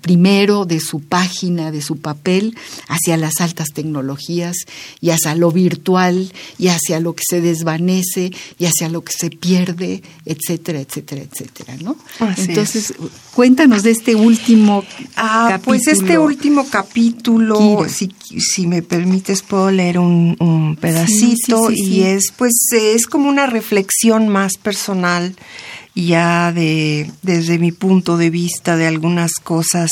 primero 0.00 0.64
de 0.64 0.78
su 0.78 1.00
página, 1.00 1.72
de 1.72 1.82
su 1.82 1.96
papel, 1.96 2.56
hacia 2.86 3.16
las 3.16 3.40
altas 3.40 3.68
tecnologías 3.74 4.56
y 5.00 5.10
hacia 5.10 5.34
lo 5.34 5.50
virtual 5.50 6.32
y 6.56 6.68
hacia 6.68 7.00
lo 7.00 7.14
que 7.14 7.24
se 7.28 7.40
desvanece 7.40 8.30
y 8.58 8.66
hacia 8.66 8.88
lo 8.88 9.02
que 9.02 9.12
se 9.12 9.30
pierde, 9.30 10.02
etcétera, 10.24 10.80
etcétera, 10.80 11.22
etcétera, 11.22 11.76
¿no? 11.82 11.96
Entonces, 12.36 12.94
cuéntanos 13.34 13.82
de 13.82 13.90
este 13.90 14.14
último 14.14 14.84
ah, 15.16 15.58
Pues 15.64 15.88
este 15.88 16.18
último 16.18 16.66
capítulo, 16.68 17.86
si, 17.88 18.12
si, 18.38 18.66
me 18.66 18.82
permites, 18.82 19.42
puedo 19.42 19.70
leer 19.70 19.98
un, 19.98 20.78
pedacito 20.80 21.70
y 21.72 22.02
es, 22.02 22.32
pues, 22.36 22.54
es 22.72 23.06
como 23.06 23.28
una 23.28 23.46
reflexión 23.46 24.28
más 24.28 24.56
personal 24.58 25.34
ya 26.06 26.52
de, 26.52 27.10
desde 27.22 27.58
mi 27.58 27.72
punto 27.72 28.16
de 28.16 28.30
vista 28.30 28.76
de 28.76 28.86
algunas 28.86 29.34
cosas 29.34 29.90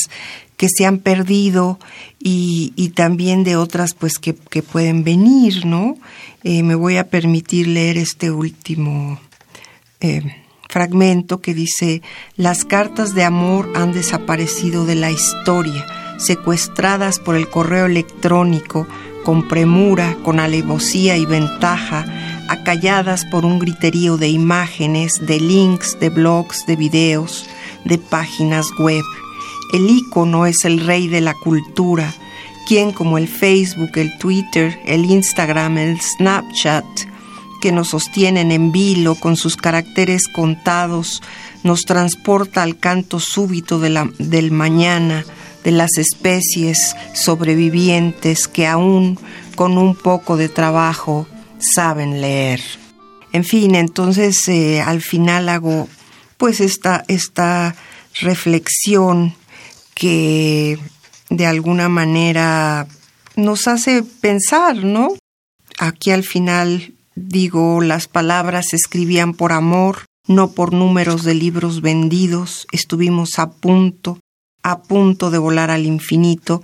que 0.57 0.69
se 0.69 0.87
han 0.87 0.99
perdido 0.99 1.79
y, 2.19 2.91
también 2.95 3.45
de 3.45 3.57
otras 3.57 3.95
pues 3.95 4.19
que, 4.19 4.33
pueden 4.33 5.05
venir, 5.05 5.67
¿no? 5.67 5.97
Eh, 6.43 6.63
me 6.63 6.75
voy 6.75 6.97
a 6.97 7.09
permitir 7.09 7.69
leer 7.69 7.99
este 7.99 8.31
último 8.31 9.21
eh, 10.01 10.23
fragmento 10.69 11.41
que 11.41 11.55
dice, 11.55 12.03
las 12.37 12.65
cartas 12.65 13.15
de 13.15 13.25
amor 13.25 13.73
han 13.75 13.93
desaparecido 13.93 14.87
de 14.87 14.95
la 14.95 15.11
historia, 15.11 15.87
secuestradas 16.19 17.19
por 17.19 17.37
el 17.37 17.49
correo 17.49 17.87
electrónico, 17.87 18.87
con 19.25 19.49
premura, 19.49 20.17
con 20.23 20.41
alevosía 20.41 21.17
y 21.17 21.27
ventaja, 21.27 22.07
acalladas 22.49 23.25
por 23.25 23.45
un 23.45 23.59
griterío 23.59 24.17
de 24.17 24.29
imágenes, 24.29 25.15
de 25.21 25.41
links, 25.41 25.99
de 26.01 26.11
blogs, 26.11 26.67
de 26.67 26.77
videos, 26.77 27.47
de 27.85 27.99
páginas 27.99 28.67
web. 28.79 29.05
El 29.73 29.89
icono 29.91 30.47
es 30.47 30.65
el 30.65 30.81
rey 30.81 31.09
de 31.09 31.21
la 31.21 31.35
cultura, 31.35 32.13
quien 32.67 32.93
como 32.93 33.19
el 33.19 33.29
Facebook, 33.29 33.91
el 33.95 34.17
Twitter, 34.19 34.81
el 34.85 35.05
Instagram, 35.05 35.79
el 35.79 36.01
Snapchat, 36.01 36.85
que 37.61 37.73
nos 37.73 37.89
sostienen 37.89 38.53
en 38.53 38.73
vilo 38.73 39.15
con 39.15 39.37
sus 39.37 39.57
caracteres 39.57 40.29
contados, 40.29 41.23
nos 41.63 41.83
transporta 41.83 42.63
al 42.63 42.79
canto 42.79 43.19
súbito 43.19 43.81
del 43.81 44.51
mañana, 44.51 45.25
de 45.65 45.73
las 45.73 45.99
especies 45.99 46.95
sobrevivientes 47.13 48.47
que 48.47 48.69
aún 48.69 49.19
con 49.57 49.79
un 49.79 49.97
poco 49.97 50.37
de 50.37 50.49
trabajo 50.49 51.27
saben 51.59 52.21
leer. 52.21 52.61
En 53.33 53.45
fin, 53.45 53.75
entonces 53.75 54.49
eh, 54.49 54.81
al 54.81 55.01
final 55.01 55.49
hago 55.49 55.89
pues 56.37 56.61
esta, 56.61 57.05
esta 57.09 57.75
reflexión 58.21 59.35
que 59.95 60.79
de 61.31 61.47
alguna 61.47 61.89
manera 61.89 62.87
nos 63.35 63.67
hace 63.69 64.03
pensar, 64.03 64.77
¿no? 64.77 65.09
Aquí 65.79 66.11
al 66.11 66.25
final 66.25 66.95
digo, 67.15 67.81
las 67.81 68.07
palabras 68.09 68.69
se 68.71 68.77
escribían 68.77 69.35
por 69.35 69.53
amor, 69.53 70.05
no 70.29 70.53
por 70.53 70.73
números 70.73 71.25
de 71.25 71.35
libros 71.35 71.81
vendidos, 71.81 72.67
estuvimos 72.73 73.39
a 73.39 73.51
punto, 73.51 74.21
a 74.63 74.83
punto 74.83 75.31
de 75.31 75.39
volar 75.39 75.71
al 75.71 75.87
infinito, 75.87 76.63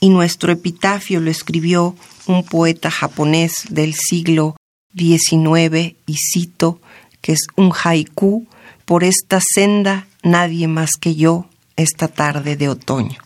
y 0.00 0.10
nuestro 0.10 0.52
epitafio 0.52 1.20
lo 1.20 1.30
escribió 1.30 1.96
un 2.26 2.44
poeta 2.44 2.90
japonés 2.90 3.52
del 3.70 3.94
siglo 3.94 4.56
XIX, 4.96 5.96
y 6.06 6.16
cito, 6.16 6.80
que 7.20 7.32
es 7.32 7.46
un 7.56 7.72
haiku, 7.72 8.46
por 8.84 9.04
esta 9.04 9.40
senda 9.40 10.06
nadie 10.22 10.68
más 10.68 10.90
que 11.00 11.14
yo 11.14 11.46
esta 11.76 12.08
tarde 12.08 12.56
de 12.56 12.68
otoño. 12.68 13.18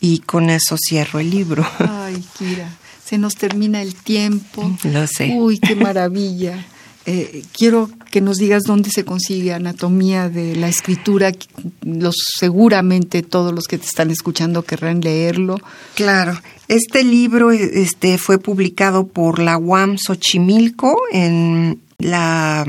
Y 0.00 0.20
con 0.20 0.50
eso 0.50 0.76
cierro 0.78 1.20
el 1.20 1.30
libro. 1.30 1.66
Ay, 1.78 2.24
Kira, 2.38 2.68
se 3.04 3.18
nos 3.18 3.36
termina 3.36 3.82
el 3.82 3.94
tiempo. 3.94 4.76
Lo 4.84 5.06
sé. 5.06 5.32
Uy, 5.34 5.58
qué 5.58 5.76
maravilla. 5.76 6.64
Eh, 7.04 7.44
quiero 7.52 7.90
que 8.12 8.20
nos 8.20 8.36
digas 8.36 8.64
dónde 8.64 8.90
se 8.90 9.06
consigue 9.06 9.54
anatomía 9.54 10.28
de 10.28 10.54
la 10.54 10.68
escritura. 10.68 11.32
Los, 11.80 12.14
seguramente 12.38 13.22
todos 13.22 13.54
los 13.54 13.64
que 13.64 13.78
te 13.78 13.86
están 13.86 14.10
escuchando 14.10 14.62
querrán 14.62 15.00
leerlo. 15.00 15.58
Claro, 15.94 16.38
este 16.68 17.04
libro 17.04 17.50
este, 17.50 18.18
fue 18.18 18.38
publicado 18.38 19.06
por 19.06 19.38
la 19.38 19.56
UAM 19.56 19.96
Xochimilco 19.96 20.94
en 21.10 21.80
la 21.98 22.66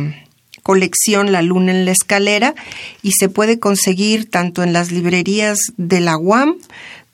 colección 0.63 1.33
La 1.33 1.41
Luna 1.41 1.73
en 1.73 1.83
la 1.83 1.91
Escalera 1.91 2.55
y 3.01 3.11
se 3.11 3.27
puede 3.27 3.59
conseguir 3.59 4.29
tanto 4.29 4.63
en 4.63 4.71
las 4.71 4.93
librerías 4.93 5.59
de 5.75 5.99
la 5.99 6.17
UAM 6.17 6.55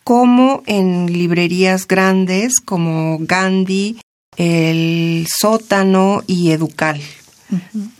como 0.03 0.61
en 0.67 1.11
librerías 1.11 1.87
grandes 1.87 2.59
como 2.63 3.17
Gandhi, 3.21 3.97
el 4.37 5.25
sótano 5.27 6.21
y 6.27 6.51
Educal. 6.51 7.01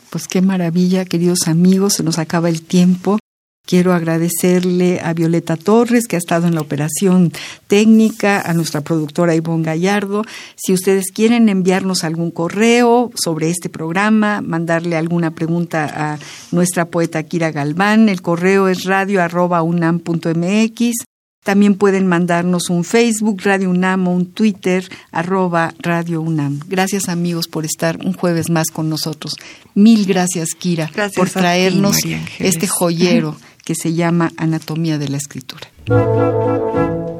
Pues 0.09 0.27
qué 0.27 0.41
maravilla, 0.41 1.05
queridos 1.05 1.47
amigos, 1.47 1.93
se 1.93 2.03
nos 2.03 2.17
acaba 2.17 2.49
el 2.49 2.63
tiempo. 2.63 3.19
Quiero 3.67 3.93
agradecerle 3.93 4.99
a 4.99 5.13
Violeta 5.13 5.55
Torres, 5.55 6.07
que 6.07 6.15
ha 6.15 6.19
estado 6.19 6.47
en 6.47 6.55
la 6.55 6.61
operación 6.61 7.31
técnica, 7.67 8.41
a 8.41 8.53
nuestra 8.53 8.81
productora 8.81 9.35
Ivonne 9.35 9.63
Gallardo. 9.63 10.23
Si 10.55 10.73
ustedes 10.73 11.11
quieren 11.11 11.49
enviarnos 11.49 12.03
algún 12.03 12.31
correo 12.31 13.11
sobre 13.13 13.51
este 13.51 13.69
programa, 13.69 14.41
mandarle 14.41 14.97
alguna 14.97 15.35
pregunta 15.35 15.85
a 15.85 16.17
nuestra 16.51 16.85
poeta 16.85 17.21
Kira 17.21 17.51
Galván, 17.51 18.09
el 18.09 18.23
correo 18.23 18.67
es 18.67 18.85
radio.unam.mx. 18.85 21.08
También 21.43 21.75
pueden 21.75 22.05
mandarnos 22.05 22.69
un 22.69 22.83
Facebook, 22.83 23.41
Radio 23.43 23.69
UNAM, 23.69 24.07
o 24.07 24.11
un 24.11 24.25
Twitter, 24.27 24.87
arroba 25.11 25.73
Radio 25.79 26.21
UNAM. 26.21 26.59
Gracias 26.67 27.07
amigos 27.07 27.47
por 27.47 27.65
estar 27.65 27.97
un 28.05 28.13
jueves 28.13 28.49
más 28.49 28.67
con 28.71 28.89
nosotros. 28.89 29.35
Mil 29.73 30.05
gracias, 30.05 30.49
Kira, 30.53 30.91
por 31.15 31.29
traernos 31.29 31.97
este 32.39 32.67
joyero 32.67 33.35
que 33.63 33.75
se 33.75 33.93
llama 33.93 34.31
Anatomía 34.37 34.97
de 34.97 35.09
la 35.09 35.17
Escritura. 35.17 35.67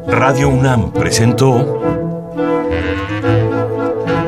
Radio 0.07 0.49
UNAM 0.49 0.91
presentó 0.91 1.82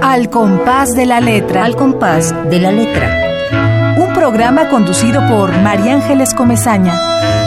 Al 0.01 0.29
compás 0.29 0.91
de 0.95 1.05
la 1.05 1.19
letra. 1.19 1.65
Al 1.65 1.75
compás 1.75 2.33
de 2.49 2.59
la 2.59 2.71
letra. 2.71 3.97
Un 3.97 4.13
programa 4.13 4.69
conducido 4.69 5.27
por 5.27 5.51
María 5.61 5.95
Ángeles 5.95 6.33
Comezaña. 6.33 7.40